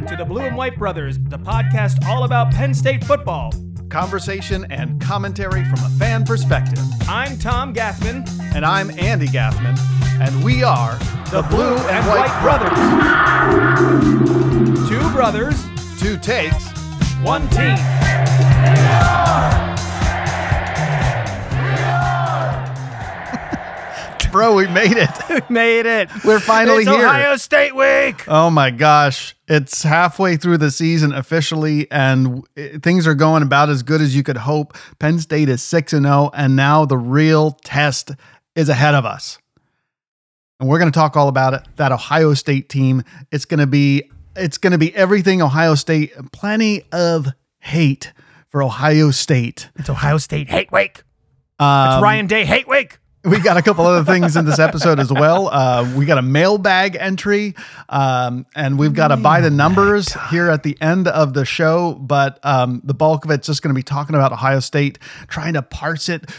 [0.00, 3.52] Welcome to the Blue and White Brothers, the podcast all about Penn State football.
[3.90, 6.82] Conversation and commentary from a fan perspective.
[7.06, 9.78] I'm Tom Gaffman, And I'm Andy Gaffman,
[10.18, 10.94] and we are
[11.30, 12.78] the Blue and White Brothers.
[14.88, 15.62] Two brothers,
[16.00, 16.70] Two takes.
[17.22, 17.76] one team.
[24.32, 25.10] Bro, we made it.
[25.28, 26.08] We made it.
[26.24, 27.04] We're finally it's here.
[27.04, 28.24] Ohio State week.
[28.28, 29.34] Oh my gosh.
[29.50, 32.46] It's halfway through the season officially, and
[32.84, 34.76] things are going about as good as you could hope.
[35.00, 38.12] Penn State is 6 and 0, and now the real test
[38.54, 39.38] is ahead of us.
[40.60, 41.62] And we're going to talk all about it.
[41.76, 43.02] That Ohio State team.
[43.32, 46.12] It's going to be it's going to be everything Ohio State.
[46.32, 47.26] Plenty of
[47.58, 48.12] hate
[48.50, 49.68] for Ohio State.
[49.76, 51.02] It's Ohio State hate week.
[51.58, 52.98] Um, It's Ryan Day hate week.
[53.24, 55.48] We got a couple other things in this episode as well.
[55.48, 57.54] Uh, we got a mailbag entry,
[57.88, 61.94] um, and we've got to buy the numbers here at the end of the show.
[61.94, 64.98] But um, the bulk of it's just going to be talking about Ohio State,
[65.28, 66.30] trying to parse it,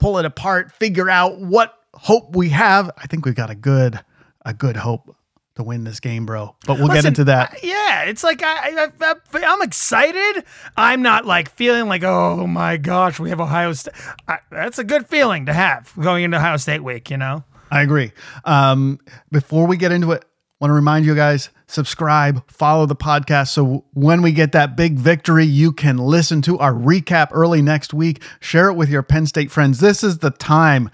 [0.00, 2.90] pull it apart, figure out what hope we have.
[2.98, 4.00] I think we've got a good,
[4.44, 5.14] a good hope
[5.60, 6.56] to win this game, bro.
[6.66, 7.60] But we'll get into that.
[7.62, 10.44] Yeah, it's like I, I, I'm excited.
[10.76, 13.94] I'm not like feeling like, oh my gosh, we have Ohio State.
[14.26, 17.44] I, that's a good feeling to have going into Ohio State week, you know?
[17.70, 18.12] I agree.
[18.44, 18.98] Um,
[19.30, 20.24] before we get into it,
[20.60, 23.48] want to remind you guys subscribe, follow the podcast.
[23.48, 27.94] So when we get that big victory, you can listen to our recap early next
[27.94, 28.22] week.
[28.40, 29.80] Share it with your Penn State friends.
[29.80, 30.90] This is the time.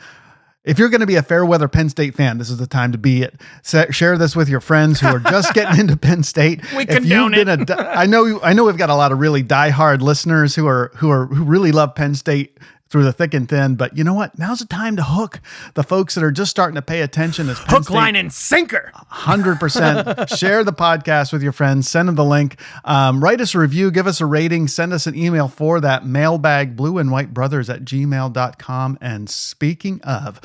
[0.66, 2.92] If you're going to be a fair weather Penn State fan, this is the time
[2.92, 3.40] to be it.
[3.62, 6.60] Sa- share this with your friends who are just getting into Penn State.
[6.74, 7.70] We if condone you've been it.
[7.70, 10.90] a I know I know we've got a lot of really diehard listeners who are
[10.96, 13.74] who are who really love Penn State through the thick and thin.
[13.74, 14.38] But you know what?
[14.38, 15.40] Now's the time to hook
[15.74, 18.32] the folks that are just starting to pay attention as Penn Hook, State line, and
[18.32, 18.92] sinker.
[18.94, 20.28] Hundred percent.
[20.36, 21.88] Share the podcast with your friends.
[21.88, 22.56] Send them the link.
[22.84, 23.90] Um, write us a review.
[23.90, 24.68] Give us a rating.
[24.68, 26.76] Send us an email for that mailbag.
[26.76, 28.98] Blue and White Brothers at gmail.com.
[29.00, 30.40] And speaking of,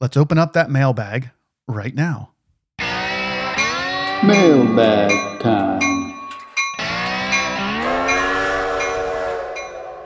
[0.00, 1.30] let's open up that mailbag
[1.66, 2.30] right now.
[4.22, 5.80] Mailbag time.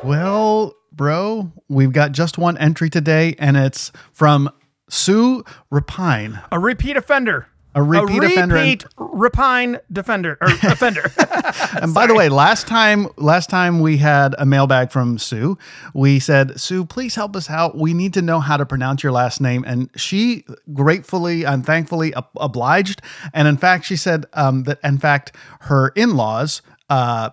[0.04, 4.50] Well, bro, we've got just one entry today, and it's from
[4.90, 6.38] Sue Rapine.
[6.52, 7.46] A repeat offender.
[7.74, 11.10] A repeat offender and- Repeat repine defender or offender.
[11.80, 15.56] And by the way, last time last time we had a mailbag from Sue,
[15.94, 17.76] we said, "Sue, please help us out.
[17.76, 22.14] We need to know how to pronounce your last name." And she gratefully and thankfully
[22.14, 23.00] ob- obliged.
[23.32, 27.30] And in fact, she said um, that in fact her in-laws, uh,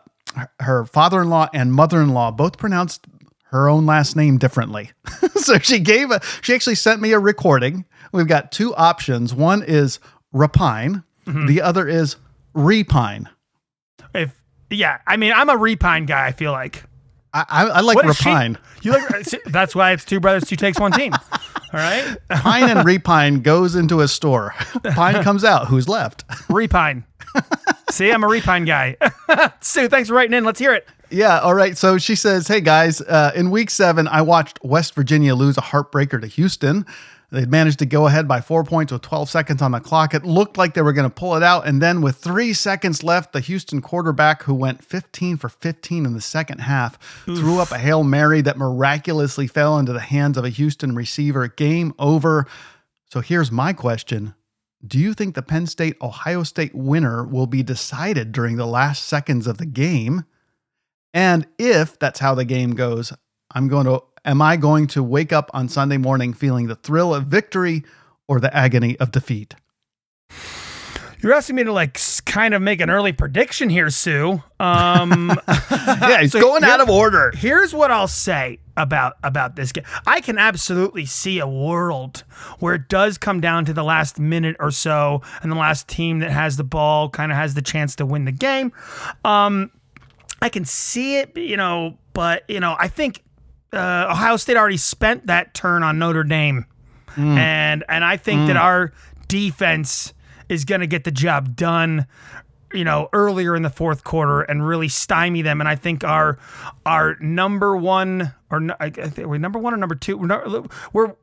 [0.59, 3.07] her father-in-law and mother-in-law, both pronounced
[3.55, 4.91] her own last name differently.
[5.35, 7.85] so she gave a she actually sent me a recording.
[8.11, 9.33] We've got two options.
[9.33, 9.99] One is
[10.33, 11.47] Rapine, mm-hmm.
[11.47, 12.17] the other is
[12.53, 13.27] Repine.
[14.13, 14.33] if
[14.69, 16.25] yeah, I mean, I'm a repine guy.
[16.27, 16.83] I feel like.
[17.33, 18.57] I, I, I like What she- repine.
[18.81, 19.25] You like?
[19.47, 21.13] that's why it's two brothers, two takes, one team.
[21.73, 24.53] All right, Pine and repine goes into a store.
[24.93, 25.67] Pine comes out.
[25.67, 26.25] Who's left?
[26.47, 27.03] repine.
[27.89, 28.95] See, I'm a repine guy.
[29.59, 30.45] Sue, thanks for writing in.
[30.45, 30.87] Let's hear it.
[31.09, 31.39] Yeah.
[31.39, 31.77] All right.
[31.77, 35.61] So she says, "Hey guys, uh, in week seven, I watched West Virginia lose a
[35.61, 36.85] heartbreaker to Houston.
[37.31, 40.13] They'd managed to go ahead by four points with 12 seconds on the clock.
[40.13, 43.03] It looked like they were going to pull it out, and then with three seconds
[43.03, 47.71] left, the Houston quarterback, who went 15 for 15 in the second half, threw up
[47.71, 51.47] a hail mary that miraculously fell into the hands of a Houston receiver.
[51.47, 52.45] Game over.
[53.11, 54.33] So here's my question."
[54.85, 59.05] Do you think the Penn State Ohio State winner will be decided during the last
[59.05, 60.25] seconds of the game?
[61.15, 63.13] And if that's how the game goes,
[63.51, 67.15] I'm going to am I going to wake up on Sunday morning feeling the thrill
[67.15, 67.83] of victory
[68.27, 69.55] or the agony of defeat?
[71.21, 74.43] You're asking me to like kind of make an early prediction here, Sue.
[74.59, 77.31] Um, Yeah, he's So going out of order.
[77.33, 79.85] here's what I'll say about about this game.
[80.05, 82.25] I can absolutely see a world
[82.59, 86.19] where it does come down to the last minute or so, and the last team
[86.19, 88.73] that has the ball kind of has the chance to win the game.
[89.23, 89.71] Um,
[90.45, 93.23] I can see it, you know, but you know, I think
[93.73, 96.67] uh, Ohio State already spent that turn on Notre Dame,
[97.17, 98.93] and and I think that our
[99.27, 100.13] defense
[100.47, 102.05] is going to get the job done.
[102.71, 106.37] You know, earlier in the fourth quarter and really stymie them, and I think our
[106.85, 110.15] our number one or I think we're number one or number two.
[110.15, 111.15] We're, not, we're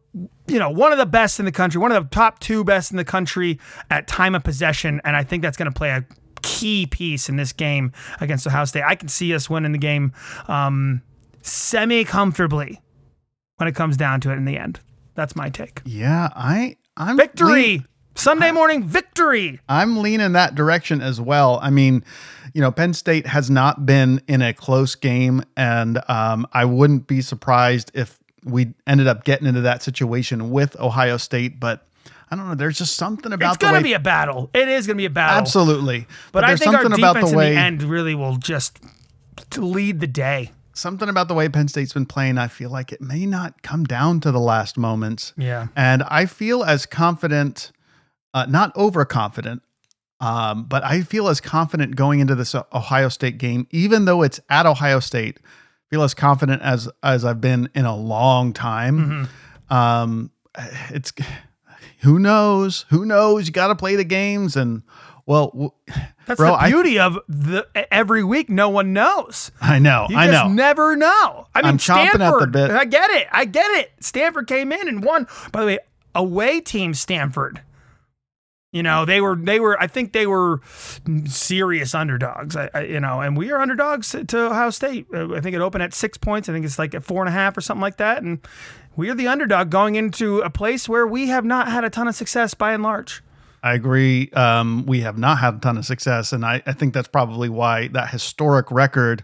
[0.48, 2.90] you know one of the best in the country, one of the top two best
[2.90, 6.04] in the country at time of possession, and I think that's going to play a
[6.42, 8.84] key piece in this game against Ohio State.
[8.84, 10.12] I can see us winning the game
[10.48, 11.02] um,
[11.42, 12.80] semi comfortably
[13.56, 14.80] when it comes down to it in the end.
[15.14, 15.80] That's my take.
[15.84, 17.52] Yeah, I I'm Victory.
[17.52, 19.58] lean- Sunday morning victory.
[19.70, 21.58] I'm leaning that direction as well.
[21.62, 22.04] I mean,
[22.52, 27.06] you know, Penn State has not been in a close game, and um, I wouldn't
[27.06, 31.58] be surprised if we ended up getting into that situation with Ohio State.
[31.58, 31.86] But
[32.32, 32.54] I don't know.
[32.54, 33.80] There's just something about It's going way.
[33.80, 34.48] to be a battle.
[34.54, 35.38] It is going to be a battle.
[35.38, 38.14] absolutely, But, I there's think our something about defense the way in the end really
[38.14, 38.78] will just
[39.58, 40.50] lead the day.
[40.72, 42.38] something about the way Penn State's been playing.
[42.38, 45.34] I feel like it may not come down to the last moments.
[45.36, 45.66] Yeah.
[45.76, 47.70] And I feel as confident,
[48.32, 49.60] uh, not overconfident,
[50.20, 54.40] um, but I feel as confident going into this Ohio State game, even though it's
[54.48, 55.38] at Ohio State.
[55.90, 59.28] Feel as confident as as I've been in a long time.
[59.68, 59.74] Mm-hmm.
[59.74, 60.30] Um,
[60.88, 61.12] it's
[62.02, 62.84] who knows?
[62.90, 63.46] Who knows?
[63.46, 64.82] You got to play the games, and
[65.26, 65.74] well,
[66.26, 68.48] That's bro, the I, beauty of the every week.
[68.48, 69.50] No one knows.
[69.60, 70.52] I know, You I just know.
[70.52, 71.48] never know.
[71.54, 72.70] I mean, I'm chomping at the bit.
[72.70, 73.26] I get it.
[73.32, 73.92] I get it.
[74.00, 75.26] Stanford came in and won.
[75.50, 75.78] By the way,
[76.14, 77.60] away team Stanford.
[78.72, 80.62] You know they were they were I think they were
[81.26, 82.56] serious underdogs.
[82.56, 85.06] I, I, you know, and we are underdogs to Ohio State.
[85.12, 86.48] Uh, I think it opened at six points.
[86.48, 88.22] I think it's like at four and a half or something like that.
[88.22, 88.38] And
[88.96, 92.08] we are the underdog going into a place where we have not had a ton
[92.08, 93.22] of success by and large.
[93.62, 94.28] I agree.
[94.32, 97.48] Um, we have not had a ton of success, and I, I think that's probably
[97.48, 99.22] why that historic record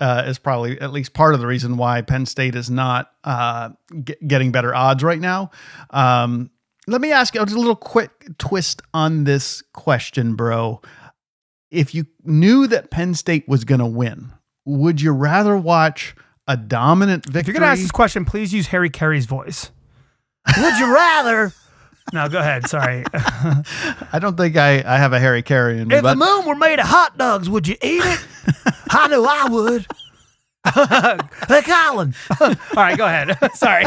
[0.00, 3.70] uh, is probably at least part of the reason why Penn State is not uh,
[4.02, 5.50] get, getting better odds right now.
[5.90, 6.50] Um,
[6.86, 10.80] let me ask you a little quick twist on this question, bro.
[11.70, 14.32] If you knew that Penn State was going to win,
[14.64, 16.14] would you rather watch
[16.46, 17.40] a dominant victory?
[17.40, 19.70] If you're gonna ask this question, please use Harry Caray's voice.
[20.56, 21.52] Would you rather?
[22.12, 22.68] No, go ahead.
[22.68, 23.04] Sorry.
[23.14, 26.46] I don't think I, I have a Harry Caray in me, If but the moon
[26.46, 28.24] were made of hot dogs, would you eat it?
[28.90, 29.86] I know I would.
[31.48, 32.14] hey, Colin.
[32.40, 33.36] All right, go ahead.
[33.54, 33.84] Sorry.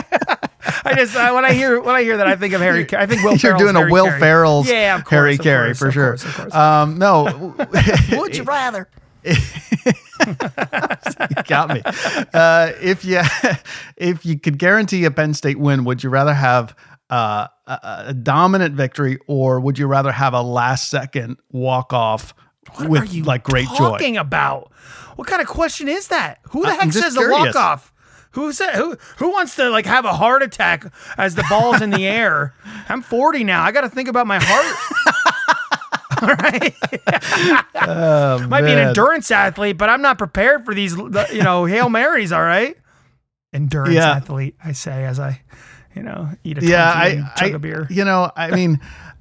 [0.83, 2.87] I just uh, when I hear when I hear that, I think of Harry.
[2.95, 3.31] I think Will.
[3.31, 4.11] you're Ferrell's doing a Will.
[4.19, 6.17] Ferrell's yeah, of course, Harry Caray for sure.
[6.17, 6.53] course, course.
[6.53, 7.55] Um, no,
[8.11, 8.87] would you rather?
[11.47, 11.81] got me.
[12.33, 13.21] Uh, if you
[13.97, 16.75] if you could guarantee a Penn State win, would you rather have
[17.09, 22.33] uh, a, a dominant victory or would you rather have a last second walk off
[22.81, 23.77] with like great joy?
[23.77, 24.71] talking about?
[25.15, 26.39] What kind of question is that?
[26.51, 27.47] Who the heck says the curious.
[27.47, 27.93] walk off?
[28.31, 30.85] Who said who who wants to like have a heart attack
[31.17, 32.53] as the ball's in the air?
[32.87, 33.63] I'm 40 now.
[33.63, 35.35] I got to think about my heart.
[36.21, 36.73] All right.
[38.49, 42.31] Might be an endurance athlete, but I'm not prepared for these you know, Hail Marys,
[42.31, 42.75] all right?
[43.53, 44.11] Endurance Yeah.
[44.13, 45.41] athlete, I say as I,
[45.95, 47.87] you know, eat a yeah, I, chug I a beer.
[47.89, 48.79] you know, I mean,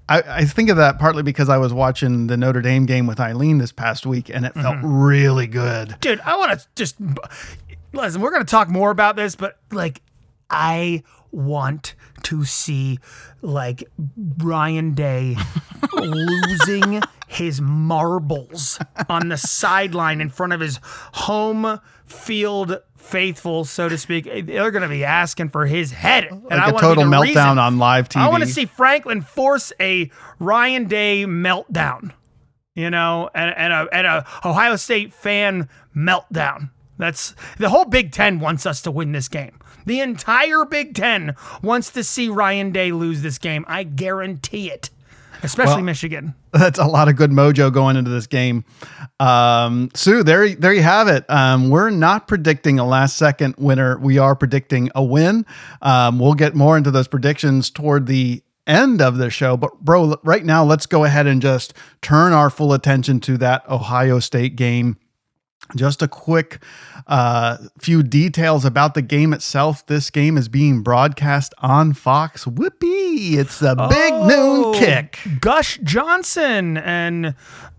[0.09, 3.19] I, I think of that partly because I was watching the Notre Dame game with
[3.21, 4.93] Eileen this past week, and it felt Mm-hmm.
[5.03, 5.97] really good.
[6.01, 6.97] dude i want to just
[7.93, 10.03] listen we're going to talk more about this but like
[10.51, 11.03] i
[11.33, 12.99] want to see
[13.43, 13.85] like
[14.39, 15.37] ryan day
[15.95, 18.79] losing his marbles
[19.09, 24.83] on the sideline in front of his home field faithful so to speak they're going
[24.83, 27.59] to be asking for his head and Like I a total meltdown reason.
[27.59, 28.21] on live TV.
[28.21, 30.11] I want to see Franklin force a
[30.41, 32.13] Ryan Day meltdown,
[32.75, 36.71] you know, and, and a and a Ohio State fan meltdown.
[36.99, 39.59] That's the whole Big Ten wants us to win this game.
[39.85, 43.65] The entire Big Ten wants to see Ryan Day lose this game.
[43.69, 44.91] I guarantee it,
[45.47, 46.35] especially Well, Michigan.
[46.53, 48.65] that's a lot of good mojo going into this game.
[49.19, 51.25] Um, Sue, there, there you have it.
[51.29, 53.99] Um, we're not predicting a last second winner.
[53.99, 55.47] We are predicting a win.
[55.83, 59.57] Um, we'll get more into those predictions toward the end of the show.
[59.57, 61.73] But bro, right now, let's go ahead and just
[62.03, 64.99] turn our full attention to that Ohio State game.
[65.75, 66.63] Just a quick
[67.09, 69.85] uh, few details about the game itself.
[69.87, 72.47] This game is being broadcast on Fox.
[72.47, 72.96] Whoopee!
[73.17, 74.27] It's a big Oh,
[74.73, 75.19] noon kick.
[75.41, 77.35] Gush Johnson and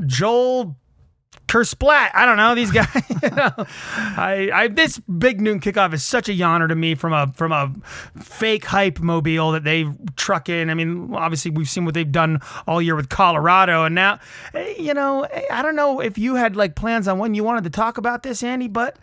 [0.06, 0.76] Joel
[1.48, 2.10] Kersplat.
[2.14, 2.88] I don't know these guys.
[3.24, 3.52] you know.
[4.18, 7.52] I, I this big noon kickoff is such a yawner to me from a from
[7.54, 7.72] a
[8.22, 9.86] fake hype mobile that they
[10.18, 10.70] truck in.
[10.70, 14.20] I mean, obviously we've seen what they've done all year with Colorado, and now,
[14.54, 17.44] eh, you know, eh, I don't know if you had like plans on when you
[17.46, 18.98] wanted to talk about this, Andy, but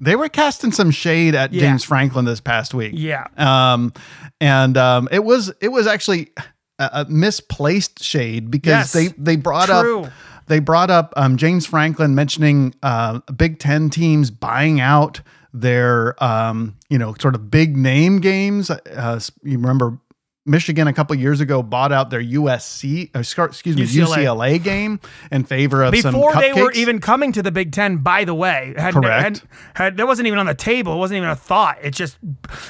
[0.00, 1.60] They were casting some shade at Yeah.
[1.60, 2.92] James Franklin this past week.
[2.94, 3.92] yeah, Um,
[4.40, 6.30] and um, it was it was actually
[6.78, 8.92] a, a misplaced shade because Yes.
[8.92, 10.04] they they brought True.
[10.04, 10.12] up
[10.46, 15.20] they brought up um, James Franklin mentioning uh, Big Ten teams buying out
[15.52, 18.70] their um, you know sort of big name games.
[18.70, 19.98] Uh, you remember
[20.46, 24.24] Michigan a couple years ago bought out their USC, uh, excuse me, UCLA.
[24.24, 27.98] UCLA game in favor of some Before they were even coming to the Big Ten,
[27.98, 29.22] by the way, had, Correct.
[29.22, 29.42] Had,
[29.74, 30.94] had, that wasn't even on the table.
[30.94, 31.78] It wasn't even a thought.
[31.82, 32.16] It's just,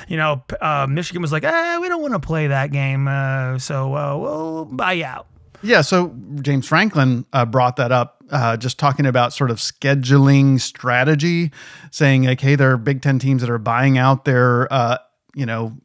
[0.09, 3.59] you know, uh, Michigan was like, eh, we don't want to play that game, uh,
[3.59, 5.29] so uh, we'll buy you out.
[5.62, 10.59] Yeah, so James Franklin uh, brought that up, uh, just talking about sort of scheduling
[10.59, 11.53] strategy,
[11.91, 14.99] saying like, hey, there are Big Ten teams that are buying out their, uh,
[15.35, 15.77] you know,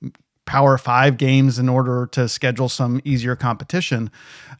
[0.45, 4.11] Power Five games in order to schedule some easier competition,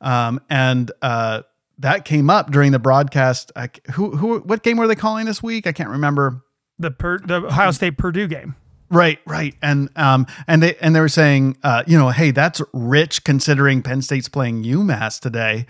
[0.02, 1.44] um, and uh,
[1.80, 3.52] that came up during the broadcast.
[3.56, 5.68] I, who, who, what game were they calling this week?
[5.68, 6.44] I can't remember.
[6.80, 8.56] The per, the Ohio State Purdue game.
[8.90, 12.62] Right, right, and um, and they and they were saying, uh, you know, hey, that's
[12.72, 15.66] rich considering Penn State's playing UMass today,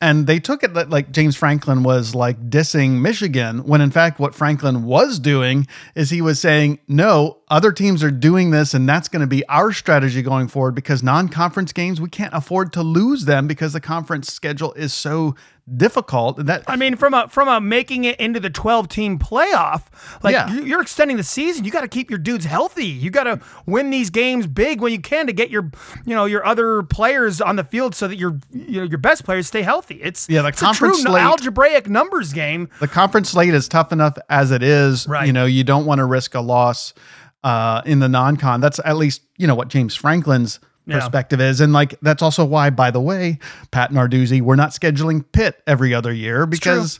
[0.00, 4.20] and they took it that like James Franklin was like dissing Michigan when in fact
[4.20, 8.88] what Franklin was doing is he was saying, no, other teams are doing this, and
[8.88, 12.82] that's going to be our strategy going forward because non-conference games we can't afford to
[12.82, 15.34] lose them because the conference schedule is so
[15.76, 16.38] difficult.
[16.38, 19.82] And that I mean, from a from a making it into the twelve team playoff,
[20.22, 20.50] like Yeah.
[20.52, 21.64] you- you're extending the season.
[21.64, 22.86] You got to keep your dudes healthy.
[22.86, 25.70] You got to win these games big when you can to get your
[26.06, 29.24] you know your other players on the field so that your you know your best
[29.24, 29.96] players stay healthy.
[30.02, 32.68] It's Yeah, the it's a conference true slate- algebraic numbers game.
[32.80, 35.06] the conference slate is tough enough as it is.
[35.08, 35.26] Right.
[35.26, 36.94] You know, you don't want to risk a loss
[37.44, 38.60] uh, in the non-con.
[38.60, 40.58] That's at least you know what James Franklin's
[40.88, 40.98] Yeah.
[41.00, 43.38] perspective is, and like that's also why, by the way,
[43.70, 46.98] Pat Narduzzi, we're not scheduling Pitt every other year because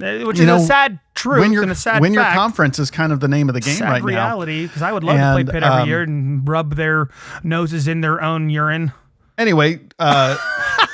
[0.00, 2.78] Uh, Which is know, a sad truth when your and a sad when your conference
[2.78, 4.06] is kind of the name of the game sad right now.
[4.06, 7.08] reality because I would love to play And, Pitt every um, year and rub their
[7.42, 8.92] noses in their own urine
[9.38, 10.36] Anyway, uh,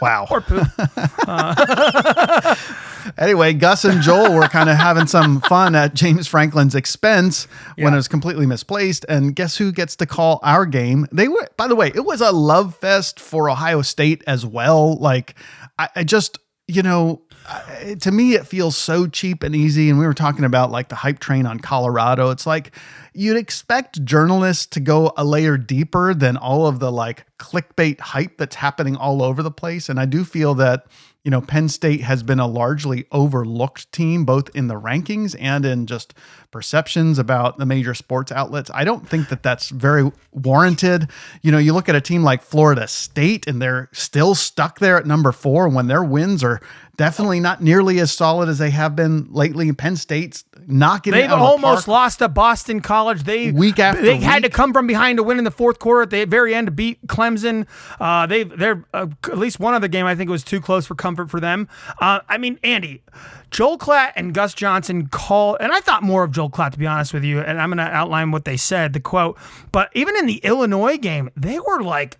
[0.00, 0.26] wow.
[0.30, 0.68] or poop.
[1.26, 2.54] Uh.
[3.18, 7.92] Anyway, Gus and Joel were kind of having some fun at James Franklin's expense when
[7.92, 9.06] it was completely misplaced.
[9.08, 11.06] And guess who gets to call our game?
[11.12, 14.96] They were, by the way, it was a love fest for Ohio State as well.
[14.96, 15.34] Like,
[15.78, 17.22] I, I just, you know,
[18.00, 19.88] To me, it feels so cheap and easy.
[19.88, 22.30] And we were talking about like the hype train on Colorado.
[22.30, 22.76] It's like
[23.14, 28.36] you'd expect journalists to go a layer deeper than all of the like clickbait hype
[28.38, 29.88] that's happening all over the place.
[29.88, 30.86] And I do feel that
[31.26, 35.66] you know, Penn State has been a largely overlooked team, both in the rankings and
[35.66, 36.14] in just
[36.56, 38.70] perceptions about the major sports outlets.
[38.72, 41.10] I don't think that that's very warranted.
[41.42, 44.96] You know, you look at a team like Florida State and they're still stuck there
[44.96, 46.62] at number four when their wins are
[46.96, 49.70] definitely not nearly as solid as they have been lately.
[49.70, 51.88] Penn State's knocking it They've the almost park.
[51.88, 53.24] lost to Boston College.
[53.24, 56.00] They Week after they had to come from behind to win in the fourth quarter
[56.00, 57.66] at the very end to beat Clemson.
[58.00, 60.94] Uh, they they're uh, at least one other game I think was too close for
[60.94, 61.68] comfort for them.
[62.00, 63.02] Uh, I mean, Andy,
[63.50, 66.86] Joel Klatt and Gus Johnson call, and I thought more of Joel Klatt to be
[66.86, 67.40] honest with you.
[67.40, 69.38] And I'm going to outline what they said, the quote.
[69.72, 72.18] But even in the Illinois game, they were like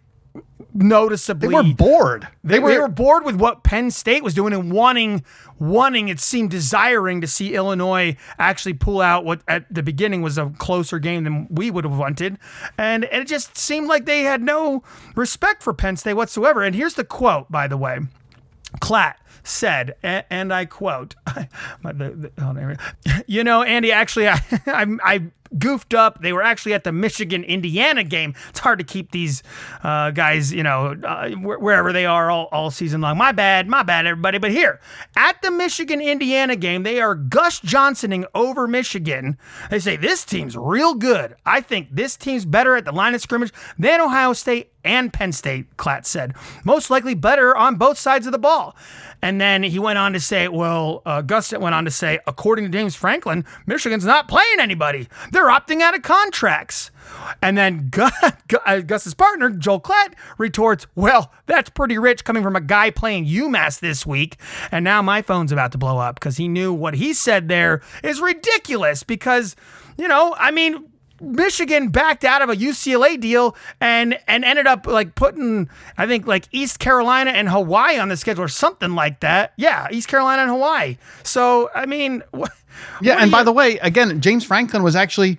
[0.75, 2.29] noticeably They were bored.
[2.45, 5.25] they, were, they were bored with what Penn State was doing and wanting,
[5.59, 10.37] wanting it seemed desiring to see Illinois actually pull out what at the beginning was
[10.39, 12.39] a closer game than we would have wanted,
[12.77, 14.83] and, and it just seemed like they had no
[15.15, 16.63] respect for Penn State whatsoever.
[16.63, 18.01] And here's the quote, by the way.
[18.81, 19.15] Klatt
[19.47, 21.15] said, and I quote,
[21.85, 22.77] oh,
[23.27, 25.23] you know, Andy, actually, I, I, I
[25.59, 26.21] goofed up.
[26.21, 28.35] They were actually at the Michigan Indiana game.
[28.49, 29.43] It's hard to keep these
[29.83, 33.17] uh, guys, you know, uh, wherever they are all, all season long.
[33.17, 34.39] My bad, my bad, everybody.
[34.39, 34.81] But here,
[35.17, 39.39] at the Michigan Indiana game, they are Gus Johnsoning over Michigan.
[39.71, 41.37] They say, this team's real good.
[41.45, 45.33] I think this team's better at the line of scrimmage than Ohio State and Penn
[45.33, 46.35] State, Klatt said.
[46.65, 48.77] Most likely better on both sides of the ball.
[49.23, 52.67] And then he went on to say, well, uh, Gus went on to say, according
[52.67, 55.09] to James Franklin, Michigan's not playing anybody.
[55.33, 56.91] They're opting out of contracts.
[57.43, 57.91] And then
[58.67, 63.27] uh, Gus's partner, Joel Klatt, retorts, well, that's pretty rich coming from a guy playing
[63.27, 64.37] UMass this week.
[64.71, 67.81] And now my phone's about to blow up because he knew what he said there
[68.03, 69.57] is ridiculous because,
[69.97, 70.85] you know, I mean,
[71.21, 76.27] Michigan backed out of a UCLA deal and and ended up like putting I think
[76.27, 79.53] like East Carolina and Hawaii on the schedule or something like that.
[79.57, 80.97] Yeah, East Carolina and Hawaii.
[81.23, 82.45] So I mean, wh-
[83.01, 85.39] Yeah, and do by the way, again, James Franklin was actually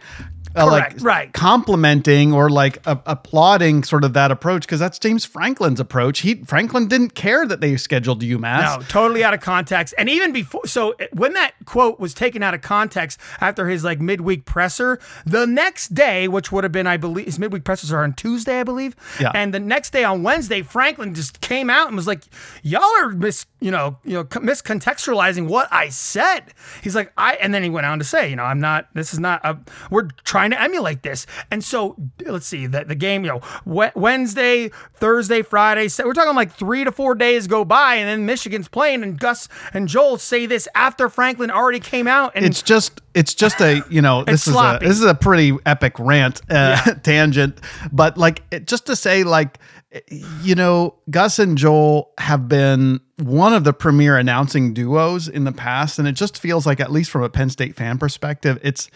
[0.58, 1.32] uh, like right.
[1.34, 6.20] complimenting or like a- applauding sort of that approach because that's James Franklin's approach.
[6.20, 8.80] He Franklin didn't care that they scheduled UMass.
[8.80, 9.94] No, totally out of context.
[9.98, 14.00] And even before, so when that quote was taken out of context after his like
[14.00, 18.04] midweek presser, the next day, which would have been, I believe, his midweek pressers are
[18.04, 18.96] on Tuesday, I believe.
[19.20, 19.32] Yeah.
[19.34, 22.24] And the next day on Wednesday, Franklin just came out and was like,
[22.64, 27.54] "Y'all are mis, you know, you know, miscontextualizing what I said." He's like, "I," and
[27.54, 28.88] then he went on to say, "You know, I'm not.
[28.94, 29.42] This is not.
[29.44, 29.58] A,
[29.90, 31.26] we're trying trying to emulate this.
[31.52, 33.42] And so let's see the, the game, you know,
[33.96, 35.88] Wednesday, Thursday, Friday.
[35.88, 39.20] So we're talking like three to four days go by, and then Michigan's playing, and
[39.20, 42.34] Gus and Joel say this after Franklin already came out.
[42.36, 45.58] And it's just it's just a you know this is a this is a pretty
[45.66, 47.60] epic rant uh, tangent
[47.92, 49.58] but like it, just to say like
[50.44, 55.52] you know gus and joel have been one of the premier announcing duos in the
[55.52, 58.88] past and it just feels like at least from a penn state fan perspective it's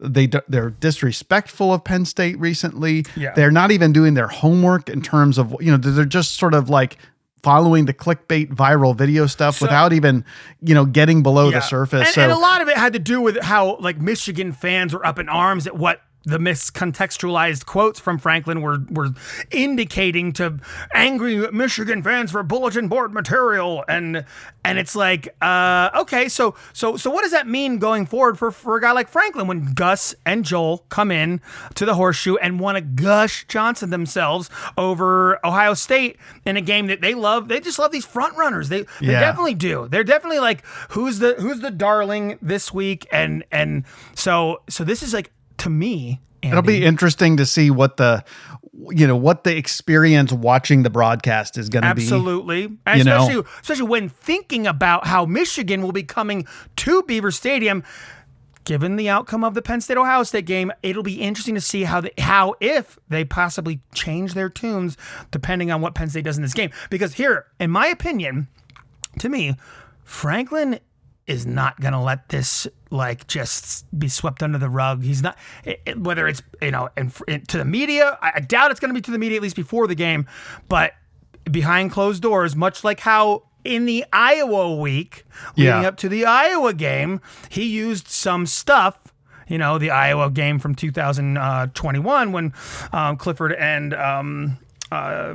[0.00, 3.04] they they're disrespectful of penn state recently.
[3.16, 3.32] Yeah.
[3.34, 6.70] they're not even doing their homework in terms of you know they're just sort of
[6.70, 6.96] like
[7.42, 10.24] following the clickbait viral video stuff without even
[10.60, 12.08] you know getting below the surface.
[12.08, 14.94] And, so and a lot of it had to do with how like Michigan fans
[14.94, 19.08] were up in arms at what the miscontextualized quotes from Franklin were were
[19.50, 20.58] indicating to
[20.94, 24.24] angry Michigan fans for bulletin board material and
[24.64, 28.50] and it's like uh okay so so so what does that mean going forward for
[28.50, 31.40] for a guy like Franklin when Gus and Joel come in
[31.74, 36.86] to the horseshoe and want to gush Johnson themselves over Ohio State in a game
[36.88, 39.20] that they love they just love these front runners they they Yeah.
[39.20, 39.88] definitely do.
[39.90, 43.84] They're definitely like who's the who's the darling this week, and and
[44.14, 46.20] so so this is like to me.
[46.42, 48.24] It'll be interesting to see what the
[48.90, 52.02] you know what the experience watching the broadcast is going to be.
[52.02, 53.22] absolutely, and you know.
[53.22, 57.84] especially especially when thinking about how Michigan will be coming to Beaver Stadium.
[58.64, 61.84] Given the outcome of the Penn State Ohio State game, it'll be interesting to see
[61.84, 64.98] how they, how if they possibly change their tunes
[65.30, 66.70] depending on what Penn State does in this game.
[66.90, 68.48] Because here, in my opinion,
[69.18, 69.56] to me,
[70.04, 70.78] Franklin
[71.30, 75.02] is not going to let this like just be swept under the rug.
[75.02, 78.18] He's not it, it- whether it's you know in, in, to the media.
[78.20, 80.26] I, I doubt it's going to be to the media at least before the game,
[80.68, 80.92] but
[81.50, 83.44] behind closed doors, much like how.
[83.62, 85.88] In the Iowa week leading Yeah.
[85.88, 87.20] up to the Iowa game,
[87.50, 88.96] he used some stuff
[89.48, 92.54] you know, the Iowa game from 2021 when
[92.92, 94.56] um, Clifford and um,
[94.90, 95.34] uh,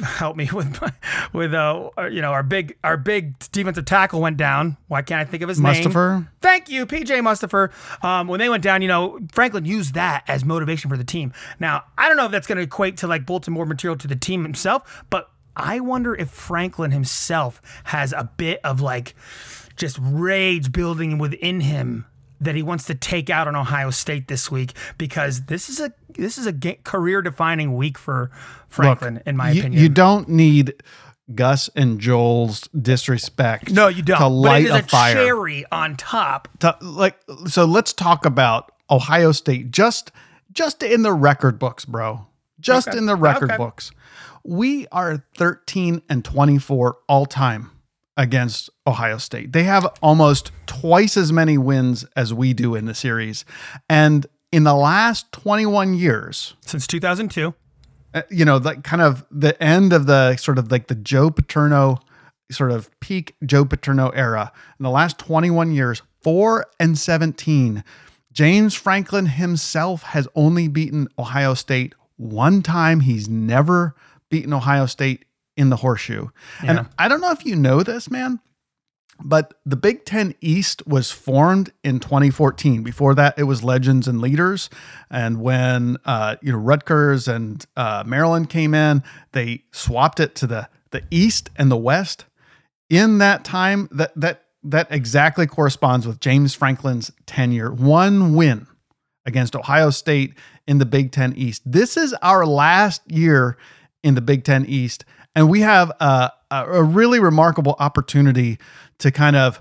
[0.00, 0.92] help me with my,
[1.32, 4.76] with uh, you know our big our big defensive tackle went down.
[4.88, 6.14] Why can't I think of his Mustipher?
[6.14, 6.28] name?
[6.40, 7.72] Thank you, PJ Mustipher.
[8.04, 11.32] Um, when they went down, you know, Franklin used that as motivation for the team.
[11.58, 14.08] Now, I don't know if that's going to equate to like bulletin board material to
[14.08, 19.14] the team himself, but I wonder if Franklin himself has a bit of like
[19.76, 22.06] just rage building within him
[22.40, 25.92] that he wants to take out on Ohio State this week because this is a
[26.18, 26.52] this is a
[26.84, 28.30] career defining week for
[28.68, 29.82] Franklin, in my you, opinion.
[29.82, 30.74] you don't need
[31.34, 33.70] Gus and Joel's disrespect.
[33.70, 34.18] no, you don't.
[34.18, 35.14] To light a, a, fire.
[35.14, 36.48] cherry on top.
[36.60, 39.70] To- like so, let's talk about Ohio State.
[39.70, 40.12] Just
[40.52, 42.26] just in the record books, bro.
[42.60, 42.98] Just Okay.
[42.98, 43.56] in the record Okay.
[43.58, 43.90] books.
[44.44, 47.72] We are 13 and 24 all time
[48.16, 49.52] against Ohio State.
[49.52, 53.44] They have almost twice as many wins as we do in the series.
[53.88, 57.54] And in the last 21 years, Since 2002.
[58.14, 61.30] uh, you know, like kind of the end of the sort of like the Joe
[61.30, 61.98] Paterno
[62.50, 64.52] sort of peak Joe Paterno era.
[64.78, 67.84] In the last 21 years, 4 and 17.
[68.32, 73.00] James Franklin himself has only beaten Ohio State one time.
[73.00, 73.94] He's never
[74.30, 75.24] beaten Ohio State
[75.56, 76.28] in the horseshoe.
[76.62, 76.70] Yeah.
[76.70, 78.40] And I don't know if you know this, man,
[79.22, 82.82] but the Big Ten East was formed in 2014.
[82.82, 84.68] Before that, it was Legends and Leaders.
[85.10, 90.46] And when uh, you know Rutgers and uh, Maryland came in, they swapped it to
[90.46, 92.26] the the East and the West.
[92.88, 97.72] In that time, that that that exactly corresponds with James Franklin's tenure.
[97.72, 98.66] One win
[99.24, 100.34] against Ohio State
[100.66, 101.62] in the Big Ten East.
[101.64, 103.56] This is our last year
[104.02, 105.04] in the Big Ten East,
[105.36, 108.58] and we have a, a, a really remarkable opportunity
[108.98, 109.60] to kind of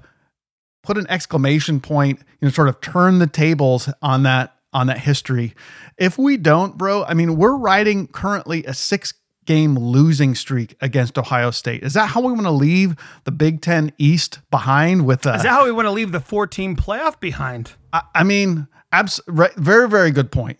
[0.81, 4.99] put an exclamation point, you know, sort of turn the tables on that on that
[4.99, 5.53] history.
[5.97, 9.13] If we don't, bro, I mean, we're riding currently a six
[9.45, 11.83] game losing streak against Ohio State.
[11.83, 15.43] Is that how we want to leave the Big Ten East behind with uh, Is
[15.43, 17.73] that how we want to leave the four team playoff behind?
[17.93, 20.59] I, I mean, abs- right, very, very good point.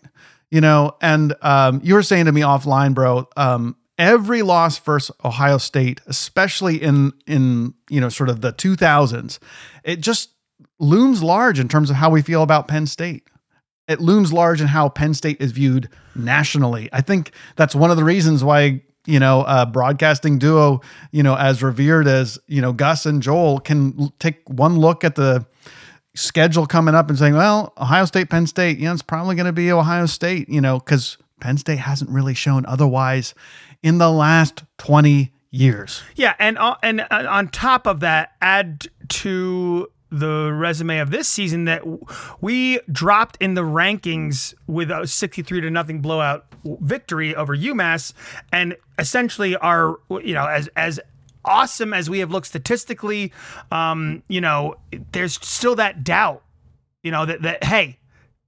[0.50, 3.28] You know, and um, you were saying to me offline, bro.
[3.36, 9.38] Um, every loss versus Ohio State, especially in in you know sort of the 2000s,
[9.84, 10.30] it just
[10.78, 13.28] looms large in terms of how we feel about Penn State.
[13.88, 16.88] It looms large in how Penn State is viewed nationally.
[16.92, 20.80] I think that's one of the reasons why you know a broadcasting duo,
[21.12, 25.14] you know, as revered as you know Gus and Joel, can take one look at
[25.14, 25.46] the
[26.16, 29.46] schedule coming up and saying, well, Ohio State, Penn State, you know, it's probably going
[29.46, 33.34] to be Ohio State, you know, because Penn State hasn't really shown otherwise
[33.82, 36.02] in the last 20 years.
[36.14, 41.28] Yeah, and uh, and uh, on top of that, add to the resume of this
[41.28, 41.82] season that
[42.40, 48.12] we dropped in the rankings with a 63 to nothing blowout victory over UMass
[48.52, 51.00] and essentially are you know as as
[51.44, 53.32] awesome as we have looked statistically
[53.70, 54.74] um you know
[55.12, 56.42] there's still that doubt
[57.02, 57.98] you know that that hey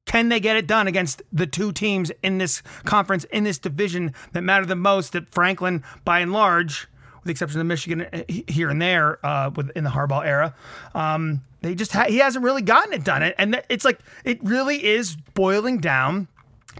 [0.09, 4.12] can they get it done against the two teams in this conference in this division
[4.33, 8.23] that matter the most that Franklin by and large with the exception of Michigan uh,
[8.49, 10.55] here and there uh, in the Harbaugh era
[10.94, 14.85] um, they just ha- he hasn't really gotten it done and it's like it really
[14.85, 16.27] is boiling down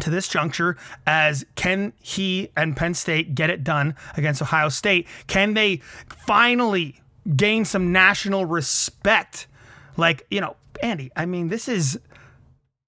[0.01, 5.07] to this juncture as can he and Penn State get it done against Ohio State?
[5.27, 7.01] Can they finally
[7.35, 9.49] gain some national respect?
[9.97, 11.99] Like, you know, Andy, I mean, this is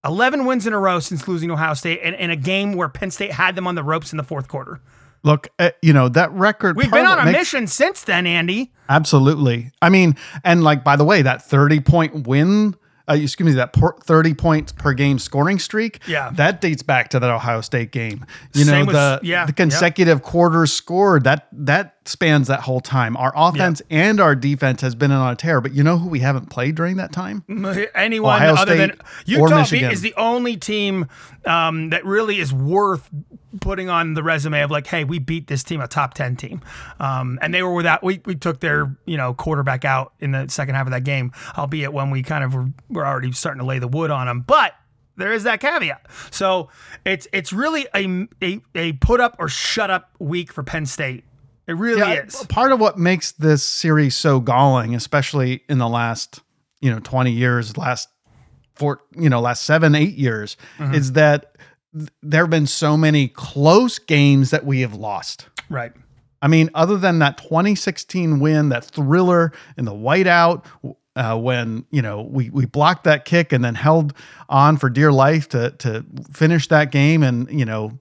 [0.05, 3.11] 11 wins in a row since losing Ohio State in, in a game where Penn
[3.11, 4.81] State had them on the ropes in the fourth quarter.
[5.23, 6.77] Look, uh, you know that record.
[6.77, 8.73] We've been on a makes- mission since then, Andy.
[8.89, 9.71] Absolutely.
[9.83, 12.75] I mean, and like by the way, that thirty point win.
[13.11, 16.01] Uh, excuse me, that por- 30 points per game scoring streak.
[16.07, 16.31] Yeah.
[16.35, 18.25] That dates back to that Ohio State game.
[18.55, 23.17] You know, with- the, yeah, the consecutive quarters scored, that that spans that whole time.
[23.17, 26.21] Our offense and our defense has been on a tear, but you know who we
[26.21, 27.45] haven't played during that time?
[27.95, 31.07] Anyone Ohio other than Utah is the only team
[31.45, 33.09] um, that really is worth
[33.61, 36.61] putting on the resume of like, hey, we beat this team, a top ten team,
[37.01, 38.03] um, and they were without.
[38.03, 41.33] We, we took their you know quarterback out in the second half of that game,
[41.59, 44.41] albeit when we kind of were, were already starting to lay the wood on them,
[44.47, 44.75] but.
[45.17, 46.71] There is that caveat, so
[47.05, 51.25] it's it's really a, a a put up or shut up week for Penn State.
[51.67, 52.37] It really Yeah, is.
[52.49, 56.41] Part of what makes this series so galling, especially in the last,
[56.81, 58.09] you know, 20 years, last
[58.77, 60.95] four, you know, last seven, eight years, Mm-hmm.
[60.95, 61.67] is that th-
[62.23, 65.49] there have been so many close games that we have lost.
[65.69, 65.93] Right.
[66.43, 70.65] I mean, other than that 2016 win, that thriller in the whiteout,
[71.17, 74.15] uh, when you know we we blocked that kick and then held
[74.49, 77.99] on for dear life to to finish that game, and you know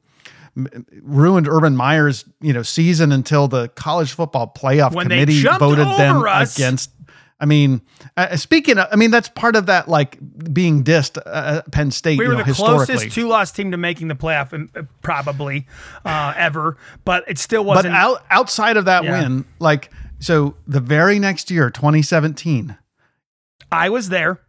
[1.02, 6.24] ruined Urban Meyer's you know season until the college football playoff When committee voted them
[6.24, 6.56] us.
[6.58, 6.92] against.
[7.42, 7.82] I mean,
[8.18, 10.18] uh, speaking of, I mean, that's part of that, like
[10.54, 13.78] being dissed uh, Penn State, We you were know, the closest two loss team to
[13.78, 15.66] making the playoff, um, uh, probably
[16.04, 17.96] uh, ever, but it still wasn't.
[17.96, 19.22] out, outside of that Yeah.
[19.22, 22.76] win, like, so the very next year, 2017,
[23.72, 24.42] I was there.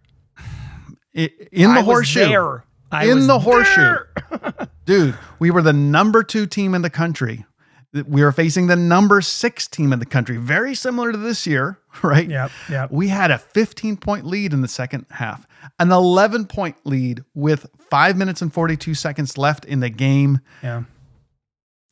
[1.17, 2.65] i- in I the was horseshoe, there.
[2.91, 3.99] I in the horseshoe,
[4.85, 7.45] dude, we were the number two team in the country.
[7.93, 11.79] We were facing the number six team in the country, very similar to this year,
[12.03, 12.29] right?
[12.29, 12.91] Yep, yep.
[12.91, 15.47] We had a 15 point lead in the second half,
[15.79, 20.85] an 11 point lead with five minutes and 42 seconds left in the game, Yeah.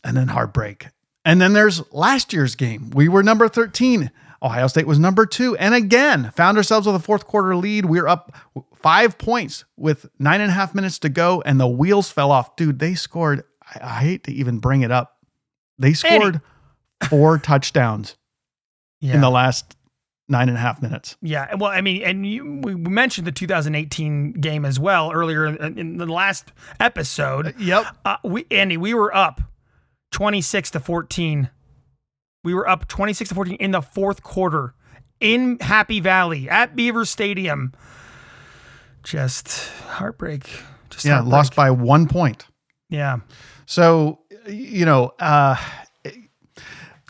[0.05, 0.89] and then heartbreak.
[1.25, 2.91] And then there's last year's game.
[2.91, 4.11] We were number 13.
[4.41, 5.57] Ohio State was number two.
[5.57, 7.87] And again, found ourselves with a fourth quarter lead.
[7.87, 8.33] We're up
[8.77, 12.55] five points with nine and a half minutes to go, and the wheels fell off.
[12.55, 13.43] Dude, they scored.
[13.75, 15.17] I, I hate to even bring it up.
[15.77, 16.41] They scored
[17.09, 18.17] four touchdowns
[19.01, 19.15] Yeah.
[19.15, 19.77] in the last
[20.29, 21.17] nine and a half minutes.
[21.23, 21.55] yeah.
[21.55, 25.97] Well, I mean, and you, we mentioned the 2018 game as well earlier in, in
[25.97, 27.55] the last episode.
[27.59, 27.87] Yep.
[28.05, 29.41] Uh, we Andy, we were up
[30.13, 31.51] 26 to 14.
[32.45, 34.75] We were up 26 to 14 in the fourth quarter
[35.21, 37.73] in Happy Valley at Beaver Stadium.
[39.03, 40.49] Just heartbreak.
[40.91, 41.33] Just Yeah, heartbreak.
[41.33, 42.47] lost by one point.
[42.91, 43.19] Yeah.
[43.67, 45.57] So, you know, uh,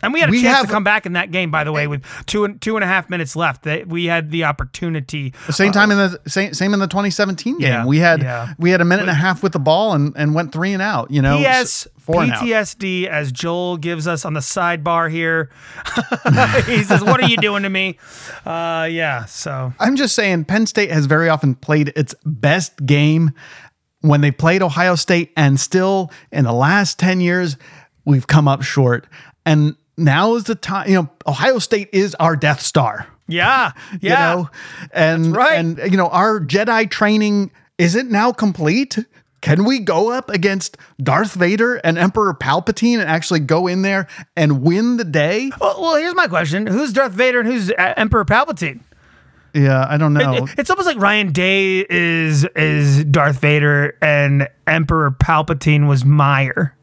[0.01, 1.71] And we had a We chance have- to come back in that game, by the
[1.71, 3.63] way, with two and two and a half minutes left.
[3.63, 5.33] That we had the opportunity.
[5.47, 7.67] The same time in the same same in the 2017 game.
[7.67, 8.53] Uh, Yeah, we had yeah.
[8.57, 10.81] we had a minute and a half with the ball and and went three and
[10.81, 11.11] out.
[11.11, 11.87] You know, out.
[12.07, 15.49] PTSD, as Joel gives us on the sidebar here.
[16.65, 17.97] he says, "What are you doing to me?"
[18.45, 19.25] Uh, yeah.
[19.25, 23.31] So I'm just saying, Penn State has very often played its best game
[24.01, 27.57] when they played Ohio State, and still in the last 10 years,
[28.05, 29.05] we've come up short.
[29.45, 33.07] And now is the time, you know, Ohio State is our Death Star.
[33.27, 34.33] yeah, You yeah.
[34.35, 34.49] know,
[34.91, 35.53] and right.
[35.59, 38.97] and you know, our Jedi training is it now complete?
[39.41, 44.07] Can we go up against Darth Vader and Emperor Palpatine and actually go in there
[44.35, 45.49] and win the day?
[45.61, 48.81] Well, well, here's my question: Who's Darth Vader and who's uh, Emperor Palpatine?
[49.53, 50.33] Yeah, I don't know.
[50.33, 56.75] It- it's almost like Ryan Day is is Darth Vader and Emperor Palpatine was Meyer.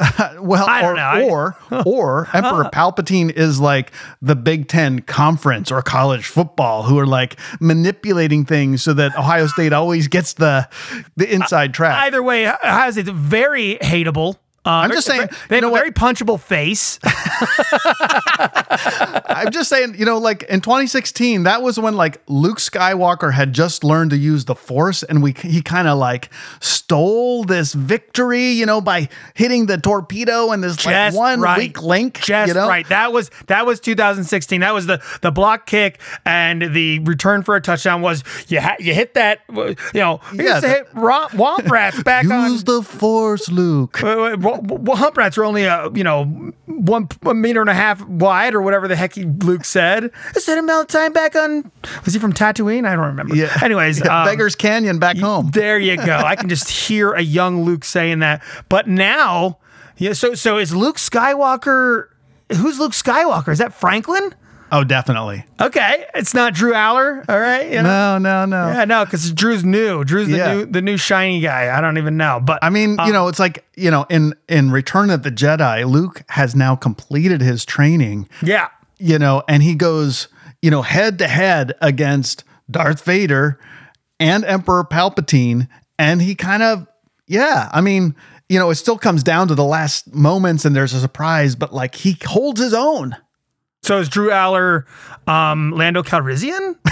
[0.40, 1.28] Well, or, know.
[1.28, 7.06] Or or Emperor Palpatine is like the Big Ten conference or college football who are
[7.06, 10.68] like manipulating things so that Ohio State always gets the
[11.16, 11.94] the inside track.
[12.06, 14.36] Either way, has it's very hateable.
[14.64, 16.98] I'm just saying, They you know a very punchable face.
[18.40, 23.52] I'm just saying, you know, like in 2016, that was when like Luke Skywalker had
[23.52, 28.50] just learned to use the Force, and we he kind of like stole this victory,
[28.50, 31.58] you know, by hitting the torpedo and this like Just one right.
[31.58, 32.20] weak link.
[32.20, 32.68] Just you know?
[32.68, 32.86] right.
[32.88, 34.60] That was that was 2016.
[34.60, 38.76] That was the the block kick and the return for a touchdown was you ha-
[38.78, 42.64] you hit that you know you Yeah, the- hit romp, womp rats back on Use
[42.64, 44.02] the Force, Luke.
[44.02, 46.24] Uh, well, well, womp rats are only a you know
[46.66, 50.10] one, one meter and a half wide or whatever the heck he, Luke said.
[50.34, 51.70] I said him all the time back on.
[52.04, 52.86] Was he from Tatooine?
[52.86, 53.34] I don't remember.
[53.36, 53.56] Yeah.
[53.62, 55.50] Anyways, Yeah, um, Beggars Canyon back home.
[55.52, 56.16] There you go.
[56.16, 58.42] I can just hear a young Luke saying that.
[58.68, 59.58] But now,
[59.98, 60.12] yeah.
[60.14, 62.08] So so is Luke Skywalker?
[62.56, 63.48] Who's Luke Skywalker?
[63.52, 64.34] Is that Franklin?
[64.72, 65.44] Oh, definitely.
[65.60, 67.24] Okay, it's not Drew Allar.
[67.28, 67.66] All right.
[67.70, 68.18] You know?
[68.18, 68.72] No, no, no.
[68.72, 70.04] Yeah, no, because Drew's new.
[70.04, 70.54] Drew's the Yeah.
[70.54, 71.76] new, the new shiny guy.
[71.76, 74.34] I don't even know, but I mean, you um, know, it's like you know, in
[74.48, 78.28] in Return of the Jedi, Luke has now completed his training.
[78.42, 80.28] yeah, you know, and he goes,
[80.62, 83.58] you know, head to head against Darth Vader
[84.20, 85.66] and Emperor Palpatine.
[85.98, 86.86] And he kind of,
[87.26, 88.14] yeah, I mean,
[88.48, 91.74] you know, it still comes down to the last moments and there's a surprise, but
[91.74, 93.16] like he holds his own.
[93.82, 94.84] So is Drew Allar
[95.26, 96.76] um, Lando Calrissian?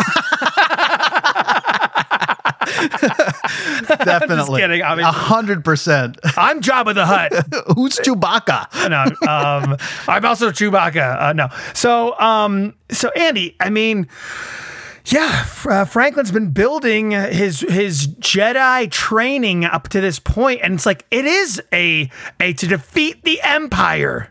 [4.05, 4.61] Definitely.
[4.61, 6.19] kidding, A hundred percent.
[6.37, 7.33] I'm Jabba the Hutt.
[7.77, 8.89] Who's Chewbacca?
[8.89, 11.21] no, um, I'm also Chewbacca.
[11.23, 14.09] Uh, no, so um, so Andy, I mean.
[15.07, 20.85] Yeah, uh, Franklin's been building his his Jedi training up to this point, and it's
[20.85, 24.29] like it is a a to defeat the Empire.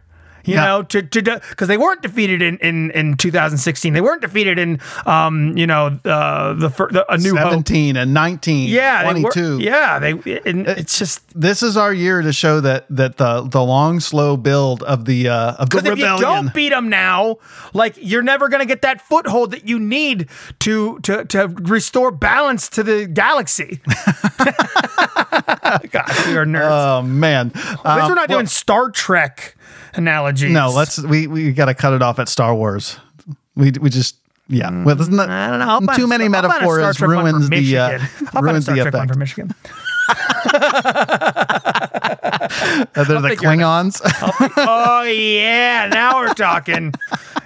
[0.47, 0.65] You Yeah.
[0.65, 3.93] know, to to because they weren't defeated in, in in 2016.
[3.93, 7.49] They weren't defeated in um you know uh, the, the a new hope.
[7.51, 9.59] 17 and 19, Yeah, they were- 22.
[9.59, 10.11] yeah, they
[10.45, 14.37] and it's just This is our year to show that that the the long slow
[14.37, 16.21] build of the uh of the Because if you rebellion.
[16.45, 17.37] don't beat them now,
[17.73, 20.29] like you're never gonna get that foothold that you need
[20.59, 23.81] to to to restore balance to the galaxy.
[25.91, 26.69] Gosh, we are nerds.
[26.71, 27.51] Oh man.
[27.55, 29.55] At least we're not well- doing Star Trek
[29.93, 30.51] analogies.
[30.51, 32.97] No, let's we we got to cut it off at Star Wars.
[33.55, 34.15] We we just
[34.49, 34.69] yeah.
[34.83, 35.93] Well, isn't that, Mm, I don't know.
[35.95, 38.27] Too a- many I'll a Star metaphors Trek one for ruins the uh, Michigan.
[38.27, 39.13] I'll find a ruins Star the Trek one effect.
[39.13, 39.53] for Michigan.
[42.95, 44.01] Uh, they're the Klingons.
[44.57, 46.93] oh yeah, now we're talking.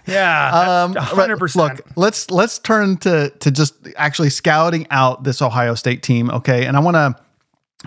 [0.05, 1.77] Yeah, Um, hundred percent.
[1.77, 6.29] Look, let's let's turn to to just actually scouting out this Ohio State team.
[6.29, 7.15] Okay, and I want to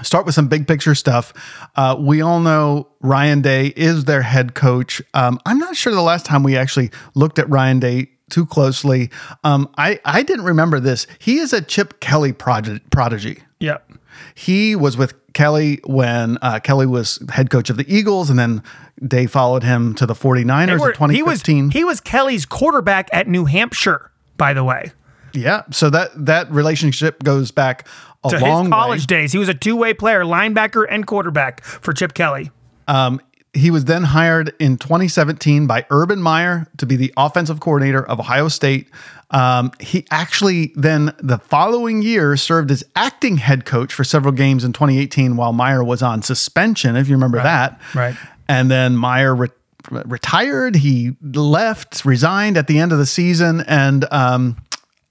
[0.02, 1.32] start with some big picture stuff.
[1.76, 5.00] Uh, we all know Ryan Day is their head coach.
[5.14, 9.10] Um, I'm not sure the last time we actually looked at Ryan Day too closely.
[9.44, 11.06] Um, I I didn't remember this.
[11.18, 13.42] He is a Chip Kelly prod- prodigy.
[13.60, 13.92] Yep.
[14.34, 18.62] He was with Kelly when uh, Kelly was head coach of the Eagles, and then
[19.06, 21.70] Day followed him to the 49ers They in were- he was 2015.
[21.70, 24.92] he was Kelly's quarterback at New Hampshire, by the way.
[25.32, 27.88] Yeah, so that that relationship goes back
[28.24, 29.06] a to long his college way.
[29.06, 29.32] days.
[29.32, 32.50] He was a two way player, linebacker and quarterback for Chip Kelly.
[32.88, 33.20] Um,
[33.54, 38.18] he was then hired in 2017 by Urban Meyer to be the offensive coordinator of
[38.18, 38.88] Ohio State.
[39.30, 44.64] Um, he actually then the following year served as acting head coach for several games
[44.64, 47.80] in 2018 while Meyer was on suspension, if you remember that.
[47.94, 48.16] right.
[48.48, 49.48] And then Meyer re-
[49.90, 50.76] retired.
[50.76, 54.56] He left, resigned at the end of the season, and um,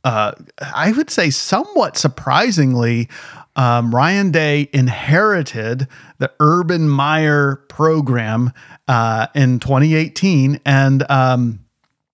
[0.04, 0.34] uh,
[0.74, 3.10] I would say somewhat surprisingly,
[3.56, 5.88] um, Ryan Day inherited
[6.18, 8.52] the Urban Meyer program
[8.88, 10.60] uh, in 2018.
[10.66, 11.64] And, um,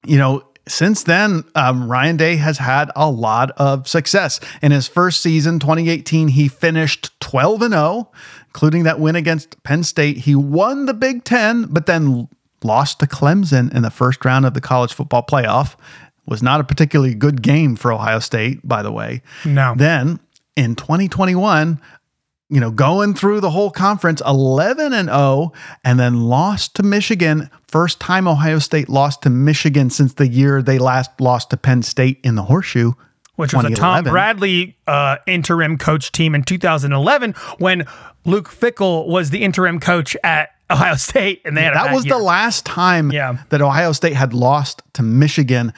[0.05, 4.39] you know, since then, um, Ryan Day has had a lot of success.
[4.61, 8.11] In his first season, 2018, he finished 12 and 0,
[8.47, 10.17] including that win against Penn State.
[10.17, 12.27] He won the Big Ten, but then
[12.63, 15.75] lost to Clemson in the first round of the college football playoff.
[16.29, 19.21] Was not a particularly good game for Ohio State, by the way.
[19.43, 19.73] No.
[19.75, 20.19] Then
[20.55, 21.81] in 2021,
[22.51, 25.51] you know, going through the whole conference 11 and 0
[25.83, 27.49] and then lost to Michigan.
[27.67, 31.81] First time Ohio State lost to Michigan since the year they last lost to Penn
[31.83, 32.93] State in the Horseshoe.
[33.35, 37.85] which was a Tom Bradley uh, interim coach team in 2011 when
[38.25, 42.15] Luke Fickell was the interim coach at Ohio State, and they had That was year.
[42.17, 43.37] the last time Yeah.
[43.49, 45.71] that Ohio State had lost to Michigan.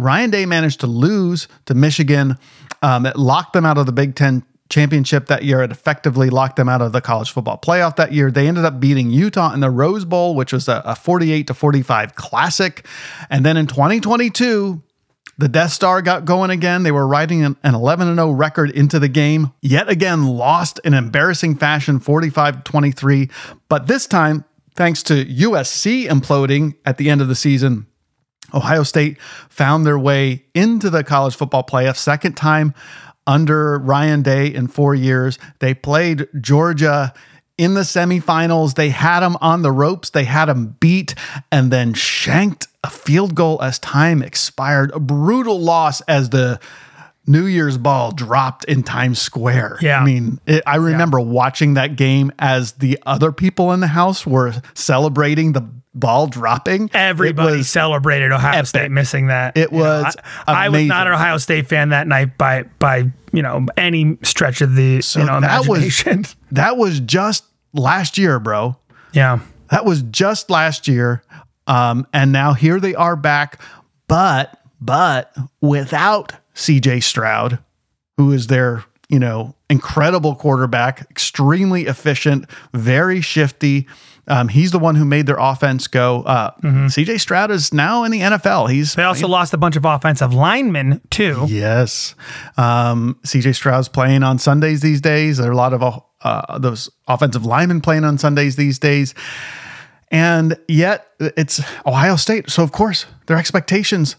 [0.00, 2.36] Ryan Day managed to lose to Michigan.
[2.82, 5.62] Um, it locked them out of the Big Ten championship that year.
[5.62, 8.30] It effectively locked them out of the college football playoff that year.
[8.30, 11.54] They ended up beating Utah in the Rose Bowl, which was a, a 48 to
[11.54, 12.86] 45 classic.
[13.28, 14.82] And then in 2022,
[15.36, 16.84] The Death Star got going again.
[16.84, 19.52] They were riding an, an 11 0 record into the game.
[19.60, 23.28] Yet again, lost in embarrassing fashion 45 23.
[23.68, 24.44] But this time,
[24.76, 27.86] thanks to USC imploding at the end of the season,
[28.54, 32.74] Ohio State found their way into the college football playoff, second time
[33.26, 35.38] under Ryan Day in four years.
[35.60, 37.12] They played Georgia
[37.58, 38.74] in the semifinals.
[38.74, 41.14] They had them on the ropes, they had them beat,
[41.52, 44.90] and then shanked a field goal as time expired.
[44.92, 46.58] A brutal loss as the
[47.26, 49.78] New Year's ball dropped in Times Square.
[49.82, 50.00] Yeah.
[50.00, 54.26] I mean, it, I remember watching that game as the other people in the house
[54.26, 55.68] were celebrating the
[56.00, 56.90] ball dropping.
[56.94, 58.66] Everybody was- celebrated Ohio epic.
[58.66, 59.56] State missing that.
[59.56, 60.16] It You know, was
[60.48, 61.12] I, I was not an.
[61.12, 65.40] Ohio State fan that night by by you know any stretch of the you know
[65.40, 66.04] that was
[66.52, 68.76] that was just last year, bro.
[69.12, 69.40] yeah.
[69.70, 71.22] That was just last year.
[71.68, 73.60] Um, and now here they are back,
[74.08, 77.60] but but without CJ Stroud,
[78.16, 83.86] who is their, you know, incredible quarterback, extremely efficient, very shifty.
[84.30, 86.22] Um, he's the one who made their offense go.
[86.22, 88.70] Uh, CJ Stroud is now in the NFL.
[88.70, 91.46] He's They also lost a bunch of offensive linemen too.
[91.48, 92.14] Yes.
[92.56, 95.38] Um, CJ Stroud's playing on Sundays these days.
[95.38, 99.14] There are a lot of uh, those offensive linemen playing on Sundays these days.
[100.10, 102.50] And yet it's Ohio State.
[102.50, 104.16] So, of course, their expectations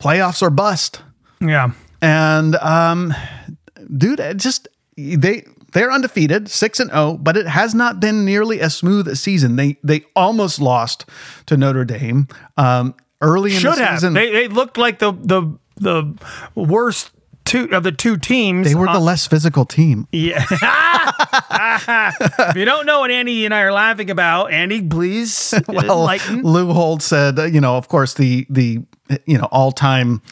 [0.00, 1.02] playoffs are bust.
[1.40, 1.72] Yeah.
[2.02, 3.14] And, um,
[3.96, 5.44] dude, it just they.
[5.72, 9.56] They're undefeated, six and zero, but it has not been nearly as smooth a season.
[9.56, 11.04] They they almost lost
[11.46, 13.98] to Notre Dame um, early in Should the have.
[13.98, 14.14] season.
[14.14, 16.14] They, they looked like the the the
[16.54, 17.10] worst
[17.44, 18.68] two of the two teams.
[18.68, 20.06] they were Uh, the less physical team.
[20.12, 20.44] Yeah.
[22.40, 26.42] if you don't know what Andy and I are laughing about, Andy, please well, enlighten.
[26.42, 28.80] Lou Holtz said, uh, you know, of course, the the
[29.26, 30.22] you know all time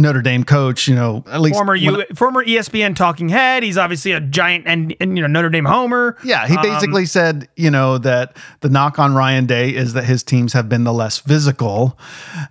[0.00, 3.62] Notre Dame coach, you know, at least Former U, former E ESPN talking head.
[3.62, 6.16] He's obviously a giant and, and you know Notre Dame homer.
[6.24, 10.22] yeah, he basically said, you know, that the knock on Ryan Day is that his
[10.22, 11.98] teams have been the less physical,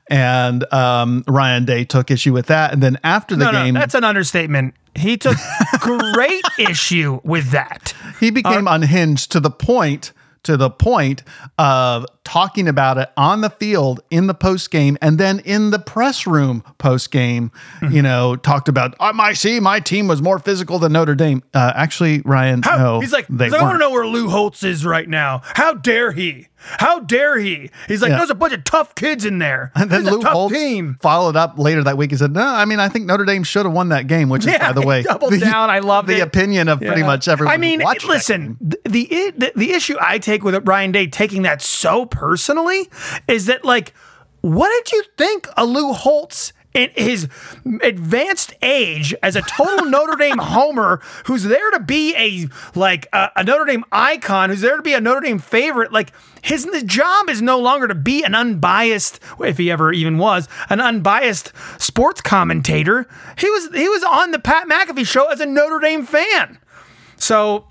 [0.10, 2.74] and um, Ryan Day took issue with that.
[2.74, 4.74] And then after the No, game, no, that's an understatement.
[4.96, 5.38] He took
[5.80, 7.94] great issue with that.
[8.20, 10.12] he became unhinged to the point
[10.44, 11.24] to the point
[11.58, 15.80] of talking about it on the field in the post game and then in the
[15.80, 17.52] press room post game
[17.92, 21.44] you know talked about I my see my team was more physical than Notre Dame
[21.54, 24.64] uh, actually Ryan How, no he's like, they I want to know where Lou Holtz
[24.64, 25.42] is right now.
[25.44, 26.48] How dare he?
[26.66, 27.70] How dare he?
[27.90, 28.20] He's like, Yeah.
[28.20, 29.74] there's a bunch of tough kids in there.
[29.76, 30.98] and then Lou Holtz team.
[31.02, 33.66] followed up later that week and said, "No, I mean, I think Notre Dame should
[33.66, 35.70] have won that game." Which is, Yeah, by the way, doubled the, down.
[35.70, 36.22] I loved the it.
[36.22, 37.54] opinion of pretty much everyone.
[37.54, 40.92] I mean, who watched that listen, the, the the the issue I take with Ryan
[40.94, 42.90] Day taking that so personally
[43.28, 43.94] is that like,
[44.42, 46.54] what did you think of Lou Holtz?
[46.74, 47.30] In his
[47.84, 53.30] advanced age as a total Notre Dame homer who's there to be a like a,
[53.36, 56.82] a Notre Dame icon, who's there to be a Notre Dame favorite, like his the
[56.82, 61.52] job is no longer to be an unbiased, if he ever even was, an unbiased
[61.78, 63.08] sports commentator.
[63.38, 66.58] He was he was on the Pat McAfee show as a Notre Dame fan.
[67.18, 67.68] So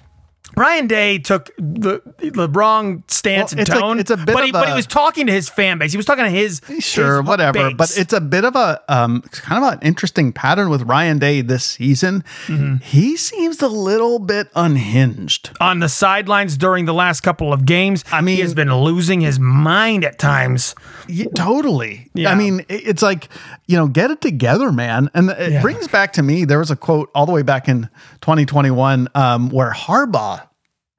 [0.56, 3.98] Ryan Day took the the wrong stance Well, and it's a- tone.
[3.98, 5.92] it's a bit but, he, of but he was talking to his fan base.
[5.92, 7.52] He was talking to his Sure, his whatever.
[7.70, 7.74] base.
[7.76, 11.40] But it's a bit of a um, kind of an interesting pattern with Ryan Day
[11.40, 12.22] this season.
[12.46, 12.76] Mm-hmm.
[12.84, 15.50] He seems a little bit unhinged.
[15.60, 18.04] on the sidelines during the last couple of games.
[18.12, 20.74] I mean- he has been losing his mind at times.
[21.08, 22.10] Yeah, totally.
[22.14, 22.30] Yeah.
[22.30, 23.28] I mean, it's like,
[23.66, 25.10] you know, get it together, man.
[25.14, 25.62] And it Yeah.
[25.62, 27.88] brings back to me, there was a quote all the way back in
[28.20, 30.41] 2021 um, where Harbaugh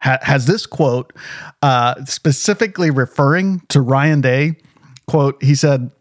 [0.04, 1.14] ha- has this quote
[1.62, 4.56] uh, specifically referring to Ryan Day.
[5.08, 5.92] Quote, he said,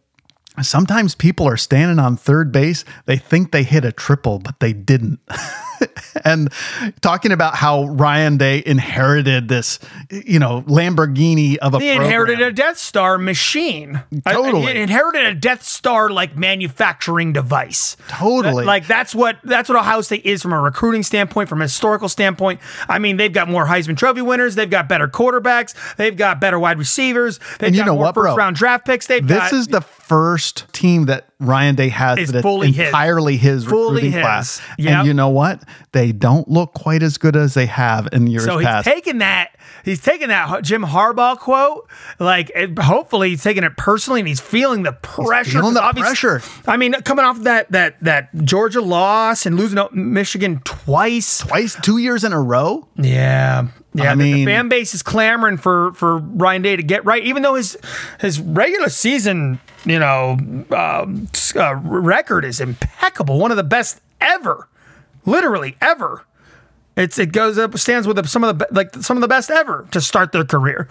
[0.61, 2.85] Sometimes people are standing on third base.
[3.07, 5.19] They think they hit a triple, but they didn't.
[6.25, 6.53] and
[7.01, 9.79] talking about how Ryan Day inherited this,
[10.11, 12.03] you know, Lamborghini of a He program.
[12.05, 14.03] inherited a Death Star machine.
[14.27, 14.73] I- Totally.
[14.75, 17.97] he inherited a Death Star like manufacturing device.
[18.09, 18.65] Totally.
[18.65, 22.09] Like that's what that's what Ohio State is from a recruiting standpoint, from a historical
[22.09, 22.61] standpoint.
[22.89, 26.59] I mean, they've got more Heisman Trophy winners, they've got better quarterbacks, they've got better
[26.59, 28.25] wide receivers, they've And you got know more what, bro?
[28.31, 29.07] first round draft picks.
[29.07, 32.87] They've This got, is the first team that Ryan Day has Is that fully his.
[32.89, 34.21] entirely his, Fully recruiting his.
[34.23, 34.63] class.
[34.79, 34.93] Yep.
[34.99, 35.63] And you know what?
[35.93, 38.85] They don't look quite as good as they have in years So he's past.
[38.87, 39.51] taking that.
[39.85, 41.89] He's taking that Jim Harbaugh quote.
[42.19, 45.51] Like, it- hopefully, he's taking it personally, and he's feeling the pressure.
[45.59, 46.41] feeling the pressure.
[46.67, 51.39] I mean, coming off that that that Georgia loss and losing Michigan twice.
[51.39, 52.87] Twice, two years in a row.
[52.97, 54.13] Yeah, yeah.
[54.13, 57.23] I the- mean- the fan base is clamoring for for Ryan Day to get right,
[57.23, 57.77] even though his
[58.21, 60.39] his regular season, you know,
[60.71, 64.69] um, uh, record is impeccable, one of the best ever,
[65.27, 66.25] literally ever.
[66.97, 69.87] It's it goes up stands with some of the like some of the best ever
[69.93, 70.89] to start their career,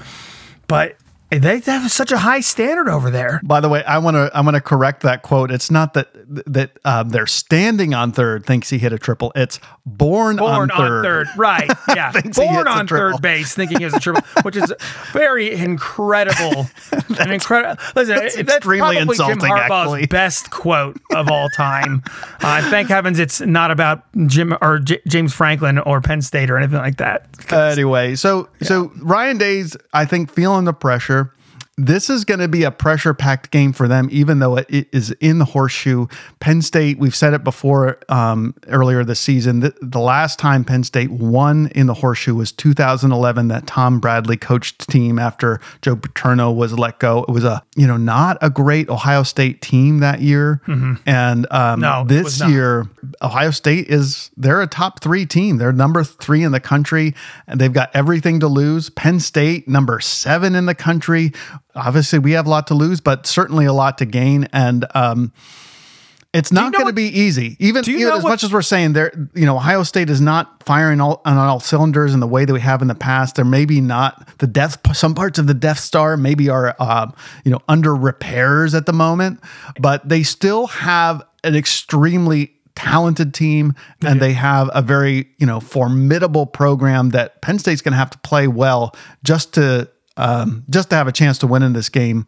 [0.67, 0.95] but
[1.39, 3.39] they have such a high standard over there.
[3.43, 5.49] By the way, I want to I want to correct that quote.
[5.49, 6.09] It's not that
[6.45, 9.31] that um, they're standing on third thinks he hit a triple.
[9.35, 11.27] It's born, Born on third.
[11.37, 11.69] right?
[11.87, 14.73] Yeah, born on third base, thinking he a triple, which is
[15.13, 16.67] very incredible.
[17.19, 17.81] An incredible.
[17.95, 20.07] Listen, that's that's, extremely probably Jim insulting, Harbaugh's actually.
[20.07, 22.03] best quote of all time.
[22.41, 26.57] uh, thank heavens it's not about Jim or J- James Franklin or Penn State or
[26.57, 27.27] anything like that.
[27.51, 31.20] Anyway, so so Ryan Day's I think feeling the pressure.
[31.81, 35.09] This is going to be a pressure packed game for them, even though it is
[35.19, 36.05] in the horseshoe.
[36.39, 39.61] Penn State, we've said it before um, earlier this season.
[39.61, 44.37] The, the last time Penn State won in the horseshoe was 2011, that Tom Bradley
[44.37, 47.23] coached team after Joe Paterno was let go.
[47.23, 50.61] It was a, you know, not a great Ohio State team that year.
[51.07, 52.85] And um, No, this year,
[53.23, 55.57] Ohio State is, they're a top three team.
[55.57, 57.15] They're number three in the country,
[57.47, 58.91] and they've got everything to lose.
[58.91, 61.31] Penn State, number seven in the country.
[61.75, 64.47] Obviously, we have a lot to lose, but certainly a lot to gain.
[64.53, 65.31] And um,
[66.33, 67.57] it's not know going to be easy.
[67.59, 70.21] Even, you even as what- much as we're saying there, you know, Ohio State is
[70.21, 73.35] not firing all, on all cylinders in the way that we have in the past.
[73.35, 74.79] They're maybe not the Death.
[74.95, 77.13] Some parts of the Death Star maybe are, um,
[77.43, 79.41] you know, under repairs at the moment,
[79.79, 85.59] but they still have an extremely talented team and they have a very you know
[85.59, 90.89] formidable program that Penn State's going to have to play well just to um, just
[90.89, 92.27] to have a chance to win in this game.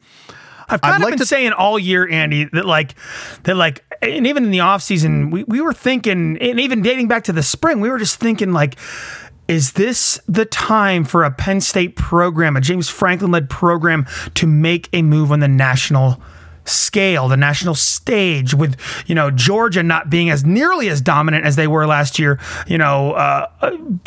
[0.69, 2.95] I've kind I'd of like been to- saying all year, Andy, that like
[3.43, 7.25] that like and even in the offseason, we, we were thinking and even dating back
[7.25, 8.77] to the spring, we were just thinking like
[9.49, 14.05] is this the time for a Penn State program, a James Franklin led program,
[14.35, 16.21] to make a move on the national
[16.65, 18.75] scale, the national stage, with
[19.07, 22.39] you know Georgia not being as nearly as dominant as they were last year.
[22.67, 23.47] You know, uh,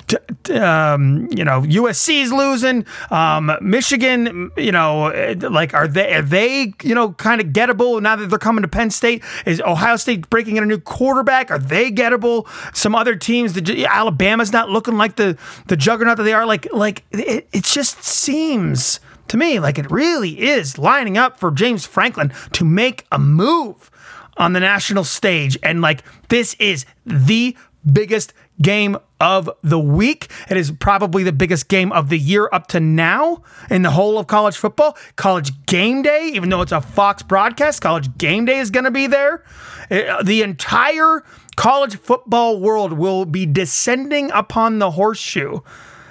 [0.06, 4.50] t- t- um, you know USC's losing, um, Michigan.
[4.56, 8.38] You know, like are they are they you know kind of gettable now that they're
[8.38, 9.22] coming to Penn State?
[9.44, 11.50] Is Ohio State breaking in a new quarterback?
[11.50, 12.46] Are they gettable?
[12.76, 15.36] Some other teams, the Alabama's not looking like the
[15.66, 16.46] the juggernaut that they are.
[16.46, 21.50] Like like it, it just seems to me like it really is lining up for
[21.50, 23.90] James Franklin to make a move
[24.36, 25.58] on the national stage.
[25.62, 27.56] And like, this is the
[27.90, 30.30] biggest game of the week.
[30.50, 34.18] It is probably the biggest game of the year up to now in the whole
[34.18, 34.96] of college football.
[35.16, 38.90] College game day, even though it's a Fox broadcast, college game day is going to
[38.90, 39.44] be there.
[39.90, 41.22] Uh, The entire
[41.56, 45.60] college football world will be descending upon the horseshoe.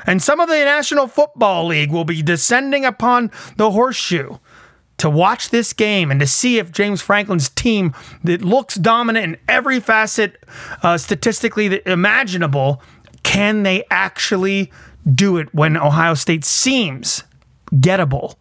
[0.06, 4.38] And some of the National Football League will be descending upon the horseshoe
[4.97, 7.93] to watch this game and to see if James Franklin's team
[8.24, 10.43] that looks dominant in every facet
[10.84, 12.82] uh, statistically imaginable
[13.24, 14.72] can they actually
[15.14, 17.24] do it when Ohio State seems
[17.74, 18.36] gettable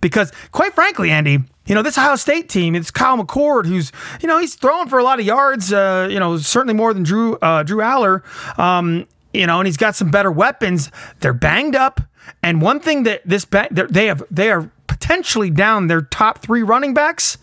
[0.00, 4.26] because quite frankly, Andy, you know, this Ohio State team, it's Kyle McCord, who's, you
[4.26, 7.36] know, he's throwing for a lot of yards, uh, you know, certainly more than Drew,
[7.36, 8.22] uh, Drew Allar.
[8.58, 10.90] Um, you know, and he's got some better weapons.
[11.20, 12.00] They're banged up.
[12.42, 16.62] And one thing that this, ba- they're- have, they are potentially down their top three
[16.62, 17.38] running backs.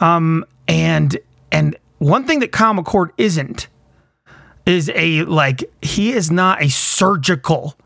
[0.00, 1.16] Um, and,
[1.52, 3.68] and one thing that Kyle McCord isn't
[4.64, 7.76] is a, like, he is not a surgical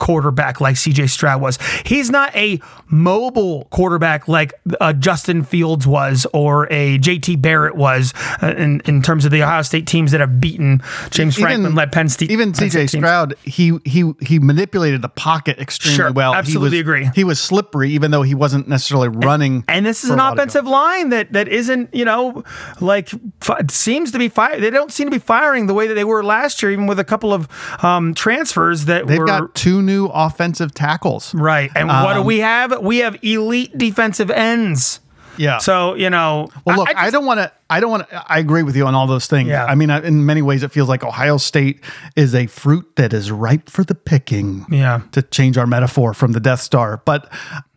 [0.00, 1.58] quarterback like CJ Stroud was.
[1.86, 8.12] He's not a mobile quarterback like uh, Justin Fields was or a JT Barrett was
[8.42, 11.92] uh, in, in terms of the Ohio State teams that have beaten James Franklin led
[11.92, 12.30] Penn State.
[12.32, 12.88] Even Penn CJ.
[12.98, 16.34] Stroud, he he he manipulated the pocket extremely Sure, well.
[16.34, 17.10] absolutely he was, agree.
[17.14, 19.64] He was slippery, even though he wasn't necessarily running.
[19.68, 22.42] And this is an of offensive line that that isn't, you know,
[22.80, 24.58] like fi- seems to be fire.
[24.60, 26.98] They don't seem to be firing the way that they were last year, even with
[26.98, 27.48] a couple of
[27.84, 31.34] um, transfers that They've were got two new offensive tackles.
[31.34, 31.70] right.
[31.74, 32.68] And what do Um, we have?
[32.80, 35.00] We have elite defensive ends.
[35.36, 35.58] Yeah.
[35.58, 37.50] So you know, Well, look, I, just- don't want to.
[37.70, 38.24] I don't want to.
[38.34, 39.48] I agree with you on all those things.
[39.48, 39.64] Yeah.
[39.64, 41.76] I mean, I, in many ways, it feels like Ohio State
[42.16, 44.66] is a fruit that is ripe for the picking.
[44.70, 45.00] Yeah.
[45.12, 47.32] To change our metaphor from the Death Star, but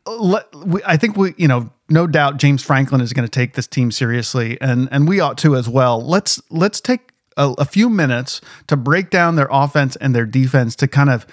[0.06, 3.54] let, we, I think we, you know, no doubt James Franklin is going to take
[3.54, 6.06] this team seriously, and and we ought to as well.
[6.06, 10.76] Let's let's take a, a few minutes to break down their offense and their defense
[10.78, 11.26] to kind of.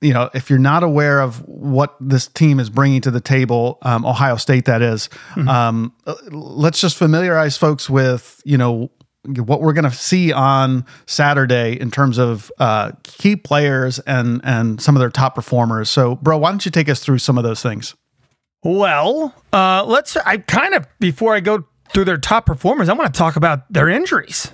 [0.00, 3.78] You know, if you're not aware of what this team is bringing to the table,
[3.82, 5.08] um, Ohio State, that is,
[5.48, 8.92] um, uh, let's just familiarize folks with, you know,
[9.36, 14.80] what we're going to see on Saturday in terms of uh, key players and and
[14.80, 15.90] some of their top performers.
[15.90, 17.94] So, bro, why don't you take us through some of those things?
[18.62, 20.16] Well, uh, let's.
[20.16, 23.70] I kind of before I go through their top performers, I want to talk about
[23.72, 24.52] their injuries.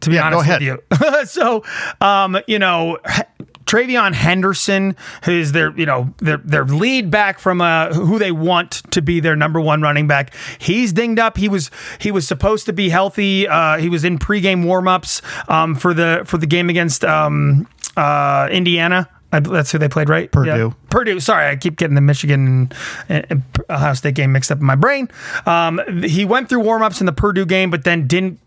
[0.00, 0.78] To be Yeah, go honest ahead.
[0.90, 1.64] with you, so
[2.00, 2.98] um, you know.
[3.66, 8.82] TreVeyon Henderson, who's their, you know, their their lead back from uh, who they want
[8.90, 10.34] to be their number one running back.
[10.58, 11.38] He's dinged up.
[11.38, 13.48] He was he was supposed to be healthy.
[13.48, 17.66] Uh, he was in pregame warmups um, for the for the game against um,
[17.96, 19.08] uh, Indiana.
[19.32, 20.30] I, that's who they played, right?
[20.30, 20.74] Purdue.
[20.90, 21.18] Purdue.
[21.18, 22.70] Sorry, I keep getting the Michigan
[23.08, 25.08] and, and Ohio State game mixed up in my brain.
[25.46, 28.38] Um, he went through warmups in the Purdue game, but then didn't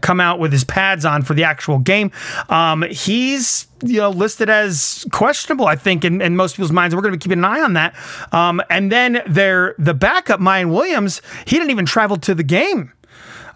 [0.00, 2.10] come out with his pads on for the actual game.
[2.48, 6.94] Um, he's you know listed as questionable, I think, in, in most people's minds.
[6.94, 7.94] We're going to be keeping an eye on that.
[8.32, 12.92] Um, and then there, the backup, Miyan Williams, he didn't even travel to the game.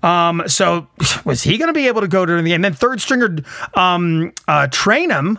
[0.02, 0.88] Um, so
[1.24, 2.56] was he going to be able to go to the game?
[2.56, 3.36] And then third stringer,
[3.74, 5.38] um, uh, Trayanum,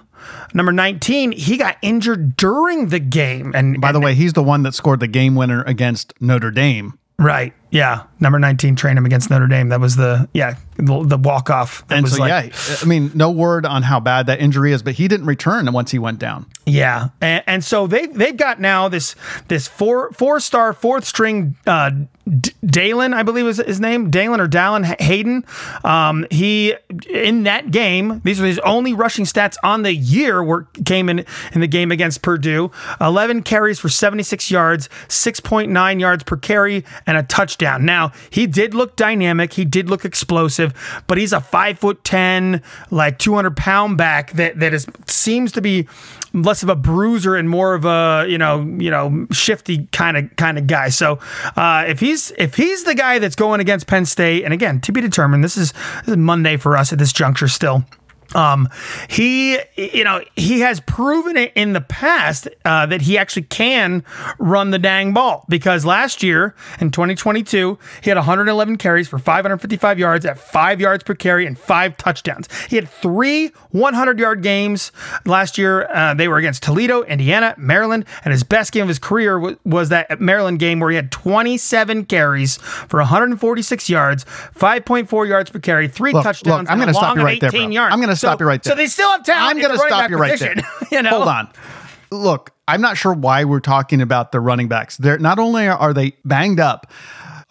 [0.53, 3.51] number 19, he got injured during the game.
[3.55, 6.97] And By the way, he's the one that scored the game winner against Notre Dame.
[7.17, 7.53] right.
[7.71, 8.03] Yeah.
[8.19, 9.69] Number 19, Trayanum against Notre Dame.
[9.69, 11.83] That was the, yeah, the, the walk off.
[11.89, 14.81] And was so, like, yeah, I mean, no word on how bad that injury is,
[14.81, 16.45] but he didn't return once he went down.
[16.65, 19.15] Yeah, and, and so they they've got now this
[19.47, 21.89] this four four star fourth string uh,
[22.29, 25.45] D- Dalen, I believe is his name, Dalen or Dallin Hayden.
[25.83, 26.75] Um, he
[27.09, 30.43] in that game, these are his only rushing stats on the year.
[30.43, 32.71] Were came in in the game against Purdue.
[33.01, 37.58] Eleven carries for seventy six yards, six point nine yards per carry, and a touchdown.
[37.61, 39.53] Now he did look dynamic.
[39.53, 40.73] He did look explosive,
[41.07, 45.51] but he's a five foot ten, like two hundred pound back that that is seems
[45.53, 45.87] to be
[46.33, 50.35] less of a bruiser and more of a you know you know shifty kind of
[50.35, 50.89] kind of guy.
[50.89, 51.19] So
[51.55, 54.91] uh, if he's if he's the guy that's going against Penn State, and again to
[54.91, 55.73] be determined, this is,
[56.05, 57.85] this is Monday for us at this juncture still.
[58.35, 58.69] Um,
[59.09, 64.03] he, you know, he has proven it in the past uh, that he actually can
[64.37, 69.99] run the dang ball because last year in 2022, he had 111 carries for 555
[69.99, 72.47] yards at five yards per carry and five touchdowns.
[72.69, 74.91] He had three 100 yard games
[75.25, 75.89] last year.
[75.91, 79.55] Uh, they were against Toledo, Indiana, Maryland, and his best game of his career was,
[79.65, 84.25] was that Maryland game where he had 27 carries for 146 yards,
[84.55, 86.63] 5.4 yards per carry, three Look, touchdowns.
[86.63, 87.67] look, I'm gonna stop you right there, bro.
[87.67, 87.93] yards.
[87.93, 88.71] I'm gonna stop So- you right there.
[88.71, 89.55] So they still have talent.
[89.55, 90.87] I'm going to stop you right position, there.
[90.99, 91.17] you know?
[91.17, 91.49] Hold on.
[92.11, 94.97] Look, I'm not sure why we're talking about the running backs.
[94.97, 96.91] They're not only are they banged up,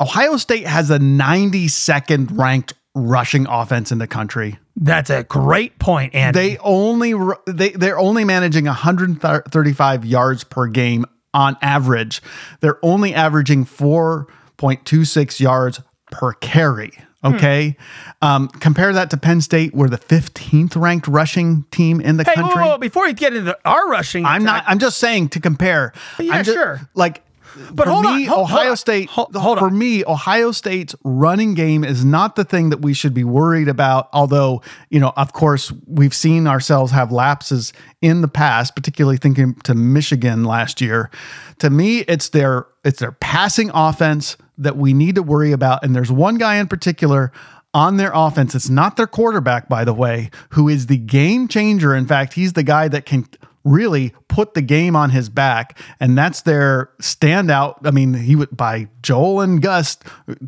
[0.00, 4.58] Ohio State has a 92nd ranked rushing offense in the country.
[4.76, 6.38] That's a great point, Andy.
[6.38, 7.14] They only
[7.46, 11.04] they they're only managing 135 yards per game
[11.34, 12.22] on average.
[12.60, 16.92] They're only averaging 4.26 yards per carry.
[17.24, 17.76] Okay,
[18.22, 22.34] um, compare that to Penn State, we're the 15th ranked rushing team in the hey,
[22.34, 22.62] country.
[22.62, 24.62] whoa, whoa, before you get into our rushing, I'm not.
[24.68, 25.92] I'm just saying to compare.
[26.20, 26.80] Yeah, I'm just, sure.
[26.94, 27.24] Like,
[27.72, 29.10] But for hold on, me, hold- hold Ohio on, State.
[29.10, 29.76] hold- hold for on.
[29.76, 34.08] me, Ohio State's running game is not the thing that we should be worried about.
[34.12, 39.54] Although, you know, of course, we've seen ourselves have lapses in the past, particularly thinking
[39.64, 41.10] to Michigan last year.
[41.58, 45.84] To me, it's their it's their passing offense that we need to worry about.
[45.84, 47.32] And there's one guy in particular
[47.74, 48.54] on their offense.
[48.54, 51.94] It's not their quarterback, by the way, who is the game changer.
[51.94, 53.26] In fact, he's the guy that can
[53.64, 55.78] really put the game on his back.
[56.00, 57.78] And that's their standout.
[57.84, 59.98] I mean, he would by Joel and Gus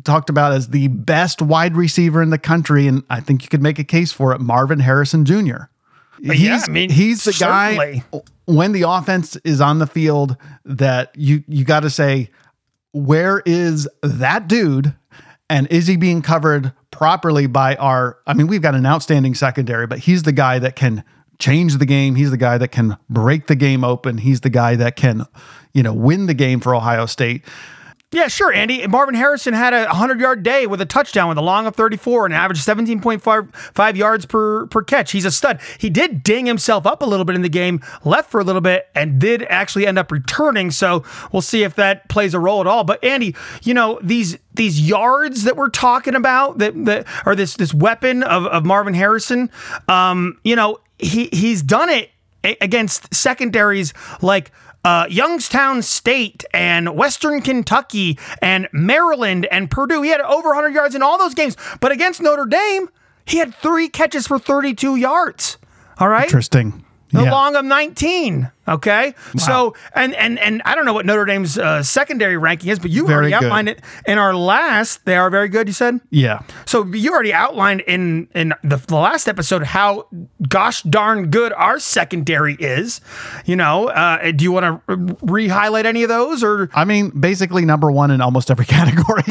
[0.03, 2.87] talked about as the best wide receiver in the country.
[2.87, 4.41] And I think you could make a case for it.
[4.41, 5.65] Marvin Harrison Jr.
[6.23, 8.03] He's, I mean, he's the certainly.
[8.11, 12.29] guy when the offense is on the field that you you got to say,
[12.93, 14.93] where is that dude?
[15.49, 18.17] And is he being covered properly by our?
[18.25, 21.03] I mean, we've got an outstanding secondary, but he's the guy that can
[21.39, 22.15] change the game.
[22.15, 24.17] He's the guy that can break the game open.
[24.19, 25.25] He's the guy that can,
[25.73, 27.43] you know, win the game for Ohio State.
[28.13, 28.85] Yeah, sure, Andy.
[28.87, 32.25] Marvin Harrison had a 100 yard day with a touchdown with a long of 34
[32.25, 35.11] and averaged 17.5 yards per, per catch.
[35.11, 35.61] He's a stud.
[35.77, 38.59] He did ding himself up a little bit in the game, left for a little
[38.59, 40.71] bit, and did actually end up returning.
[40.71, 42.83] So we'll see if that plays a role at all.
[42.83, 43.33] But Andy,
[43.63, 47.07] you know, these these yards that we're talking about that that
[47.37, 49.49] this this weapon of, of Marvin Harrison,
[49.87, 52.11] um, you know, he he's done it
[52.43, 54.51] against secondaries like
[54.83, 60.01] uh, Youngstown State and Western Kentucky and Maryland and Purdue.
[60.01, 61.55] He had over 100 yards in all those games.
[61.79, 62.89] But against Notre Dame,
[63.25, 65.57] he had three catches for 32 yards.
[65.97, 66.23] All right.
[66.23, 66.85] Interesting.
[67.11, 67.31] The yeah.
[67.31, 68.51] long of 19.
[68.67, 72.77] Okay, so and and and I don't know what Notre Dame's uh, secondary ranking is,
[72.77, 73.43] but you Very already good.
[73.45, 75.03] outlined it in our last.
[75.05, 75.67] They are very good.
[75.67, 76.41] You said Yeah.
[76.65, 76.85] so.
[76.85, 80.07] You already outlined in in the, the last episode how
[80.47, 83.01] gosh darn good our secondary is.
[83.45, 87.65] You know, uh, do you want to re-highlight any of those or I mean, basically
[87.65, 89.23] number one in almost every category.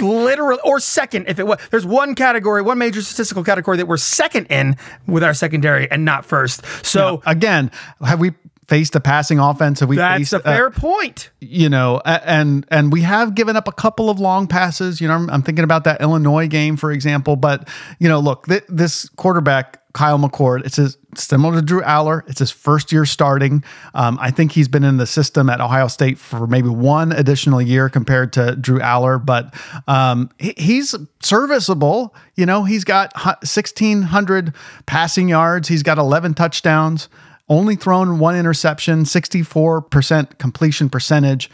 [0.00, 1.58] literally or second if it was?
[1.70, 6.04] There's one category, one major statistical category that we're second in with our secondary and
[6.04, 6.64] not first.
[6.84, 7.22] So.
[7.26, 7.70] Again,
[8.04, 8.32] have we
[8.68, 9.80] faced a passing offense?
[9.80, 11.30] Have we That's faced a fair point.
[11.40, 15.00] you know, and and we have given up a couple of long passes.
[15.00, 17.36] You know, I'm, I'm thinking about that Illinois game, for example.
[17.36, 22.28] But you know, look, th- this quarterback Kyle McCord, it's his, similar to Drew Allar.
[22.28, 23.64] It's his first year starting.
[23.94, 27.62] Um, I think he's been in the system at Ohio State for maybe one additional
[27.62, 29.54] year compared to Drew Allar, but
[29.88, 32.14] um, he- he's serviceable.
[32.34, 34.52] You know, he's got 1,600
[34.84, 35.68] passing yards.
[35.68, 37.08] He's got 11 touchdowns
[37.48, 41.50] only thrown one interception, 64% completion percentage.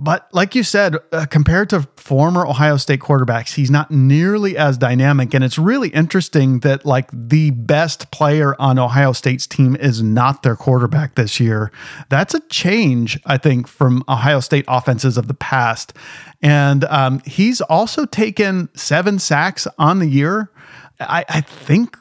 [0.00, 4.78] But like you said, uh, compared to former Ohio State quarterbacks, he's not nearly as
[4.78, 5.34] dynamic.
[5.34, 10.44] And it's really interesting that like the best player on Ohio State's team is not
[10.44, 11.72] their quarterback this year.
[12.10, 15.92] That's a change, I think, from Ohio State offenses of the past.
[16.40, 20.52] And um, he's also taken seven sacks on the year.
[21.00, 21.98] I, I think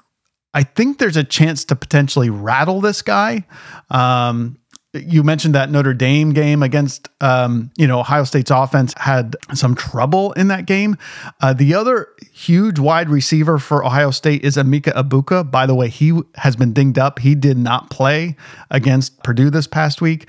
[0.57, 3.45] I think there's a chance to potentially rattle this guy.
[3.91, 4.57] Um,
[4.91, 9.75] you mentioned that Notre Dame game against, um, you know, Ohio State's offense had some
[9.75, 10.97] trouble in that game.
[11.41, 15.51] Uh, the other huge wide receiver for Ohio State is Emeka Egbuka.
[15.51, 17.19] By the way, he has been dinged up.
[17.19, 18.35] He did not play
[18.71, 20.27] against Purdue this past week.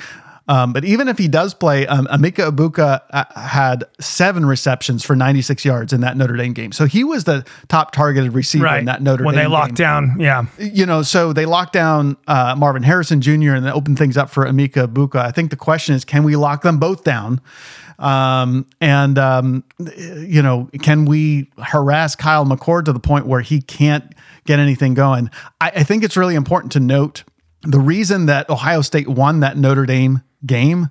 [0.49, 5.15] Um, but even if he does play, um, Emeka Egbuka uh, had seven receptions for
[5.15, 6.73] 96 yards in that Notre Dame game.
[6.73, 8.79] So he was the top targeted receiver Right.
[8.81, 10.17] in that Notre when Dame When they locked game down.
[10.21, 10.47] Yeah.
[10.59, 13.53] you know, so they locked down uh, Marvin Harrison Jr.
[13.53, 15.17] and then opened things up for Emeka Egbuka.
[15.17, 17.41] I think the question is, can we lock them both down?
[17.99, 19.65] Um, and um,
[19.99, 24.15] you know, can we harass Kyle McCord to the point where he can't
[24.47, 25.31] get anything going?
[25.61, 27.25] I, I think it's really important to note
[27.63, 30.91] the reason that Ohio State won that Notre Dame game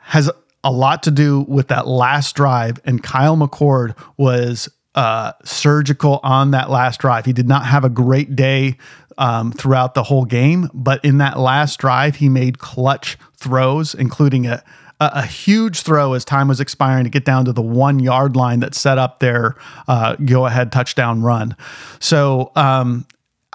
[0.00, 0.30] has
[0.64, 6.50] a lot to do with that last drive, and Kyle McCord was uh, surgical on
[6.52, 7.24] that last drive.
[7.24, 8.78] He did not have a great day
[9.16, 14.46] um, throughout the whole game, but in that last drive, he made clutch throws, including
[14.46, 14.62] a
[15.00, 18.60] a, huge throw as time was expiring to get down to the one yard line
[18.60, 19.54] that set up their
[19.86, 21.56] uh, go ahead touchdown run.
[22.00, 23.06] So um,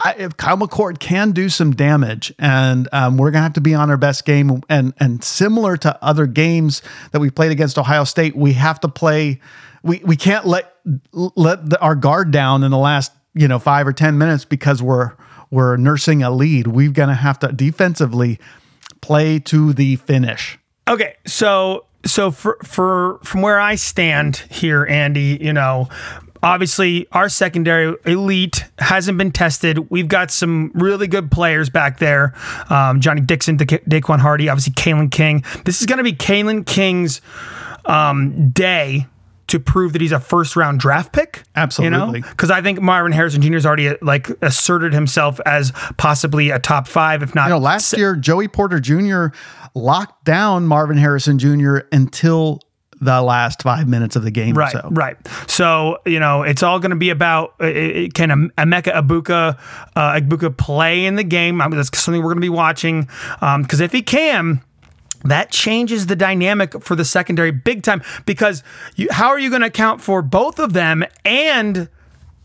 [0.03, 3.73] I, if Kyle McCord can do some damage, and um, we're gonna have to be
[3.73, 4.61] on our best game.
[4.69, 6.81] And and similar to other games
[7.11, 9.39] that we played against Ohio State, we have to play.
[9.81, 10.75] We we can't let
[11.13, 14.81] let the, our guard down in the last you know five or ten minutes because
[14.81, 15.13] we're
[15.49, 16.67] we're nursing a lead.
[16.67, 18.39] We're gonna have to defensively
[19.01, 20.59] play to the finish.
[20.87, 25.87] Okay, so so for for from where I stand here, Andy, you know,
[26.43, 29.89] obviously our secondary elite hasn't been tested.
[29.89, 32.33] We've got some really good players back there.
[32.69, 35.43] Um, Johnny Dixon, Da- Daequan Hardy, obviously Kalen King.
[35.65, 37.21] This is going to be Kalen King's
[37.85, 39.07] um, day
[39.47, 41.43] to prove that he's a first round draft pick.
[41.55, 42.21] Absolutely.
[42.21, 43.53] Because I think Marvin Harrison Jr.
[43.53, 47.95] has already like asserted himself as possibly a top five, if not You know, last
[47.97, 49.27] year Joey Porter Jr.
[49.75, 51.79] locked down Marvin Harrison Jr.
[51.91, 52.61] until
[53.03, 54.55] the last five minutes of the game.
[54.55, 54.87] Right, so.
[54.91, 55.17] right.
[55.47, 59.59] So you know, it's all going to be about uh, uh, can Am- Emeka Egbuka
[59.95, 61.61] uh, Egbuka play in the game?
[61.61, 63.07] I mean, that's something we're going to be watching
[63.39, 64.61] because if he can.
[65.25, 68.61] That changes the dynamic for the secondary big time because
[68.97, 71.87] you, how are you going to account for both of them and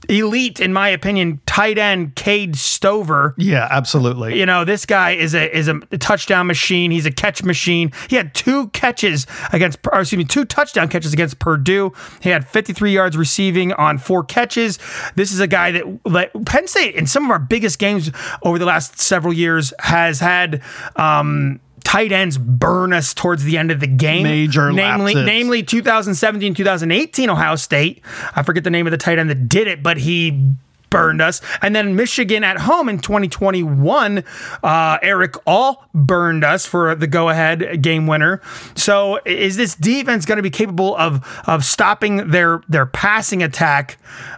[0.08, 3.34] elite, in my opinion, tight end Cade Stover?
[3.36, 4.38] Yeah, absolutely.
[4.38, 6.90] You know, this guy is a is a touchdown machine.
[6.90, 7.92] He's a catch machine.
[8.08, 11.92] He had two catches against, or excuse me, two touchdown catches against Purdue.
[12.20, 14.78] He had 53 yards receiving on four catches.
[15.14, 18.10] This is a guy that like, Penn State in some of our biggest games
[18.42, 20.62] over the last several years has had.
[20.96, 24.24] Um, Tight ends burn us towards the end of the game.
[24.24, 25.26] Major namely, lapses.
[25.26, 28.04] namely 2017, 2018 Ohio State.
[28.36, 30.52] I forget the name of the tight end that did it, but he
[30.90, 31.40] burned us.
[31.62, 34.22] And then Michigan at home in 2021,
[34.62, 38.42] uh, Erick All burned us for the go-ahead game winner.
[38.76, 43.96] So is this defense going to be capable of of stopping their their passing attack?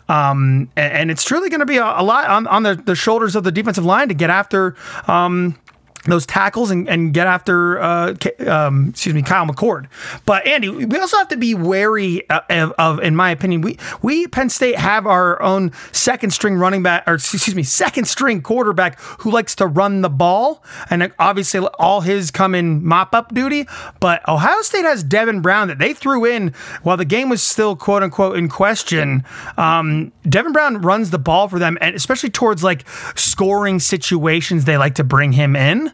[0.09, 2.95] Um, and, and it's truly going to be a, a lot on, on the, the
[2.95, 4.77] shoulders of the defensive line to get after.
[5.09, 5.59] Um,
[6.05, 8.15] those tackles and, and get after, uh,
[8.47, 9.87] um, excuse me, Kyle McCord.
[10.25, 13.79] But Andy, we also have to be wary uh, of, of, in my opinion, we
[14.03, 18.41] we Penn State have our own second string running back, or excuse me, second string
[18.41, 23.35] quarterback who likes to run the ball, and obviously all his come in mop up
[23.35, 23.67] duty.
[24.01, 27.77] But Ohio State has Devin Brown that they threw in while the game was still
[27.77, 29.25] quote unquote in question.
[29.57, 34.79] Um, Devin Brown runs the ball for them, and especially towards like scoring situations, they
[34.79, 35.90] like to bring him in.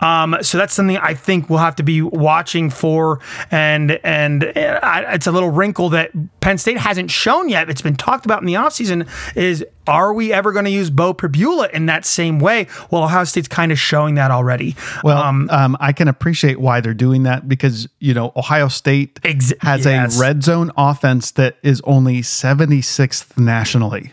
[0.00, 3.20] Um, so that's something I think we'll have to be watching for,
[3.50, 7.70] and and uh, it's a little wrinkle that Penn State hasn't shown yet.
[7.70, 11.12] It's been talked about in the offseason is are we ever going to use Beau
[11.12, 12.68] Pribula in that same way?
[12.90, 14.76] Well, Ohio State's kind of showing that already.
[15.02, 19.18] Well, um, um, I can appreciate why they're doing that because you know Ohio State
[19.24, 20.16] Ex- has yes.
[20.16, 24.12] a red zone offense that is only 76th nationally.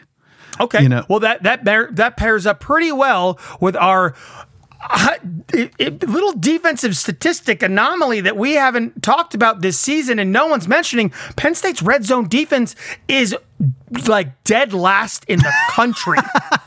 [0.59, 0.83] Okay.
[0.83, 4.15] You know- well, that that bear, that pairs up pretty well with our
[4.81, 5.15] uh,
[5.53, 10.47] it, it- little defensive statistic anomaly that we haven't talked about this season, and no
[10.47, 11.11] one's mentioning.
[11.35, 12.75] Penn State's red zone defense
[13.07, 13.35] is
[14.07, 16.17] like dead last in the country.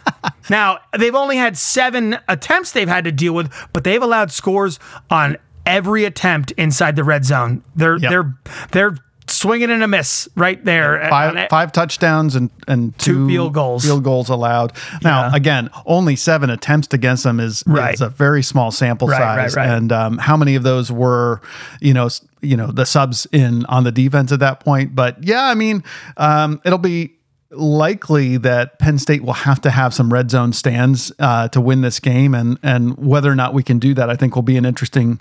[0.50, 4.78] now they've only had seven attempts they've had to deal with, but they've allowed scores
[5.10, 7.62] on every attempt inside the red zone.
[7.76, 8.10] They're Yep.
[8.10, 8.34] they're
[8.72, 8.96] they're
[9.42, 11.02] swinging and a miss right there.
[11.02, 11.50] on Five, it.
[11.50, 13.84] five touchdowns and, and Two two, field goals.
[13.84, 14.72] Field goals allowed.
[15.02, 15.36] Now, Yeah.
[15.36, 17.94] again, only seven attempts against them is, Right.
[17.94, 19.56] is a very small sample right, size.
[19.56, 19.68] right.
[19.68, 21.40] And um, how many of those were,
[21.80, 22.08] you know,
[22.40, 24.94] you know, the subs in on the defense at that point?
[24.94, 25.84] But yeah, I mean,
[26.16, 27.12] um, it'll be
[27.50, 31.82] likely that Penn State will have to have some red zone stands uh, to win
[31.82, 34.56] this game, and and whether or not we can do that, I think will be
[34.56, 35.20] an interesting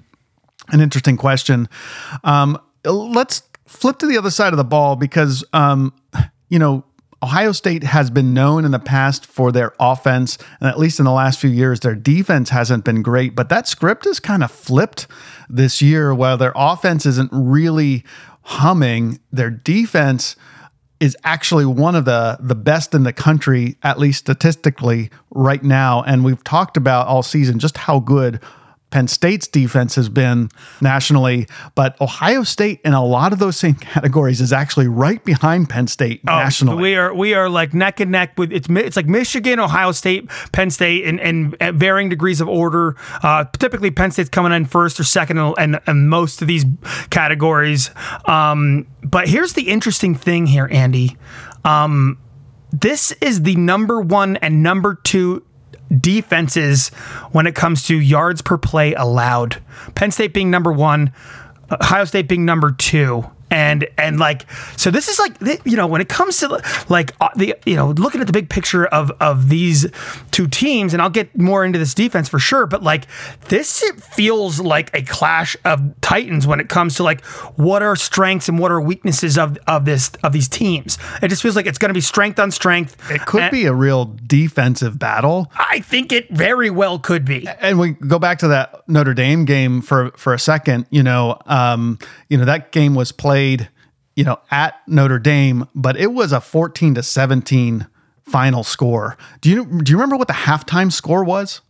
[0.70, 1.68] an interesting question.
[2.24, 5.94] Um, let's flip to the other side of the ball because, um,
[6.50, 6.84] you know,
[7.24, 11.06] Ohio State has been known in the past for their offense, and at least in
[11.06, 13.36] the last few years, their defense hasn't been great.
[13.36, 15.06] But that script has kind of flipped
[15.48, 18.04] this year, while their offense isn't really
[18.42, 20.36] humming, their defense
[21.00, 26.04] is actually one of the the best in the country, at least statistically, right now.
[26.04, 28.40] And we've talked about all season just how good
[28.92, 30.50] Penn State's defense has been
[30.82, 35.70] nationally, but Ohio State in a lot of those same categories is actually right behind
[35.70, 36.78] Penn State nationally.
[36.78, 39.92] Oh, We are we are like neck and neck with it's it's like Michigan, Ohio
[39.94, 42.96] State, Penn State, and and at varying degrees of order.
[43.24, 46.66] Uh, typically, Penn State's coming in first or second, and and most of these
[47.10, 47.90] categories.
[48.26, 51.18] Um, but here's the interesting thing here, Andy.
[51.64, 52.18] Um,
[52.72, 55.44] this is the number one and number two
[56.00, 56.90] defenses
[57.32, 59.62] when it comes to yards per play allowed.
[59.96, 61.14] Penn State being number one,
[61.72, 63.30] Ohio State being number two.
[63.52, 67.30] And and like so, this is like you know when it comes to like uh,
[67.36, 69.86] the you know looking at the big picture of of these
[70.32, 72.66] two teams, and I'll get more into this defense for sure.
[72.66, 73.08] But like
[73.50, 77.24] this, it feels like a clash of titans when it comes to like
[77.58, 80.98] what are strengths and what are weaknesses of of this of these teams.
[81.22, 82.96] It just feels like it's going to be strength on strength.
[83.12, 85.52] it could And be a real defensive battle.
[85.58, 87.46] I think it very well could be.
[87.60, 90.86] and we go back to that Notre Dame game for for a second.
[90.90, 92.00] You know, um,
[92.30, 93.41] you know that game was played,
[94.16, 97.88] you know, at Notre Dame, but it was a fourteen to seventeen
[98.26, 99.18] final score.
[99.42, 101.62] Do you do you remember what the halftime score was?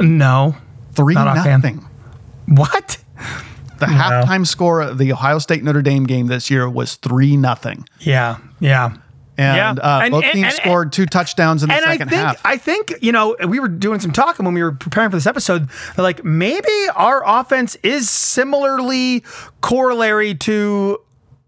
[0.00, 0.56] No.
[0.94, 1.86] Three Not nothing.
[2.46, 2.98] What?
[3.78, 7.84] The halftime score of the Ohio State Notre Dame game this year was three nothing,
[8.00, 8.36] Yeah.
[8.60, 8.92] Yeah.
[9.38, 9.70] and, Yeah.
[9.82, 12.22] uh, And- both and- teams and- scored two touchdowns in the and I second think
[12.22, 12.40] half.
[12.44, 15.26] I think you know we were doing some talking when we were preparing for this
[15.26, 15.68] episode.
[15.96, 19.24] Like maybe our offense is similarly
[19.62, 20.98] corollary to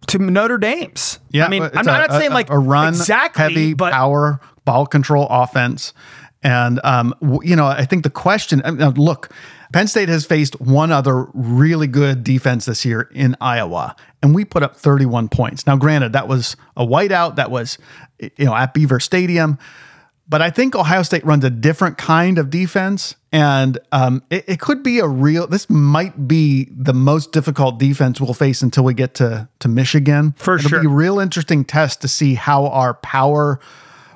[0.09, 1.19] to Notre Dame's.
[1.31, 3.93] Yeah, I mean, I'm, not- a- not saying a- like a run exactly, heavy but
[3.93, 5.93] power ball control offense.
[6.43, 8.61] And um, you know, I think the question.
[8.67, 9.31] I mean, look,
[9.73, 14.45] Penn State has faced one other really good defense this year in Iowa, and we
[14.45, 15.67] put up 31 points.
[15.67, 17.37] Now, granted, that was a whiteout.
[17.37, 17.79] That was
[18.19, 19.59] you know at Beaver Stadium.
[20.27, 24.61] But I think Ohio State runs a different kind of defense, and um, it, it
[24.61, 25.47] could be a real.
[25.47, 30.35] This might be the most difficult defense we'll face until we get to to Michigan.
[30.39, 30.81] For It'll sure.
[30.81, 33.61] be a real interesting test to see how our power,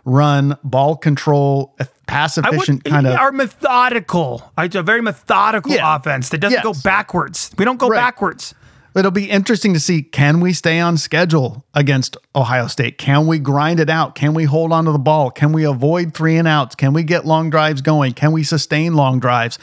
[0.07, 3.15] run, ball control, pass I would, efficient kind of.
[3.19, 4.51] are methodical.
[4.57, 5.95] It's a very methodical Yeah.
[5.95, 7.51] offense that doesn't go backwards.
[7.59, 7.99] We don't go Right.
[7.99, 8.55] backwards.
[8.97, 12.99] It'll be interesting to see can we stay on schedule against Ohio State?
[12.99, 14.15] Can we grind it out?
[14.15, 15.31] Can we hold on to the ball?
[15.31, 16.75] Can we avoid three and outs?
[16.75, 18.13] Can we get long drives going?
[18.13, 19.59] Can we sustain long drives?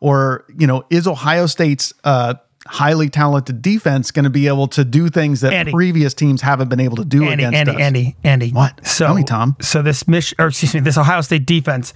[0.00, 2.34] Or, you know, is Ohio State's uh,
[2.66, 5.72] highly talented defense going to be able to do things that Andy.
[5.72, 7.80] previous teams haven't been able to do Andy, against Andy, us?
[7.80, 8.50] Andy, Andy.
[8.50, 8.86] What?
[8.86, 9.56] So, Tell me, Tom.
[9.60, 11.94] So this Mich- or excuse me, this Ohio State defense,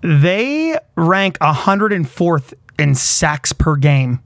[0.00, 4.20] they rank 104th in sacks per game.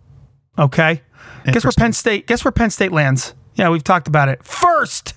[0.58, 1.02] Okay.
[1.46, 2.26] Guess where Penn State?
[2.26, 3.34] Guess where Penn State lands?
[3.54, 4.44] Yeah, we've talked about it.
[4.44, 5.14] First.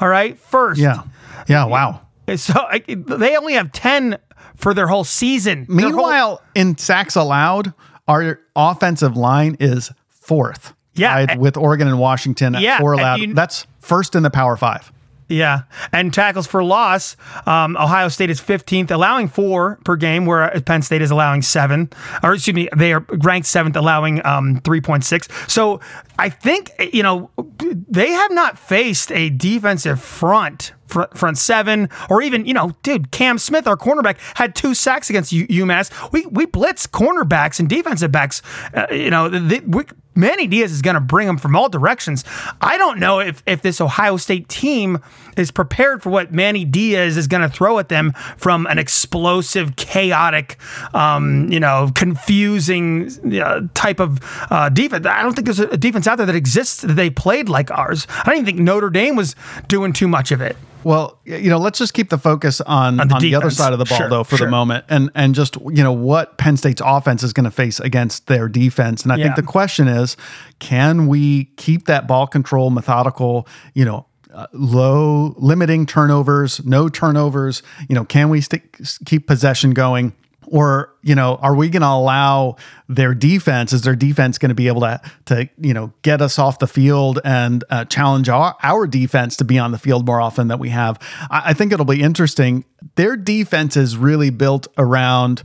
[0.00, 0.80] All right, first.
[0.80, 1.02] Yeah.
[1.48, 1.64] Yeah.
[1.64, 2.02] Wow.
[2.36, 4.18] So I, they only have ten
[4.56, 5.66] for their whole season.
[5.68, 7.72] Their whole- Meanwhile, in sacks allowed,
[8.08, 10.72] our offensive line is fourth.
[10.94, 13.20] Yeah, with Oregon and Washington at Yeah, four allowed.
[13.20, 14.90] you- That's first in the Power Five.
[15.28, 15.62] Yeah,
[15.92, 17.16] and tackles for loss.
[17.46, 21.90] Um, Ohio State is 15th, allowing four per game, where Penn State is allowing seven.
[22.22, 25.50] Or excuse me, they are ranked seventh, allowing um, 3.6.
[25.50, 25.80] So
[26.18, 30.72] I think you know they have not faced a defensive front.
[30.86, 35.32] Front, seven, or even you know, dude, Cam Smith, our cornerback, had two sacks against
[35.32, 35.90] U- UMass.
[36.12, 38.40] We we blitz cornerbacks and defensive backs.
[38.72, 39.82] Uh, you know, the, we,
[40.16, 42.24] Manny Diaz is going to bring them from all directions.
[42.60, 44.98] I don't know if if this Ohio State team
[45.36, 49.76] is prepared for what Manny Diaz is going to throw at them from an explosive,
[49.76, 50.56] chaotic,
[50.94, 53.10] um, you know, confusing
[53.40, 55.06] uh, type of uh, defense.
[55.06, 58.06] I don't think there's a defense out there that exists that they played like ours.
[58.10, 59.36] I don't even think Notre Dame was
[59.68, 60.56] doing too much of it.
[60.86, 63.80] Well, you know, let's just keep the focus on on the the, other side of
[63.80, 64.46] the ball Sure, though for sure.
[64.46, 67.80] the moment, and and just you know what Penn State's offense is going to face
[67.80, 69.02] against their defense.
[69.02, 69.24] And I Yeah.
[69.24, 70.16] think the question is,
[70.60, 73.48] can we keep that ball control methodical?
[73.74, 74.06] You know.
[74.34, 80.12] Uh, low limiting turnovers no turnovers you know can we stick keep possession going
[80.46, 82.56] or you know are we going to allow
[82.88, 83.72] their defense?
[83.72, 86.66] Is their defense going to be able to to you know get us off the
[86.66, 90.58] field and uh, challenge our, our defense to be on the field more often than
[90.58, 90.98] we have?
[91.30, 92.64] I, I think it'll be interesting.
[92.96, 95.42] Their defense is really built around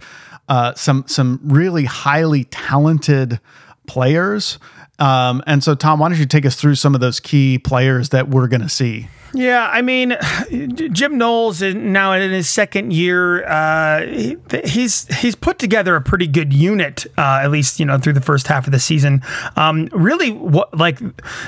[0.50, 3.40] uh, some some really highly talented
[3.88, 4.60] players.
[5.00, 8.10] Um, and so tom why don't you take us through some of those key players
[8.10, 10.18] that we're going to see Yeah, I mean,
[10.92, 13.46] Jim Knowles is now in his second year.
[13.46, 17.98] Uh, he, he's he's put together a pretty good unit, uh, at least you know
[17.98, 19.22] through the first half of the season.
[19.56, 21.00] Um, really, what like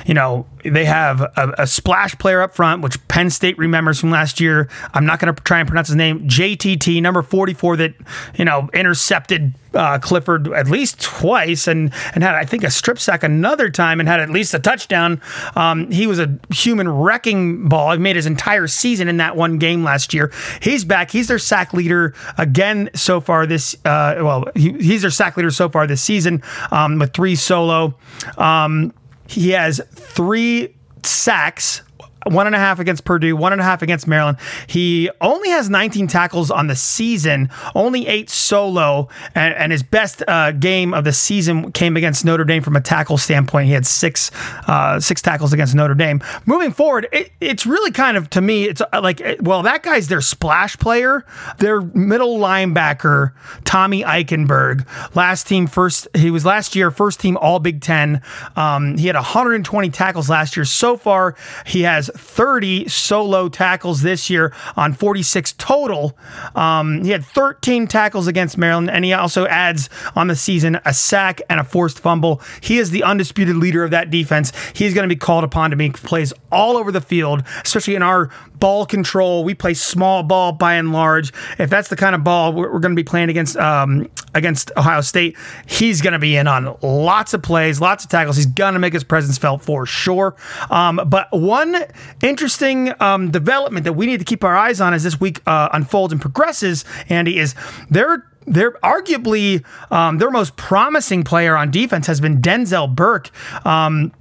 [0.05, 4.11] you know they have a, a splash player up front, which Penn State remembers from
[4.11, 4.69] last year.
[4.93, 6.27] I'm not going to try and pronounce his name.
[6.27, 7.93] JTT number 44 that
[8.35, 12.99] you know intercepted uh, Clifford at least twice and and had I think a strip
[12.99, 15.21] sack another time and had at least a touchdown.
[15.55, 17.91] Um, he was a human wrecking ball.
[17.91, 20.31] He made his entire season in that one game last year.
[20.61, 21.11] He's back.
[21.11, 23.75] He's their sack leader again so far this.
[23.85, 27.95] Uh, well, he, he's their sack leader so far this season um, with three solo.
[28.37, 28.93] Um,
[29.27, 31.81] he has three sacks
[32.25, 34.37] one and a half against Purdue, one and a half against Maryland.
[34.67, 40.23] He only has 19 tackles on the season, only eight solo, and, and his best
[40.27, 43.67] uh, game of the season came against Notre Dame from a tackle standpoint.
[43.67, 44.31] He had six
[44.67, 46.21] uh, six tackles against Notre Dame.
[46.45, 50.07] Moving forward, it, it's really kind of to me, it's uh, like well, that guy's
[50.07, 51.25] their splash player,
[51.57, 53.33] their middle linebacker,
[53.65, 54.85] Tommy Eichenberg.
[55.15, 58.21] Last team first, he was last year first team All Big Ten.
[58.55, 60.65] Um, he had 120 tackles last year.
[60.65, 66.17] So far, he has 30 solo tackles this year on 46 total.
[66.55, 70.93] Um, he had 13 tackles against Maryland, and he also adds on the season a
[70.93, 72.41] sack and a forced fumble.
[72.61, 74.51] He is the undisputed leader of that defense.
[74.73, 78.03] He's going to be called upon to make plays all over the field, especially in
[78.03, 79.43] our ball control.
[79.43, 81.33] We play small ball by and large.
[81.57, 85.01] If that's the kind of ball we're, going to be playing against um, against Ohio
[85.01, 88.37] State, he's going to be in on lots of plays, lots of tackles.
[88.37, 90.35] He's going to make his presence felt for sure.
[90.69, 91.75] Um, but one
[92.21, 95.69] interesting um, development that we need to keep our eyes on as this week uh,
[95.73, 97.55] unfolds and progresses, Andy, is
[97.89, 103.29] they're they're arguably um, their most promising player on defense has been Denzel Burke.
[103.65, 104.11] Um,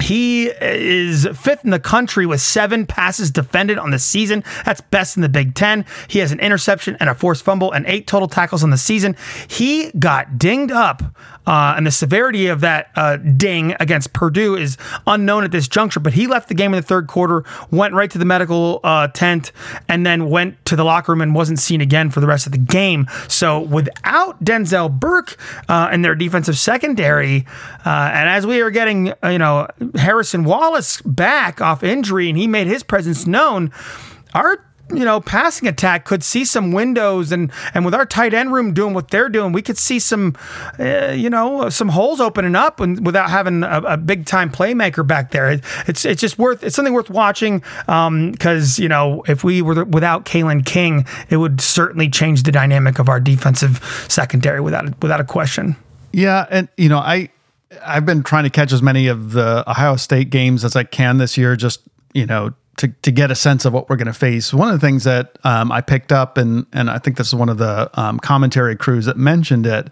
[0.00, 4.44] he is fifth in the country with seven passes defended on the season.
[4.64, 5.84] That's best in the Big Ten.
[6.08, 9.16] He has an interception and a forced fumble and eight total tackles on the season.
[9.48, 11.02] He got dinged up,
[11.46, 14.76] uh, and the severity of that uh, ding against Purdue is
[15.06, 16.00] unknown at this juncture.
[16.00, 19.08] But he left the game in the third quarter, went right to the medical uh,
[19.08, 19.52] tent,
[19.88, 22.52] and then went to the locker room and wasn't seen again for the rest of
[22.52, 23.06] the game.
[23.28, 25.36] So without Denzel Burke
[25.68, 27.46] uh, and their defensive secondary,
[27.84, 29.66] uh, and as we are getting, uh, you know,
[29.96, 33.72] Harrison Wallace back off injury and he made his presence known,
[34.34, 38.52] our you know passing attack could see some windows and and with our tight end
[38.52, 40.34] room doing what they're doing we could see some
[40.78, 45.06] uh, you know some holes opening up and without having a, a big time playmaker
[45.06, 45.50] back there.
[45.50, 49.84] It, it's it's just worth it's something worth watching because you know if we were
[49.84, 55.20] without Kalen King it would certainly change the dynamic of our defensive secondary without without
[55.20, 55.76] a question.
[56.12, 57.28] Yeah, and you know, I
[57.84, 61.18] I've been trying to catch as many of the Ohio State games as I can
[61.18, 61.82] this year, just
[62.14, 64.54] you know, to, to get a sense of what we're going to face.
[64.54, 67.34] One of the things that um, I picked up, and and I think this is
[67.34, 69.88] one of the um, commentary crews that mentioned it,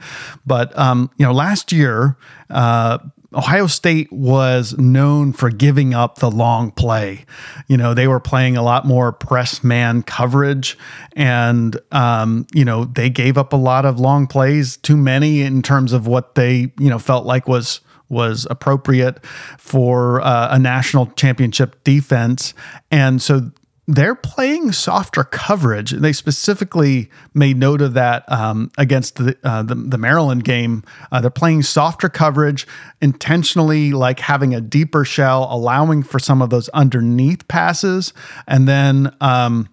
[0.46, 2.16] but um, you know, last year.
[2.48, 2.98] Uh,
[3.34, 7.24] Ohio State was known for giving up the long play.
[7.66, 10.78] You know, they were playing a lot more press man coverage,
[11.14, 15.62] and um, you know they gave up a lot of long plays, too many in
[15.62, 19.24] terms of what they you know felt like was was appropriate
[19.58, 22.54] for uh, a national championship defense,
[22.90, 23.50] and so
[23.88, 25.92] they're playing softer coverage.
[25.92, 30.82] And they specifically made note of that um, against the, uh, the, the Maryland game.
[31.12, 32.66] Uh, they're playing softer coverage,
[33.00, 38.12] intentionally like having a deeper shell, allowing for some of those underneath passes,
[38.48, 39.68] and then um,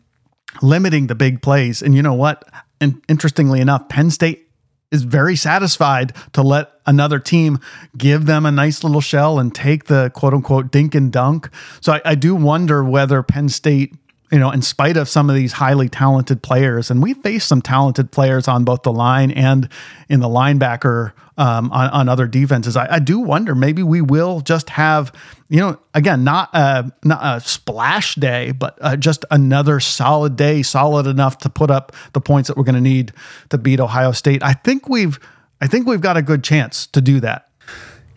[0.61, 1.81] limiting the big plays.
[1.81, 2.47] And you know what?
[2.79, 4.47] And interestingly enough, Penn State
[4.91, 7.59] is very satisfied to let another team
[7.97, 11.49] give them a nice little shell and take the quote unquote dink and dunk.
[11.81, 13.95] So I, I do wonder whether Penn State
[14.33, 17.61] you know, in spite of some of these highly talented players, and we faced some
[17.61, 19.69] talented players on both the line and
[20.09, 22.75] in the linebacker um, on, on other defenses.
[22.75, 25.13] I, I, do wonder maybe we will just have,
[25.49, 30.63] you know, again, not a, not a splash day, but uh, just another solid day,
[30.63, 33.13] solid enough to put up the points that we're going to need
[33.49, 34.41] to beat Ohio State.
[34.41, 35.19] I think we've,
[35.61, 37.49] I think we've got a good chance to do that.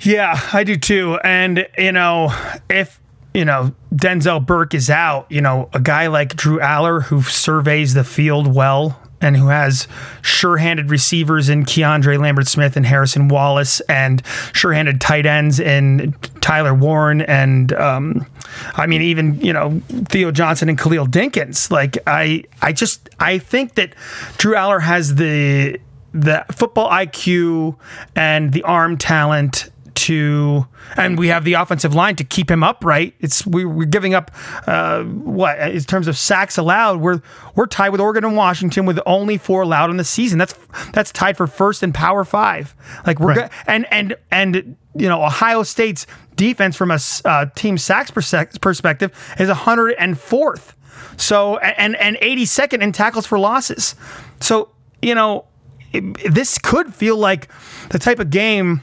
[0.01, 1.19] Yeah, I do too.
[1.25, 2.33] And you know,
[2.71, 3.01] if
[3.37, 7.93] you know, Denzel Burke is out, you know, a guy like Drew Allar who surveys
[7.93, 9.87] the field well and who has
[10.23, 14.23] sure-handed receivers in Keandre Lambert Smith and Harrison Wallace and
[14.55, 18.27] sure-handed tight ends in Tyler Warren and um,
[18.75, 21.71] I mean even you know Theo Johnson and Khalil Dinkins.
[21.71, 23.95] Like I I just I think that
[24.39, 25.79] Drew Allar has the
[26.15, 27.77] the football IQ
[28.15, 30.67] and the arm talent to,
[30.97, 33.15] and we have the offensive line to keep him upright.
[33.21, 34.31] It's we, we're giving up
[34.67, 37.01] uh, what in terms of sacks allowed.
[37.01, 37.23] We're
[37.55, 40.39] we're tied with Oregon and Washington with only four allowed in the season.
[40.39, 40.55] That's
[40.93, 42.75] that's tied for first in Power Five.
[43.07, 43.51] Like we're right.
[43.51, 49.13] go- and and and you know Ohio State's defense from a uh, team sacks perspective
[49.39, 50.73] is 104th.
[51.17, 53.95] So and and 82nd in tackles for losses.
[54.41, 54.71] So
[55.01, 55.47] you know
[55.93, 57.49] it, this could feel like
[57.91, 58.83] the type of game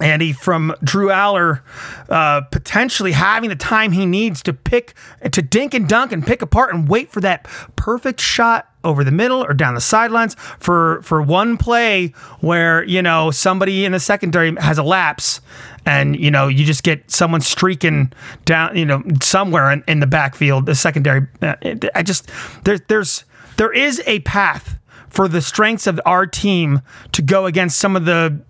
[0.00, 1.62] Andy from Drew Allar
[2.08, 4.94] uh, potentially having the time he needs to pick
[5.30, 7.44] to dink and dunk and pick apart and wait for that
[7.76, 12.08] perfect shot over the middle or down the sidelines for for one play
[12.40, 15.40] where you know somebody in the secondary has a lapse
[15.84, 18.12] and you know you just get someone streaking
[18.44, 21.54] down you know somewhere in, in the backfield the secondary uh,
[21.94, 22.30] I just
[22.64, 23.24] there's there's
[23.56, 24.78] there is a path
[25.10, 26.80] for the strengths of our team
[27.12, 28.40] to go against some of the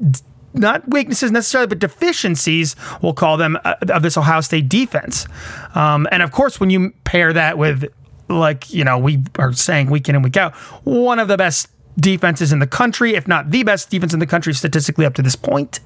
[0.53, 5.27] not weaknesses necessarily, but deficiencies, we'll call them, uh, of this Ohio State defense.
[5.75, 7.85] Um, and of course, when you pair that with,
[8.29, 11.69] like, you know, we are saying week in and week out, one of the best
[11.99, 15.23] defenses in the country, if not the best defense in the country statistically up to
[15.23, 15.81] this point.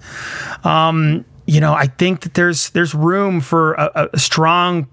[0.63, 4.89] Um, you know, I think that there's there's room for a, a strong,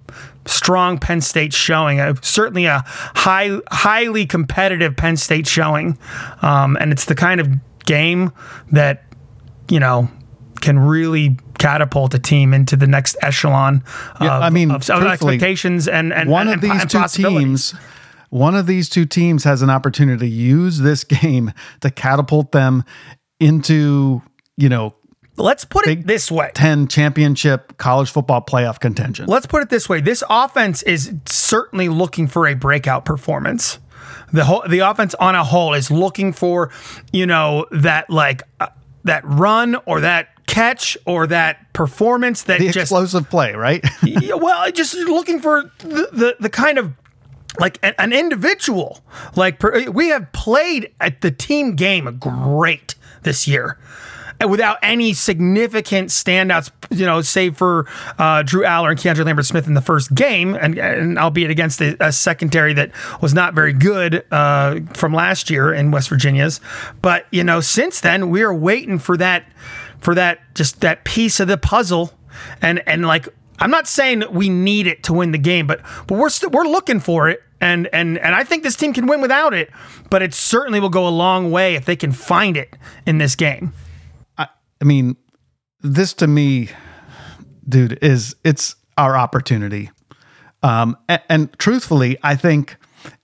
[0.45, 1.99] strong Penn State showing.
[1.99, 5.97] Uh, certainly a high, highly competitive Penn State showing,
[6.41, 7.47] um, and it's the kind of
[7.85, 8.31] game
[8.71, 9.03] that
[9.71, 10.09] you know,
[10.59, 13.83] can really catapult a team into the next echelon
[14.19, 17.75] yeah, I mean, of, of expectations and, and one and, of these two teams
[18.29, 22.83] one of these two teams has an opportunity to use this game to catapult them
[23.39, 24.21] into
[24.57, 24.95] you know
[25.37, 29.27] Let's put Big it this way 10 championship college football playoff contention.
[29.27, 30.01] Let's put it this way.
[30.01, 33.79] This offense is certainly looking for a breakout performance.
[34.33, 36.69] The whole the offense on a whole is looking for,
[37.11, 38.43] you know, that like
[39.03, 43.83] that run or that catch or that performance that the just explosive play, right?
[44.03, 46.93] yeah, well, just looking for the, the, the kind of
[47.59, 49.01] like an, individual.
[49.35, 53.77] Like we have played at the team game great this year
[54.47, 57.87] without any significant standouts, you know, save for
[58.17, 61.81] uh, Drew Allar and Keandre Lambert Smith in the first game, and, and albeit against
[61.81, 66.59] a, a secondary that was not very good uh, from last year in West Virginia's.
[67.01, 69.45] But you know, since then we are waiting for that,
[69.99, 72.13] for that just that piece of the puzzle,
[72.61, 73.27] and and like
[73.59, 76.51] I'm not saying we need it to win the game, but but we're we st-
[76.51, 77.43] we're looking for it.
[77.63, 79.69] And, and and I think this team can win without it,
[80.09, 82.75] but it certainly will go a long way if they can find it
[83.05, 83.73] in this game.
[84.81, 85.15] I mean,
[85.81, 86.69] this to me,
[87.67, 89.91] dude, is it's our opportunity.
[90.63, 92.77] Um, and, and truthfully, I think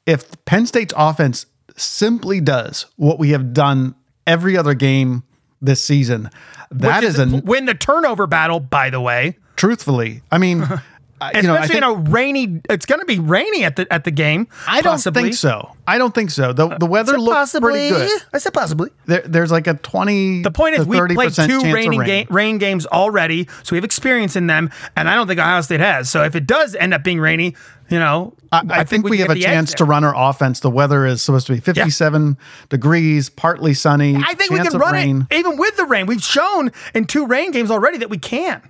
[0.05, 1.45] if Penn State's offense
[1.75, 3.95] simply does what we have done
[4.25, 5.23] every other game
[5.61, 6.29] this season,
[6.71, 8.59] that is, is, a win the turnover battle.
[8.59, 10.63] By the way, truthfully, I mean.
[11.19, 12.61] uh, you know, I Especially think, in a rainy.
[12.69, 14.47] It's going to be rainy at the at the game.
[14.67, 15.23] I don't possibly.
[15.23, 15.71] think so.
[15.87, 16.53] I don't think so.
[16.53, 17.89] The the weather looks possibly.
[17.89, 18.21] pretty good.
[18.33, 18.91] I said possibly.
[19.05, 20.43] There, there's like a twenty.
[20.43, 22.03] The point is, we 30% played two rain.
[22.03, 25.61] ga- rain games already, so we have experience in them, and I don't think Ohio
[25.61, 26.09] State has.
[26.09, 27.55] So if it does end up being rainy,
[27.89, 30.03] you know, I, I think, we, can have a get the edge chance to run
[30.03, 30.59] our offense.
[30.59, 32.37] The weather is supposed to be 57
[32.69, 34.15] degrees, partly sunny.
[34.15, 35.27] I think we can run rain.
[35.31, 36.05] it even with the rain.
[36.05, 38.61] We've shown in two rain games already that we can.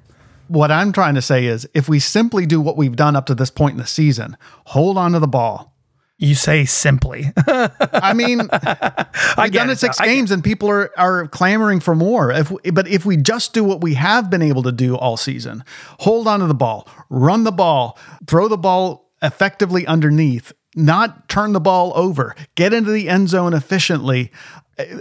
[0.47, 3.35] What I'm trying to say is, if we simply do what we've done up to
[3.35, 5.73] this point in the season, hold on to the ball.
[6.19, 7.31] You say simply.
[7.47, 9.99] I mean, we've get done it, it six.
[9.99, 12.31] Games, and people are are clamoring for more.
[12.31, 15.15] If we, but if we just do what we have been able to do all
[15.15, 15.63] season,
[15.99, 21.53] hold on to the ball, run the ball, throw the ball effectively underneath, not turn
[21.53, 24.31] the ball over, get into the end zone efficiently.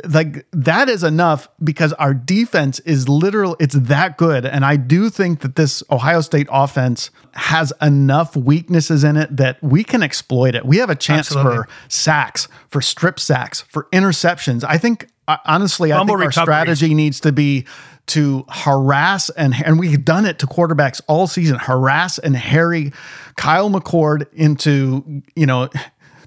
[0.05, 3.57] Like that is enough because our defense is literal.
[3.61, 9.05] It's that good, and I do think that this Ohio State offense has enough weaknesses
[9.05, 10.65] in it that we can exploit it.
[10.65, 11.57] We have a chance Absolutely.
[11.59, 14.65] for sacks, for strip sacks, for interceptions.
[14.67, 17.67] I think uh, honestly, I Fumble think our strategy needs to be
[18.07, 21.59] to harass and and we've done it to quarterbacks all season.
[21.59, 22.93] Harass and harry
[23.37, 25.69] Kyle McCord into you know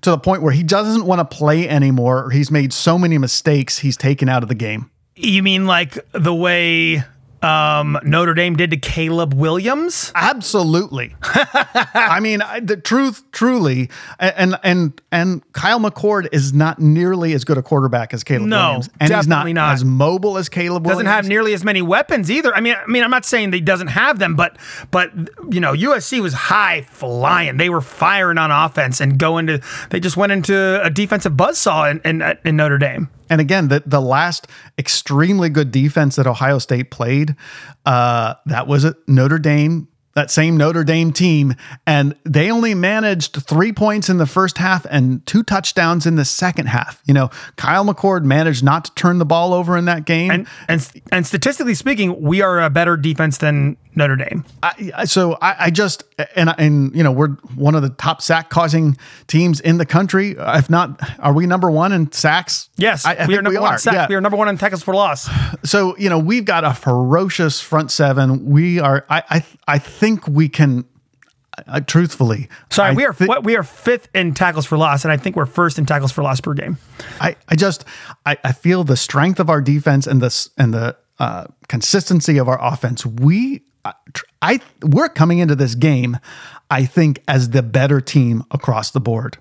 [0.02, 2.26] to the point where he doesn't want to play anymore.
[2.26, 3.80] Or he's made so many mistakes.
[3.80, 4.90] He's taken out of the game.
[5.16, 7.04] you mean like the way
[7.42, 10.12] um, Notre Dame did to Caleb Williams?
[10.16, 11.16] Absolutely.
[11.24, 17.44] I mean, I, the truth, truly, and and and Kyle McCord is not nearly as
[17.46, 19.74] good a quarterback as Caleb No, Williams, and he's not, not.
[19.74, 20.98] as mobile as Caleb Williams.
[21.00, 21.16] Doesn't Williams.
[21.16, 22.54] have nearly as many weapons either.
[22.56, 24.58] I mean, I mean, I'm not saying that he doesn't have them, but
[24.92, 25.12] but
[25.50, 27.58] you know, USC was high flying.
[27.58, 29.62] They were firing on offense and going to.
[29.90, 33.10] They just went into a defensive buzzsaw in, in, in Notre Dame.
[33.30, 37.36] And again, the the last extremely good defense that Ohio State played,
[37.86, 39.88] uh, that was at Notre Dame.
[40.16, 41.54] That same Notre Dame team,
[41.86, 46.26] and they only managed three points in the first half and two touchdowns in the
[46.26, 47.02] second half.
[47.06, 50.32] You know, Kyle McCord managed not to turn the ball over in that game.
[50.32, 54.44] And and and statistically speaking, we are a better defense than Notre Dame.
[54.64, 56.04] I, so I, I just
[56.36, 58.98] and and you know we're one of the top sack causing
[59.28, 60.36] teams in the country.
[60.40, 62.70] If not, are we number one in sacks?
[62.78, 63.74] Yes, I, we are number we one are.
[63.76, 63.96] in sacks.
[63.96, 64.08] Yeah.
[64.10, 65.30] We are number one in tackles for loss.
[65.64, 68.46] So you know we've got a ferocious front seven.
[68.50, 69.06] We are.
[69.10, 70.86] I I, I think we can.
[71.68, 75.18] Uh, truthfully, Sorry, we are thi- we are fifth in tackles for loss, and I
[75.18, 76.78] think we're first in tackles for loss per game.
[77.20, 77.84] I, I just
[78.26, 82.48] I, I feel the strength of our defense and this and the uh, consistency of
[82.48, 83.06] our offense.
[83.06, 83.94] We I,
[84.42, 86.18] I we're coming into this game,
[86.70, 89.38] I think, as the better team across the board.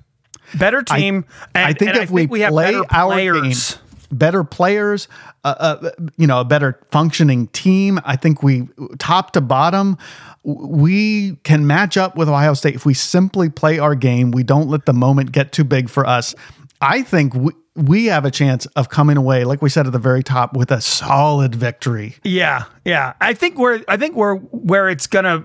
[0.55, 1.25] Better team.
[1.55, 3.75] and, I think if we, have play our players.
[3.75, 5.09] game, better players,
[5.45, 8.01] uh, uh, you know, a better functioning team.
[8.05, 8.69] I think we,
[8.99, 9.99] top to bottom,
[10.45, 14.31] we can match up with Ohio State if we simply play our game.
[14.31, 16.35] We don't let the moment get too big for us.
[16.81, 19.99] I think we, we have a chance of coming away, like we said at the
[19.99, 22.17] very top, with a solid victory.
[22.25, 23.15] Yeah, yeah.
[23.21, 25.45] I think we're I think we're where it's gonna,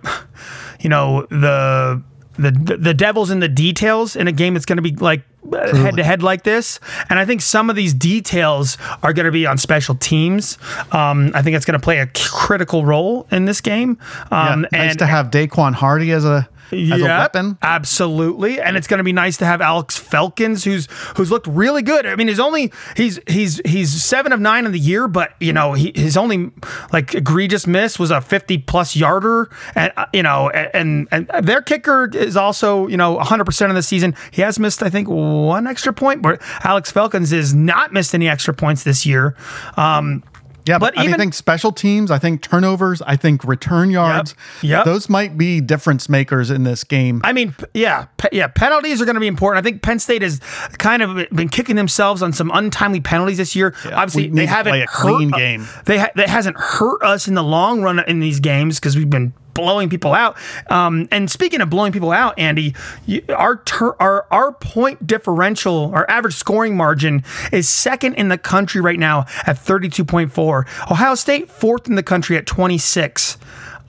[0.79, 2.01] you know, the
[2.37, 6.03] the the devil's in the details in a game that's gonna be like head to
[6.03, 6.79] head like this.
[7.09, 10.57] And I think some of these details are gonna be on special teams.
[10.91, 13.99] Um, I think it's gonna play a critical role in this game.
[14.31, 17.57] Um, nice and to have Daequan Hardy as a as a Yep, weapon.
[17.61, 18.59] Absolutely.
[18.61, 22.05] And it's going to be nice to have Alex Felkins who's who's looked really good.
[22.05, 25.53] I mean, he's only he's he's he's 7 of 9 in the year, but you
[25.53, 26.51] know, he, his only
[26.91, 31.61] like egregious miss was a 50 plus yarder and uh, you know, and and their
[31.61, 34.15] kicker is also, you know, 100% of the season.
[34.31, 38.27] He has missed I think one extra point, but Alex Felkins has not missed any
[38.27, 39.35] extra points this year.
[39.77, 40.23] Um
[40.65, 44.35] Yeah, But but, I, even- think special teams, I think turnovers, I think return yards.
[44.61, 44.85] Yep.
[44.85, 47.21] Those might be difference makers in this game.
[47.23, 48.47] I mean, yeah, pe- yeah.
[48.47, 49.65] Penalties are going to be important.
[49.65, 50.39] I think Penn State has
[50.77, 53.73] kind of been kicking themselves on some untimely penalties this year.
[53.91, 55.67] Obviously, they haven't hurt, clean game.
[55.85, 59.09] They ha- that hasn't hurt us in the long run in these games because we've
[59.09, 60.37] been blowing people out.
[60.69, 62.75] Um, and speaking of blowing people out, Andy,
[63.05, 68.37] you, our ter- our our point differential, our average scoring margin is second in the
[68.37, 70.65] country right now at thirty two point four.
[70.89, 73.37] Ohio State fourth in the country at twenty six.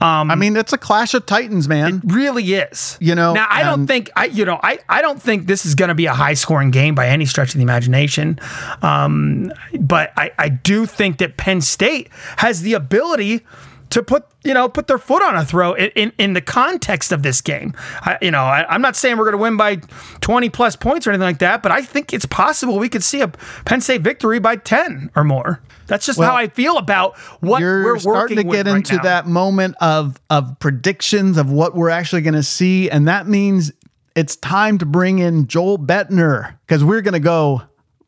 [0.01, 1.95] I mean, it's a clash of titans, man.
[1.97, 2.97] It really is.
[3.01, 5.73] You know, now I don't think I, you know, I, I don't think this is
[5.73, 8.39] going to be a high scoring game by any stretch of the imagination.
[8.83, 13.45] Um, but I, I do think that Penn State has the ability
[13.89, 17.11] to put you know put their foot on a throw in, in, in the context
[17.11, 17.73] of this game.
[18.01, 19.77] I, you know, I, I'm not saying we're going to win by
[20.21, 23.21] 20 plus points or anything like that, but I think it's possible we could see
[23.21, 23.27] a
[23.65, 25.61] Penn State victory by 10 or more.
[25.87, 28.77] That's just Well, how I feel about what You're we're starting working to get right
[28.77, 29.03] into now.
[29.03, 33.71] that moment of of predictions of what we're actually going to see, and that means
[34.15, 37.61] it's time to bring in Joel Bettner because we're going to go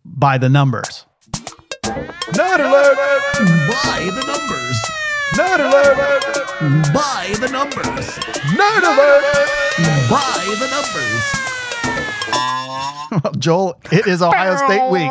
[0.05, 1.05] by the numbers.
[1.83, 2.97] Nerd alert!
[3.83, 4.79] By the numbers.
[5.35, 6.23] Nerd alert!
[6.93, 8.07] By the numbers.
[8.55, 9.23] Nerd alert!
[10.09, 11.23] By the numbers.
[13.23, 15.09] Well, Joel, it is Ohio State week.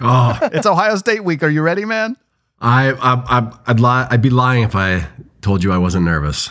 [0.00, 1.42] Oh, It's Ohio State week.
[1.42, 2.16] Are you ready, man?
[2.60, 4.06] I, I, I I'd lie.
[4.10, 5.06] I'd be lying if I
[5.40, 6.50] told you I wasn't nervous.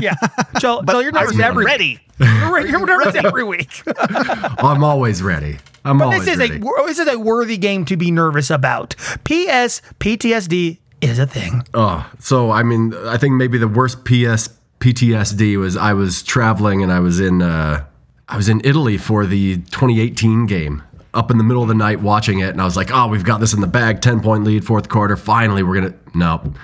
[0.00, 0.14] Yeah,
[0.60, 1.98] Joel, Joel, you're nervous you every ready?
[2.20, 3.82] You're, re- you're nervous every week.
[3.98, 5.58] I'm always ready.
[5.84, 6.56] I'm always this is ready.
[6.64, 8.94] a this is a worthy game to be nervous about.
[9.24, 9.82] P.S.
[9.98, 11.66] PTSD is a thing.
[11.74, 14.48] Oh, so I mean, I think maybe the worst PS
[14.80, 17.84] PTSD was I was traveling and I was in uh,
[18.28, 20.82] I was in Italy for the 2018 game.
[21.14, 23.22] Up in the middle of the night watching it, and I was like, "Oh, we've
[23.22, 24.00] got this in the bag.
[24.00, 25.14] Ten point lead, fourth quarter.
[25.14, 26.54] Finally, we're gonna no."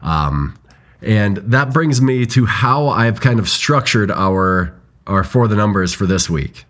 [0.00, 0.56] Um,
[1.02, 4.72] and that brings me to how I've kind of structured our
[5.08, 6.66] our for the numbers for this week.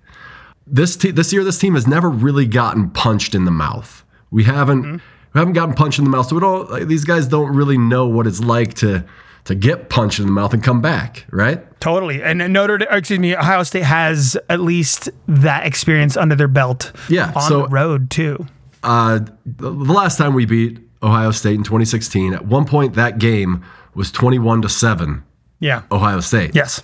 [0.67, 4.03] This te- this year, this team has never really gotten punched in the mouth.
[4.31, 6.71] We haven't we haven't gotten punched in the mouth, so we don't.
[6.71, 9.05] Like, these guys don't really know what it's like to
[9.45, 11.65] to get punched in the mouth and come back, right?
[11.81, 12.23] Totally.
[12.23, 16.93] And Notre Dame, excuse me, Ohio State has at least that experience under their belt.
[17.09, 18.47] Yeah, On so- the road too.
[18.83, 23.19] Uh, the, the last time we beat Ohio State in 2016, at one point that
[23.19, 23.63] game
[23.95, 25.23] was 21 to seven,
[25.59, 25.83] Yeah.
[25.91, 26.55] Ohio State.
[26.55, 26.83] Yes.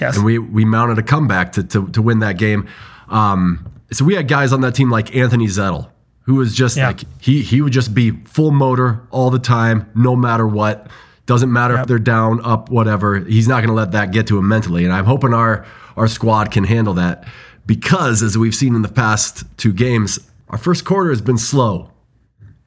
[0.00, 0.16] Yes.
[0.16, 2.68] and we we mounted a comeback to to, to win that game.
[3.08, 5.88] Um, so we had guys on that team like Anthony Zettel,
[6.26, 6.88] who was just Yeah.
[6.88, 10.88] like he he would just be full motor all the time, no matter what.
[11.24, 13.18] Doesn't matter if they're down, up, whatever.
[13.18, 15.64] He's not going to let that get to him mentally, and I'm hoping our
[15.96, 17.24] our squad can handle that
[17.66, 20.20] because, as we've seen in the past two games,
[20.50, 21.90] our first quarter has been slow,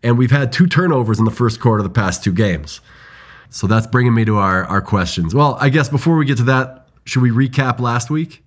[0.04, 2.82] and we've had two turnovers in the first quarter of the past two games.
[3.50, 5.34] So that's bringing me to our our questions.
[5.34, 8.44] Well, I guess before we get to that, should we recap last week?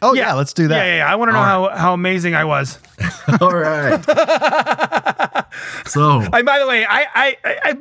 [0.00, 0.76] Oh yeah, let's do that.
[0.76, 1.12] Yeah, yeah, yeah.
[1.12, 2.78] I want to know how, how amazing I was.
[3.40, 4.04] All right.
[5.86, 7.76] so And by the way, I, I, I, I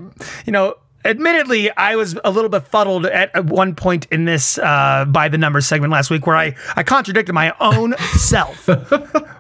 [0.46, 0.76] you know,
[1.06, 5.38] admittedly, I was a little befuddled at at one point in this uh, by the
[5.38, 8.68] numbers segment last week where I, I contradicted my own self.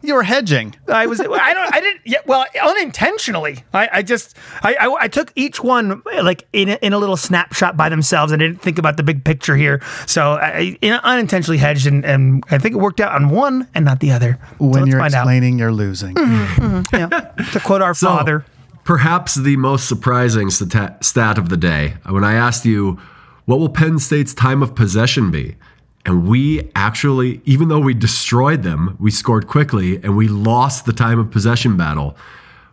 [0.01, 0.75] You were hedging.
[0.87, 3.63] I was, I don't, I didn't, yeah, well, unintentionally.
[3.73, 7.17] I, I just, I, I, I took each one like in a, in a little
[7.17, 8.31] snapshot by themselves.
[8.31, 9.81] and didn't think about the big picture here.
[10.05, 13.83] So I, I unintentionally hedged, and, and I think it worked out on one and
[13.83, 14.39] not the other.
[14.59, 15.21] When let's you're find out.
[15.23, 16.15] explaining, you're losing.
[16.17, 17.33] Yeah.
[17.53, 18.45] To quote our So, father.
[18.87, 22.97] Perhaps the most surprising stat, stat of the day when I asked you,
[23.43, 25.57] what will Penn State's time of possession be?
[26.05, 30.93] And we actually, even though we destroyed them, we scored quickly and we lost the
[30.93, 32.15] time of possession battle.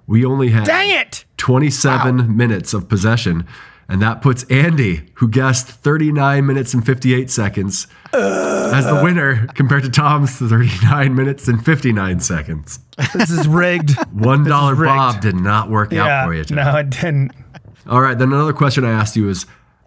[0.06, 1.24] We only had Dang it!
[1.36, 3.44] 27 minutes of possession.
[3.88, 9.82] And that puts Andy, who guessed 39 minutes and 58 seconds, as the winner compared
[9.84, 12.78] to Tom's 39 minutes and 59 seconds.
[13.14, 13.94] This is rigged.
[14.12, 14.88] One dollar rigged.
[14.94, 16.44] Bob did not work out for you.
[16.44, 16.56] Tom.
[16.56, 17.32] No, it didn't.
[17.86, 19.44] All right, then another question I asked you is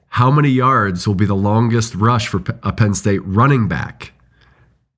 [0.09, 4.13] how many yards will be the longest rush for a Penn State running back?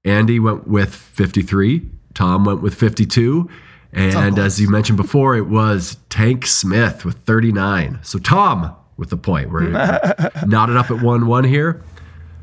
[0.03, 3.49] Andy went with 53, Tom went with 52,
[3.91, 7.99] and as you mentioned before, it was Tank Smith with 39.
[8.01, 9.49] So Tom with the point.
[9.49, 9.69] We're
[10.45, 11.81] knotted up at 1 1 here.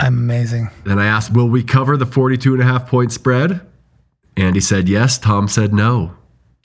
[0.00, 0.70] Amazing.
[0.84, 3.60] Then I asked, will we cover the 42 and a half point spread?
[4.36, 5.18] Andy said yes.
[5.18, 6.16] Tom said no.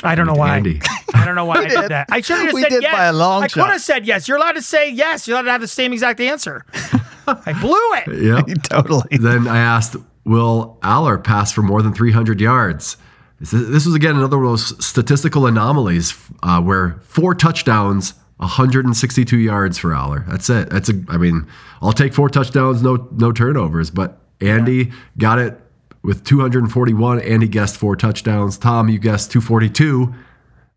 [0.04, 0.58] I don't know why.
[0.58, 0.82] Andy.
[1.14, 2.08] I don't know why I did that.
[2.10, 2.94] I should have just We said did yes.
[2.94, 4.28] by a long I could have said yes.
[4.28, 5.28] You're allowed to say yes.
[5.28, 6.66] You're allowed to have the same exact answer.
[7.28, 8.24] I blew it.
[8.24, 8.42] Yeah.
[8.64, 9.18] totally.
[9.18, 9.96] then I asked,
[10.26, 12.98] will Allar pass for more than 300 yards?
[13.40, 19.90] This was again another of those statistical anomalies uh, where four touchdowns, 162 yards for
[19.92, 20.28] Allar.
[20.28, 20.70] That's it.
[20.70, 20.94] That's a.
[21.10, 21.48] I mean,
[21.82, 23.92] I'll take four touchdowns, no no turnovers.
[23.92, 25.60] But Andy got it
[26.02, 27.20] with 241.
[27.22, 28.58] Andy guessed four touchdowns.
[28.58, 30.14] Tom, you guessed 242.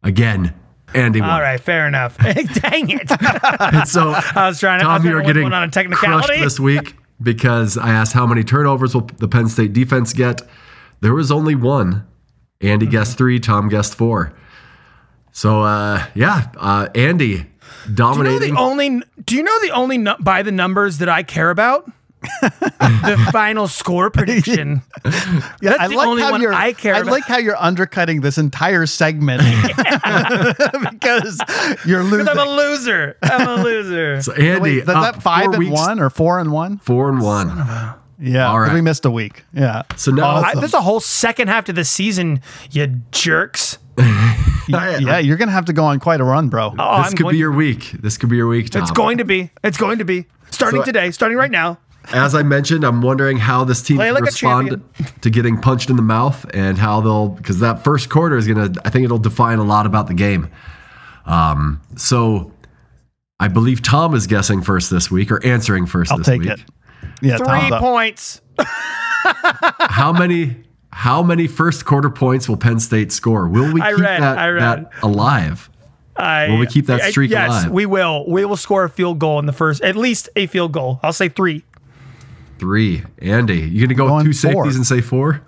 [0.03, 0.55] Again,
[0.95, 1.31] Andy won.
[1.31, 2.19] All right, fair enough.
[2.19, 3.11] Dang it.
[3.61, 6.41] And so I was trying to, Tom, you are getting on a crushed technicality.
[6.41, 10.43] this week because I asked how many turnovers will the Penn State defense get.
[11.01, 12.07] There was only one.
[12.61, 13.41] Andy guessed three.
[13.41, 14.35] Tom guessed four.
[15.33, 17.47] So uh, yeah, uh, Andy
[17.93, 19.03] Do you know the only?
[19.25, 21.91] Do you know the only nu- by the numbers that I care about?
[22.41, 24.81] the final score prediction.
[25.61, 27.11] Yeah, That's I the like only how one you're, I care I about.
[27.13, 29.43] like how you're undercutting this entire segment
[30.91, 31.39] because
[31.87, 32.29] you're losing.
[32.29, 33.17] I'm a loser.
[33.23, 34.23] I'm a loser.
[34.23, 36.79] So Andy, Wait, is up that five and weeks- one or four and one?
[36.79, 37.49] Four and one.
[38.19, 38.75] Yeah, All 'cause right.
[38.75, 39.45] we missed a week.
[39.53, 39.83] Yeah.
[39.97, 40.61] So now- I, Awesome.
[40.61, 42.41] there's a whole second half to the season,
[42.71, 43.79] you jerks.
[44.69, 46.75] yeah, you're gonna have to go on quite a run, bro.
[46.79, 47.93] Oh, this I'm could be your week.
[48.01, 48.71] This could be your week.
[48.71, 48.83] Tom.
[48.83, 49.51] It's going to be.
[49.63, 50.27] It's going to be.
[50.51, 51.11] Starting So- today.
[51.11, 51.79] Starting right now.
[52.13, 54.83] As I mentioned, I'm wondering how this team Play like respond
[55.23, 58.71] to getting punched in the mouth and how they'll because that first quarter is gonna.
[58.85, 60.51] I think it'll define a lot about the game.
[61.25, 62.53] Um, so
[63.41, 66.51] I believe Tom is guessing first this week or answering 1st I'll this take week.
[66.51, 66.61] it.
[67.23, 68.41] Yeah, Three Tom's points.
[68.59, 70.57] How many?
[70.97, 73.49] How many first quarter points will Penn State score?
[73.49, 74.63] Will we I keep read, that, I read.
[74.63, 75.69] that alive?
[76.17, 77.71] I, Will we keep that I- streak yes, alive?
[77.73, 78.25] we will.
[78.31, 81.01] We will score a field goal in the first, at least a field goal.
[81.03, 81.65] I'll say three.
[82.61, 83.03] Three.
[83.19, 84.63] Andy, you gonna go Going with two four.
[84.65, 85.43] safeties and say four?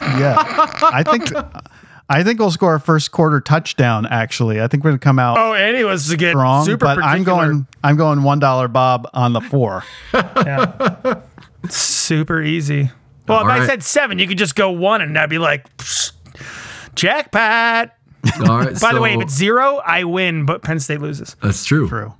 [0.00, 0.36] Yeah,
[0.82, 1.30] I think.
[2.08, 4.06] I think we'll score a first quarter touchdown.
[4.06, 6.64] Actually, I think we're gonna come out Oh, and he was to get strong.
[6.64, 7.66] super But I'm going.
[7.84, 9.84] I'm going one dollar Bob on the four.
[10.14, 11.20] Yeah.
[11.68, 12.90] super easy.
[13.28, 15.74] Well, All if I said seven, you could just go one and I'd be like,
[15.76, 16.12] psh,
[16.94, 17.92] jackpot.
[18.40, 18.80] All right.
[18.80, 21.36] By the way, if it's zero, I win, but Penn State loses.
[21.42, 21.88] that's true.
[21.88, 22.14] True.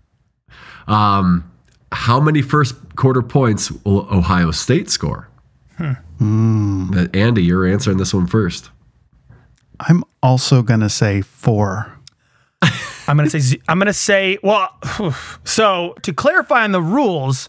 [1.92, 5.28] How many first quarter points will Ohio State score?
[6.18, 6.90] Hmm.
[6.94, 8.70] Uh, Andy, you're answering this one first.
[9.80, 11.90] I'm also gonna say four.
[13.08, 14.68] I'm gonna say z- I'm gonna say well.
[15.44, 17.48] So to clarify on the rules,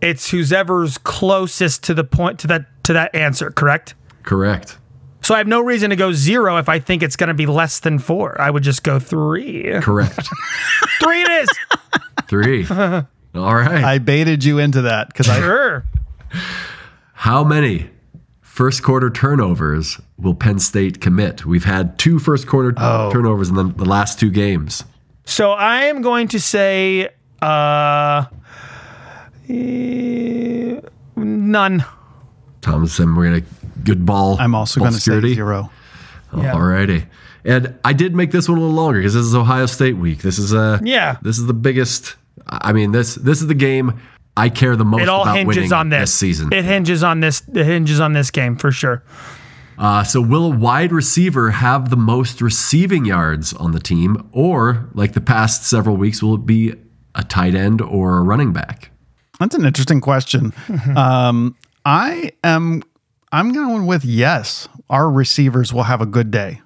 [0.00, 3.50] it's whoever's closest to the point to that to that answer.
[3.50, 3.94] Correct.
[4.22, 4.78] Correct.
[5.22, 7.46] So I have no reason to go zero if I think it's going to be
[7.46, 8.40] less than four.
[8.40, 9.72] I would just go three.
[9.80, 10.28] Correct.
[11.02, 11.48] Three it is.
[12.28, 12.66] Three.
[13.34, 13.84] All right.
[13.84, 15.84] I baited you into that because I Sure.
[17.12, 17.90] How many
[18.40, 21.44] first quarter turnovers will Penn State commit?
[21.44, 23.10] We've had two first quarter Oh.
[23.12, 24.84] turnovers in the, the last two games.
[25.24, 27.08] So I am going to say
[27.42, 28.26] uh,
[29.48, 30.80] eh,
[31.16, 31.84] none.
[32.66, 33.42] Thomas and we're gonna
[33.84, 34.36] good ball.
[34.38, 35.34] I'm also ball gonna say security.
[35.34, 35.70] zero.
[36.36, 36.52] Yeah.
[36.52, 37.06] Alrighty.
[37.44, 40.20] And I did make this one a little longer because this is Ohio State week.
[40.22, 41.16] This is uh Yeah.
[41.22, 42.16] This is the biggest.
[42.48, 44.00] I mean this this is the game
[44.36, 46.12] I care the most It all about hinges winning on this.
[46.12, 46.52] season.
[46.52, 47.42] It hinges on this.
[47.54, 49.02] It hinges on this game for sure.
[49.78, 54.88] Uh, so will a wide receiver have the most receiving yards on the team, or
[54.94, 56.74] like the past several weeks, will it be
[57.14, 58.90] a tight end or a running back?
[59.38, 60.52] That's an interesting question.
[60.96, 61.56] um,
[61.86, 62.82] I am.
[63.30, 64.68] I'm going with yes.
[64.90, 66.60] Our receivers will have a good day.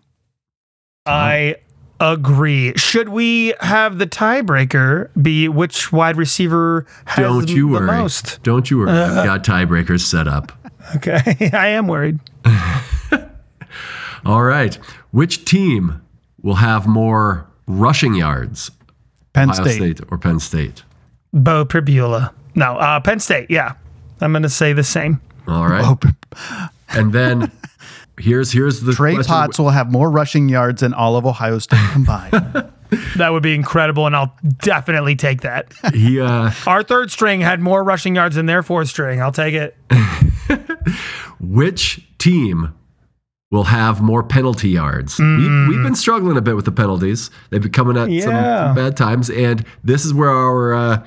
[1.05, 1.57] I
[2.01, 2.73] agree.
[2.77, 7.87] Should we have the tiebreaker be which wide receiver has Don't you the worry.
[7.87, 8.43] most?
[8.43, 8.93] Don't you worry.
[8.93, 10.53] We've got tiebreakers set up.
[10.97, 12.19] Okay, I am worried.
[14.25, 14.75] All right.
[15.13, 16.01] Which team
[16.43, 18.71] will have more rushing yards,
[19.35, 19.77] Penn Ohio State.
[19.77, 20.83] State or Penn State?
[21.35, 22.33] Beau Pribula.
[22.55, 23.51] No, uh, Penn State.
[23.51, 23.75] Yeah,
[24.21, 25.21] I'm going to say the same.
[25.47, 25.97] All right.
[26.91, 27.51] And then
[28.19, 29.33] here's here's the Trey question.
[29.33, 32.71] Potts will have more rushing yards than all of Ohio State combined.
[33.17, 35.73] That would be incredible, and I'll definitely take that.
[35.95, 39.23] He uh, Our third string had more rushing yards than their fourth string.
[39.23, 39.77] I'll take it.
[41.41, 42.75] which team
[43.53, 45.21] will have more penalty yards?
[45.21, 47.31] We've, we've been struggling a bit with the penalties.
[47.51, 51.07] They've been coming at some, some bad times, and this is where our uh,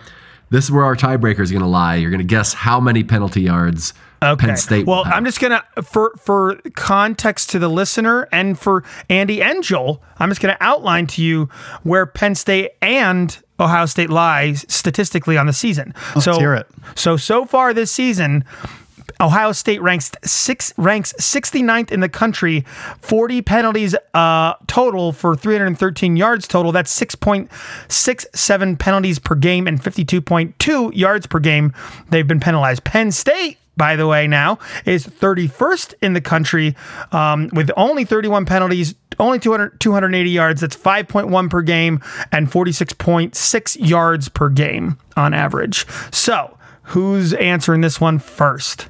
[0.54, 1.96] this is where our tiebreaker is going to lie.
[1.96, 3.94] You're going to guess how many penalty yards
[4.24, 4.48] Okay.
[4.48, 4.86] Penn State.
[4.86, 5.14] well, will have.
[5.16, 10.30] I'm just gonna for for context to the listener and for Andy and Joel, I'm
[10.30, 11.50] just gonna outline to you
[11.84, 15.94] where Penn State and Ohio State lies statistically on the season.
[16.22, 16.68] so hear it.
[16.96, 18.46] so so far this season.
[19.19, 22.61] Ohio State ranks six ranks 69th in the country,
[23.02, 26.72] 40 penalties uh, total for 313 yards total.
[26.72, 31.73] That's 6.67 penalties per game and 52.2 yards per game.
[32.10, 32.84] They've been penalized.
[32.84, 36.76] Penn State, by the way, now is 31st in the country
[37.11, 40.61] um, with only 31 penalties, only 200, 280 yards.
[40.61, 45.85] That's 5.1 per game and 46.6 yards per game on average.
[46.11, 48.90] So, who's answering this one first?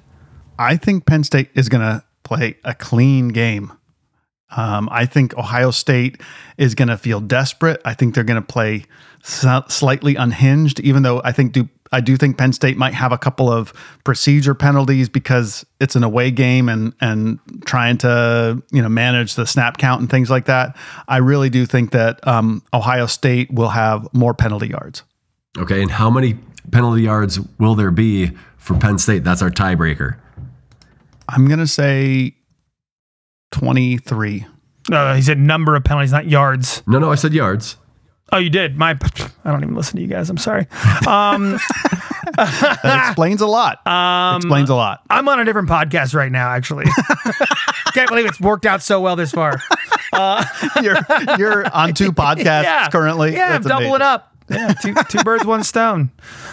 [0.58, 3.74] I think Penn State is going to play a clean game.
[4.56, 6.22] Um, I think Ohio State
[6.58, 7.82] is going to feel desperate.
[7.86, 8.86] I think they're going to play
[9.24, 13.18] slightly unhinged, even though I think do I do think Penn State might have a
[13.20, 13.72] couple of
[14.04, 19.46] procedure penalties because it's an away game and and trying to you know manage the
[19.46, 20.76] snap count and things like that.
[21.08, 25.04] I really do think that um, Ohio State will have more penalty yards.
[25.58, 26.38] okay, and how many
[26.72, 29.24] penalty yards will there be for Penn State?
[29.24, 30.18] That's our tiebreaker.
[31.30, 32.36] I'm gonna say
[33.52, 34.46] 23.
[34.90, 36.84] No, he said number of penalties, not yards.
[36.86, 37.78] No, no, I said yards.
[38.32, 38.78] Oh, you did.
[38.78, 38.98] My,
[39.46, 40.30] I don't even listen to you guys.
[40.30, 40.68] I'm sorry.
[42.36, 43.86] That explains a lot.
[43.86, 45.02] Um, explains a lot.
[45.08, 46.50] I'm on a different podcast right now.
[46.50, 46.86] Actually,
[47.94, 49.62] can't believe it's worked out so well this far.
[50.82, 50.98] You're
[51.38, 53.34] you're on two podcasts yeah, currently.
[53.34, 54.02] Yeah, I'm That's doubling amazing.
[54.02, 54.36] up.
[54.50, 56.12] Yeah, two, two birds, one stone.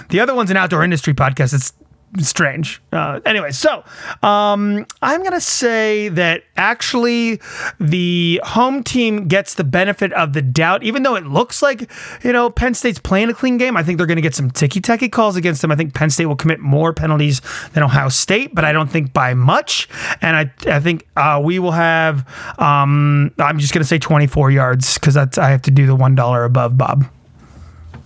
[0.09, 1.55] The other one's an outdoor industry podcast.
[1.55, 1.73] It's
[2.19, 2.83] strange.
[2.93, 3.85] Uh, anyway, so
[4.23, 7.41] um, I'm going to say that actually
[7.79, 11.91] the home team gets the benefit of the doubt, even though it looks like,
[12.25, 13.77] you know, Penn State's playing a clean game.
[13.77, 15.71] I think they're going to get some ticky tacky calls against them.
[15.71, 17.41] I think Penn State will commit more penalties
[17.73, 19.89] than Ohio State, but I don't think by much.
[20.21, 22.27] And I, I think uh, we will have,
[22.59, 26.47] um, I'm just going to say 24 yards because I have to do the $1
[26.47, 27.07] above Bob.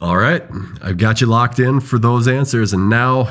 [0.01, 0.43] All right,
[0.83, 3.31] I've got you locked in for those answers, and now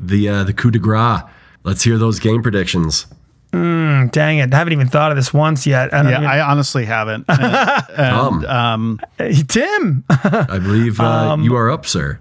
[0.00, 1.20] the uh, the coup de grace.
[1.62, 3.06] Let's hear those game predictions.
[3.52, 4.54] Dang it.
[4.54, 5.92] I haven't even thought of this once yet.
[5.92, 7.26] I Yeah, even- I honestly haven't.
[7.28, 10.04] And, Um, um, Hey, Tim.
[10.08, 12.18] I believe uh, Um, you are up, sir.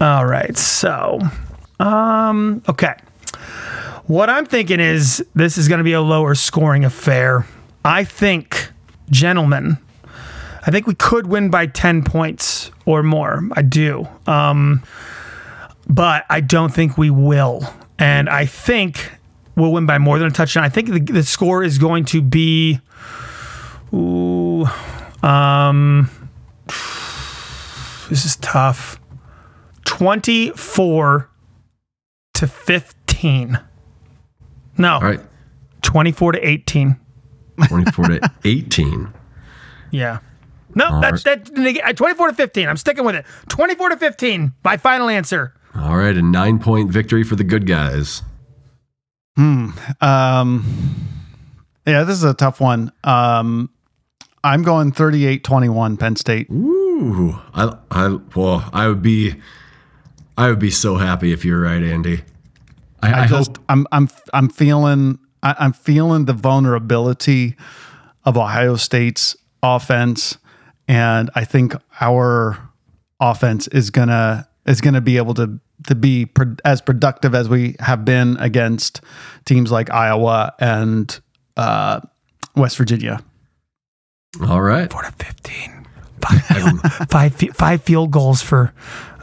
[0.00, 0.56] All right.
[0.56, 1.20] So,
[1.78, 2.94] um, okay.
[4.06, 7.46] What I'm thinking is this is going to be a lower scoring affair.
[7.84, 8.70] I think,
[9.10, 9.78] gentlemen,
[10.66, 13.42] I think we could win by 10 points or more.
[13.52, 14.08] I do.
[14.26, 14.82] Um,
[15.88, 17.62] but I don't think we will.
[17.98, 19.12] And I think
[19.56, 20.64] we'll win by more than a touchdown.
[20.64, 22.80] I think the, the score is going to be.
[23.92, 24.66] Ooh.
[25.22, 26.10] Um,
[28.08, 29.00] this is tough.
[29.84, 31.30] 24
[32.34, 33.60] to 15.
[34.76, 35.20] No, All right,
[35.82, 36.96] 24 to 18.
[37.68, 39.12] 24 to 18.
[39.92, 40.18] Yeah.
[40.74, 41.48] No, that's that,
[41.84, 42.68] uh, 24 to 15.
[42.68, 43.24] I'm sticking with it.
[43.48, 44.52] 24 to 15.
[44.64, 45.54] My final answer.
[45.76, 48.22] All right, a nine point victory for the good guys.
[50.00, 50.64] um,
[51.86, 52.92] yeah, this is a tough one.
[53.02, 53.70] Um,
[54.44, 56.48] I'm going 38-21 Penn State.
[56.50, 59.34] Ooh, I, I, well, I would be,
[60.36, 62.22] I would be so happy if you're right, Andy.
[63.02, 63.64] I, I, I just hope.
[63.68, 67.56] I'm I'm I'm feeling I, I'm feeling the vulnerability
[68.24, 70.38] of Ohio State's offense,
[70.88, 72.70] and I think our
[73.20, 77.76] offense is gonna is gonna be able to to be pro- as productive as we
[77.80, 79.00] have been against
[79.44, 81.18] teams like Iowa and
[81.56, 82.00] uh,
[82.56, 83.20] West Virginia.
[84.48, 84.90] All right.
[84.90, 85.86] 4 to 15.
[86.20, 86.40] Five,
[87.10, 88.72] five, fi- five field goals for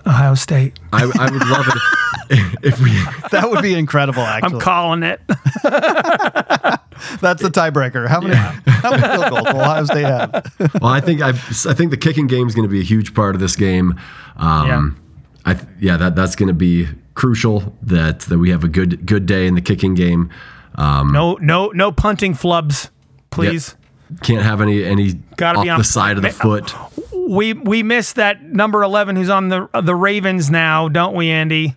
[0.05, 0.79] Ohio State.
[0.93, 1.81] I, I would love it
[2.29, 2.91] if, if we.
[3.31, 4.23] That would be incredible.
[4.23, 5.21] Actually, I'm calling it.
[7.21, 8.09] that's the tiebreaker.
[8.09, 10.53] How many how many field goals will Ohio State have?
[10.81, 11.33] Well, I think I, I
[11.73, 13.97] think the kicking game is going to be a huge part of this game.
[14.35, 15.00] Um,
[15.45, 17.75] I th- yeah, that that's going to be crucial.
[17.81, 20.29] That that we have a good good day in the kicking game.
[20.75, 22.89] Um, No, no, no punting flubs,
[23.29, 23.75] please.
[24.23, 26.73] can't have any any Gotta off be on- the side of the foot.
[27.29, 31.75] We we missed that number 11 who's on the the Ravens now, don't we, Andy?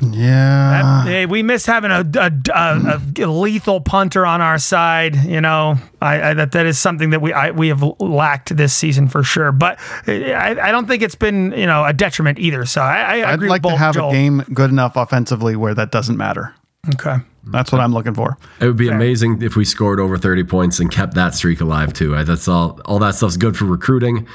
[0.00, 1.04] Yeah.
[1.04, 5.16] Hey, we miss having a, a, a, a lethal punter on our side.
[5.24, 8.72] You know, I, I that that is something that we I, we have lacked this
[8.72, 9.52] season for sure.
[9.52, 12.64] But eh, I, I don't think it's been you know a detriment either.
[12.64, 14.10] So I, I I'd like with to have Joel.
[14.10, 16.54] a game good enough offensively where that doesn't matter.
[16.94, 17.16] Okay.
[17.50, 18.36] That's what I'm looking for.
[18.60, 21.94] It would be amazing if we scored over 30 points and kept that streak alive
[21.94, 22.22] too.
[22.24, 22.78] That's all.
[22.84, 24.26] All that stuff's good for recruiting.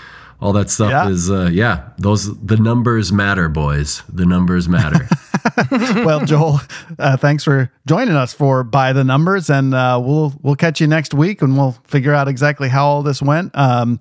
[0.44, 1.08] All that stuff Yeah.
[1.08, 1.90] is, uh, yeah.
[1.98, 4.04] Those the numbers matter, boys.
[4.12, 5.08] The numbers matter.
[6.06, 6.60] Well, Joel,
[7.00, 10.88] uh, thanks for joining us for by the numbers, and uh, we'll we'll catch you
[10.88, 13.52] next week, and we'll figure out exactly how all this went.
[13.58, 14.00] Um,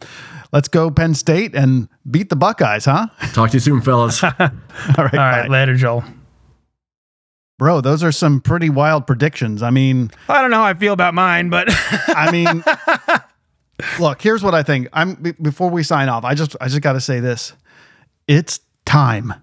[0.52, 3.06] let's go Penn State and beat the Buckeyes, huh?
[3.32, 4.22] Talk to you soon, fellas.
[4.22, 4.50] all right,
[4.98, 5.12] All right.
[5.12, 5.46] bye.
[5.48, 6.04] Later, Joel.
[7.58, 7.80] bro.
[7.80, 9.62] Those are some pretty wild predictions.
[9.62, 11.68] I mean, I don't know how I feel about mine, but
[12.08, 12.62] I mean,
[13.98, 14.88] look, here's what I think.
[14.92, 16.24] I'm be- before we sign off.
[16.24, 17.52] I just I just got to say this.
[18.28, 19.34] It's time.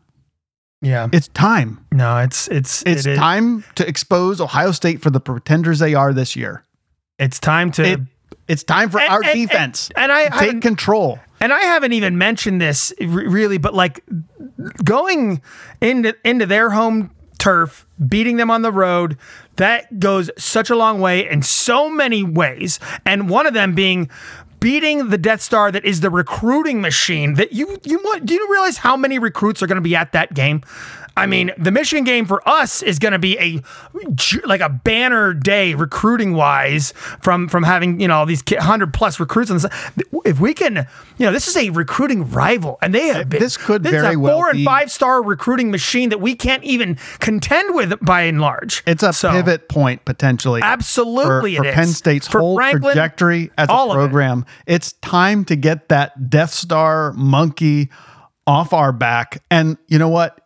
[0.82, 1.86] yeah, It's time.
[1.91, 5.94] no, it's it's It's it is- time to expose Ohio State for the pretenders they
[5.95, 6.64] are this year.
[7.18, 7.84] It's time to.
[7.84, 7.99] It,
[8.48, 11.20] it's time for And- our and- defense and I to take haven't- control.
[11.40, 14.03] and I haven't even mentioned this r- really, but like
[14.84, 15.41] going
[15.82, 19.18] into into their home turf, beating them on the road,
[19.56, 22.80] that goes such a long way in so many ways.
[23.06, 24.10] And one of them being
[24.60, 28.48] beating the Death Star that is the recruiting machine that you you want do you
[28.52, 30.61] realize how many recruits are going to be at that game?
[31.19, 33.61] I mean, the Michigan game for us is going to be a
[34.45, 39.49] like a banner day recruiting wise from from having you know these hundred plus recruits.
[39.51, 39.65] And
[40.25, 40.87] if we can,
[41.17, 44.15] you know, this is a recruiting rival, and they have been, This could this very
[44.15, 48.21] a well four and five star recruiting machine that we can't even contend with by
[48.21, 48.83] and large.
[48.87, 50.61] It's a So, pivot point potentially.
[50.63, 51.87] Absolutely, for, it for Penn.
[51.87, 53.99] State's For whole Franklin, trajectory as a of it.
[53.99, 54.45] program.
[54.65, 57.89] It's time to get that Death Star monkey
[58.47, 59.43] off our back.
[59.51, 60.39] And you know what?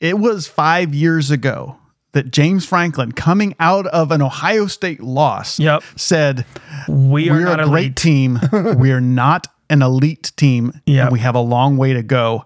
[0.00, 1.76] It was five years ago
[2.12, 5.82] that James Franklin, coming out of an Ohio State loss, Yep.
[5.96, 6.44] said,
[6.88, 7.96] We are "We're not a great elite.
[7.96, 8.40] team.
[8.52, 10.80] We're not an elite team.
[10.86, 11.02] Yep.
[11.04, 12.44] and we have a long way to go."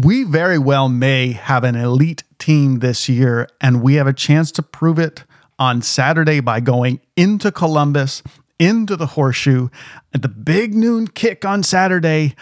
[0.00, 4.52] we very well may have an elite team this year, and we have a chance
[4.52, 5.24] to prove it
[5.58, 8.22] on Saturday by going into Columbus,
[8.60, 9.68] into the horseshoe
[10.14, 12.36] at the big noon kick on Saturday,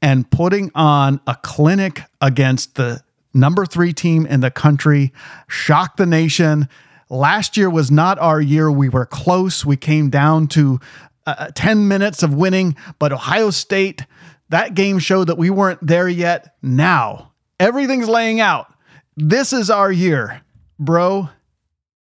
[0.00, 3.02] and putting on a clinic against the
[3.34, 5.12] number three team in the country,
[5.48, 6.68] shock the nation.
[7.10, 8.70] Last year was not our year.
[8.70, 9.64] We were close.
[9.64, 10.80] We came down to
[11.26, 14.06] uh, 10 minutes of winning, but Ohio State,
[14.48, 16.54] that game showed that we weren't there yet.
[16.62, 18.72] Now, everything's laying out.
[19.16, 20.42] This is our year,
[20.78, 21.28] bro.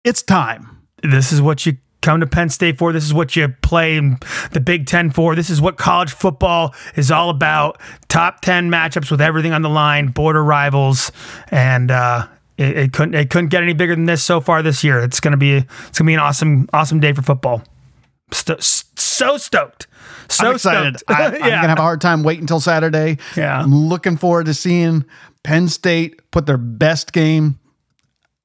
[0.05, 0.83] It's time.
[1.03, 2.93] this is what you come to Penn State for.
[2.93, 4.19] This is what you play in
[4.53, 5.35] the Big Ten for.
[5.35, 7.81] This is what college football is all about.
[8.09, 11.11] Top ten matchups with everything on the line, border rivals,
[11.51, 12.27] and uh,
[12.59, 15.01] it, it couldn't it couldn't get any bigger than this so far this year.
[15.01, 17.63] It's gonna be it's gonna be an awesome awesome day for football.
[18.33, 19.87] Sto- so stoked,
[20.29, 20.99] so I'm excited.
[20.99, 21.11] stoked.
[21.21, 23.19] I, I'm going to have a hard time waiting until Saturday.
[23.37, 23.61] Yeah.
[23.61, 25.05] I'm looking forward to seeing
[25.45, 27.59] Penn State put their best game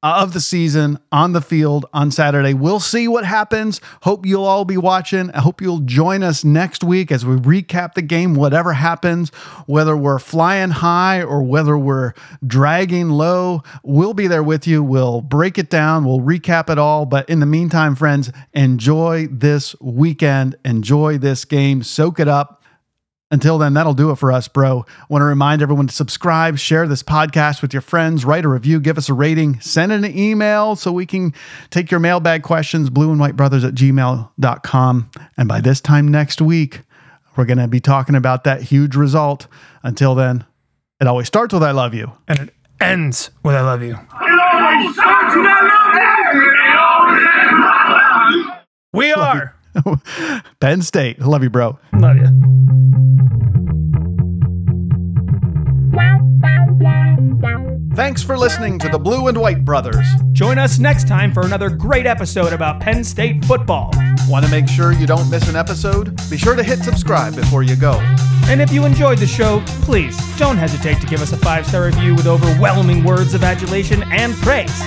[0.04, 2.54] of the season on the field on Saturday.
[2.54, 3.80] We'll see what happens.
[4.02, 5.30] Hope you'll all be watching.
[5.32, 9.30] I hope you'll join us next week as we recap the game, whatever happens,
[9.68, 12.14] whether we're flying high or whether we're
[12.46, 13.62] dragging low.
[13.84, 14.82] We'll be there with you.
[14.82, 17.06] We'll break it down, we'll recap it all.
[17.06, 22.61] But in the meantime, friends, enjoy this weekend, enjoy this game, soak it up.
[23.32, 24.86] Until then, that'll do it for us, bro.
[25.08, 28.80] Want to remind everyone to subscribe, share this podcast with your friends, write a review,
[28.82, 31.34] give us a rating, send an email so we can
[31.70, 35.12] take your mailbag questions, blue and white brothers at gmail.com.
[35.38, 36.82] And by this time next week,
[37.38, 39.48] we're going to be talking about that huge result.
[39.82, 40.44] Until then,
[41.00, 42.12] it always starts with I love you.
[42.28, 43.98] and it ends with I love you.
[48.94, 49.56] We are.
[50.60, 51.20] Penn State.
[51.20, 51.80] Love you, bro.
[51.94, 52.28] Love you.
[57.94, 60.08] Thanks for listening to the Blue and White Brothers.
[60.32, 63.92] Join us next time for another great episode about Penn State football.
[64.28, 66.16] Want to make sure you don't miss an episode?
[66.30, 68.00] Be sure to hit subscribe before you go.
[68.48, 71.86] And if you enjoyed the show, please don't hesitate to give us a five star
[71.86, 74.82] review with overwhelming words of adulation and praise.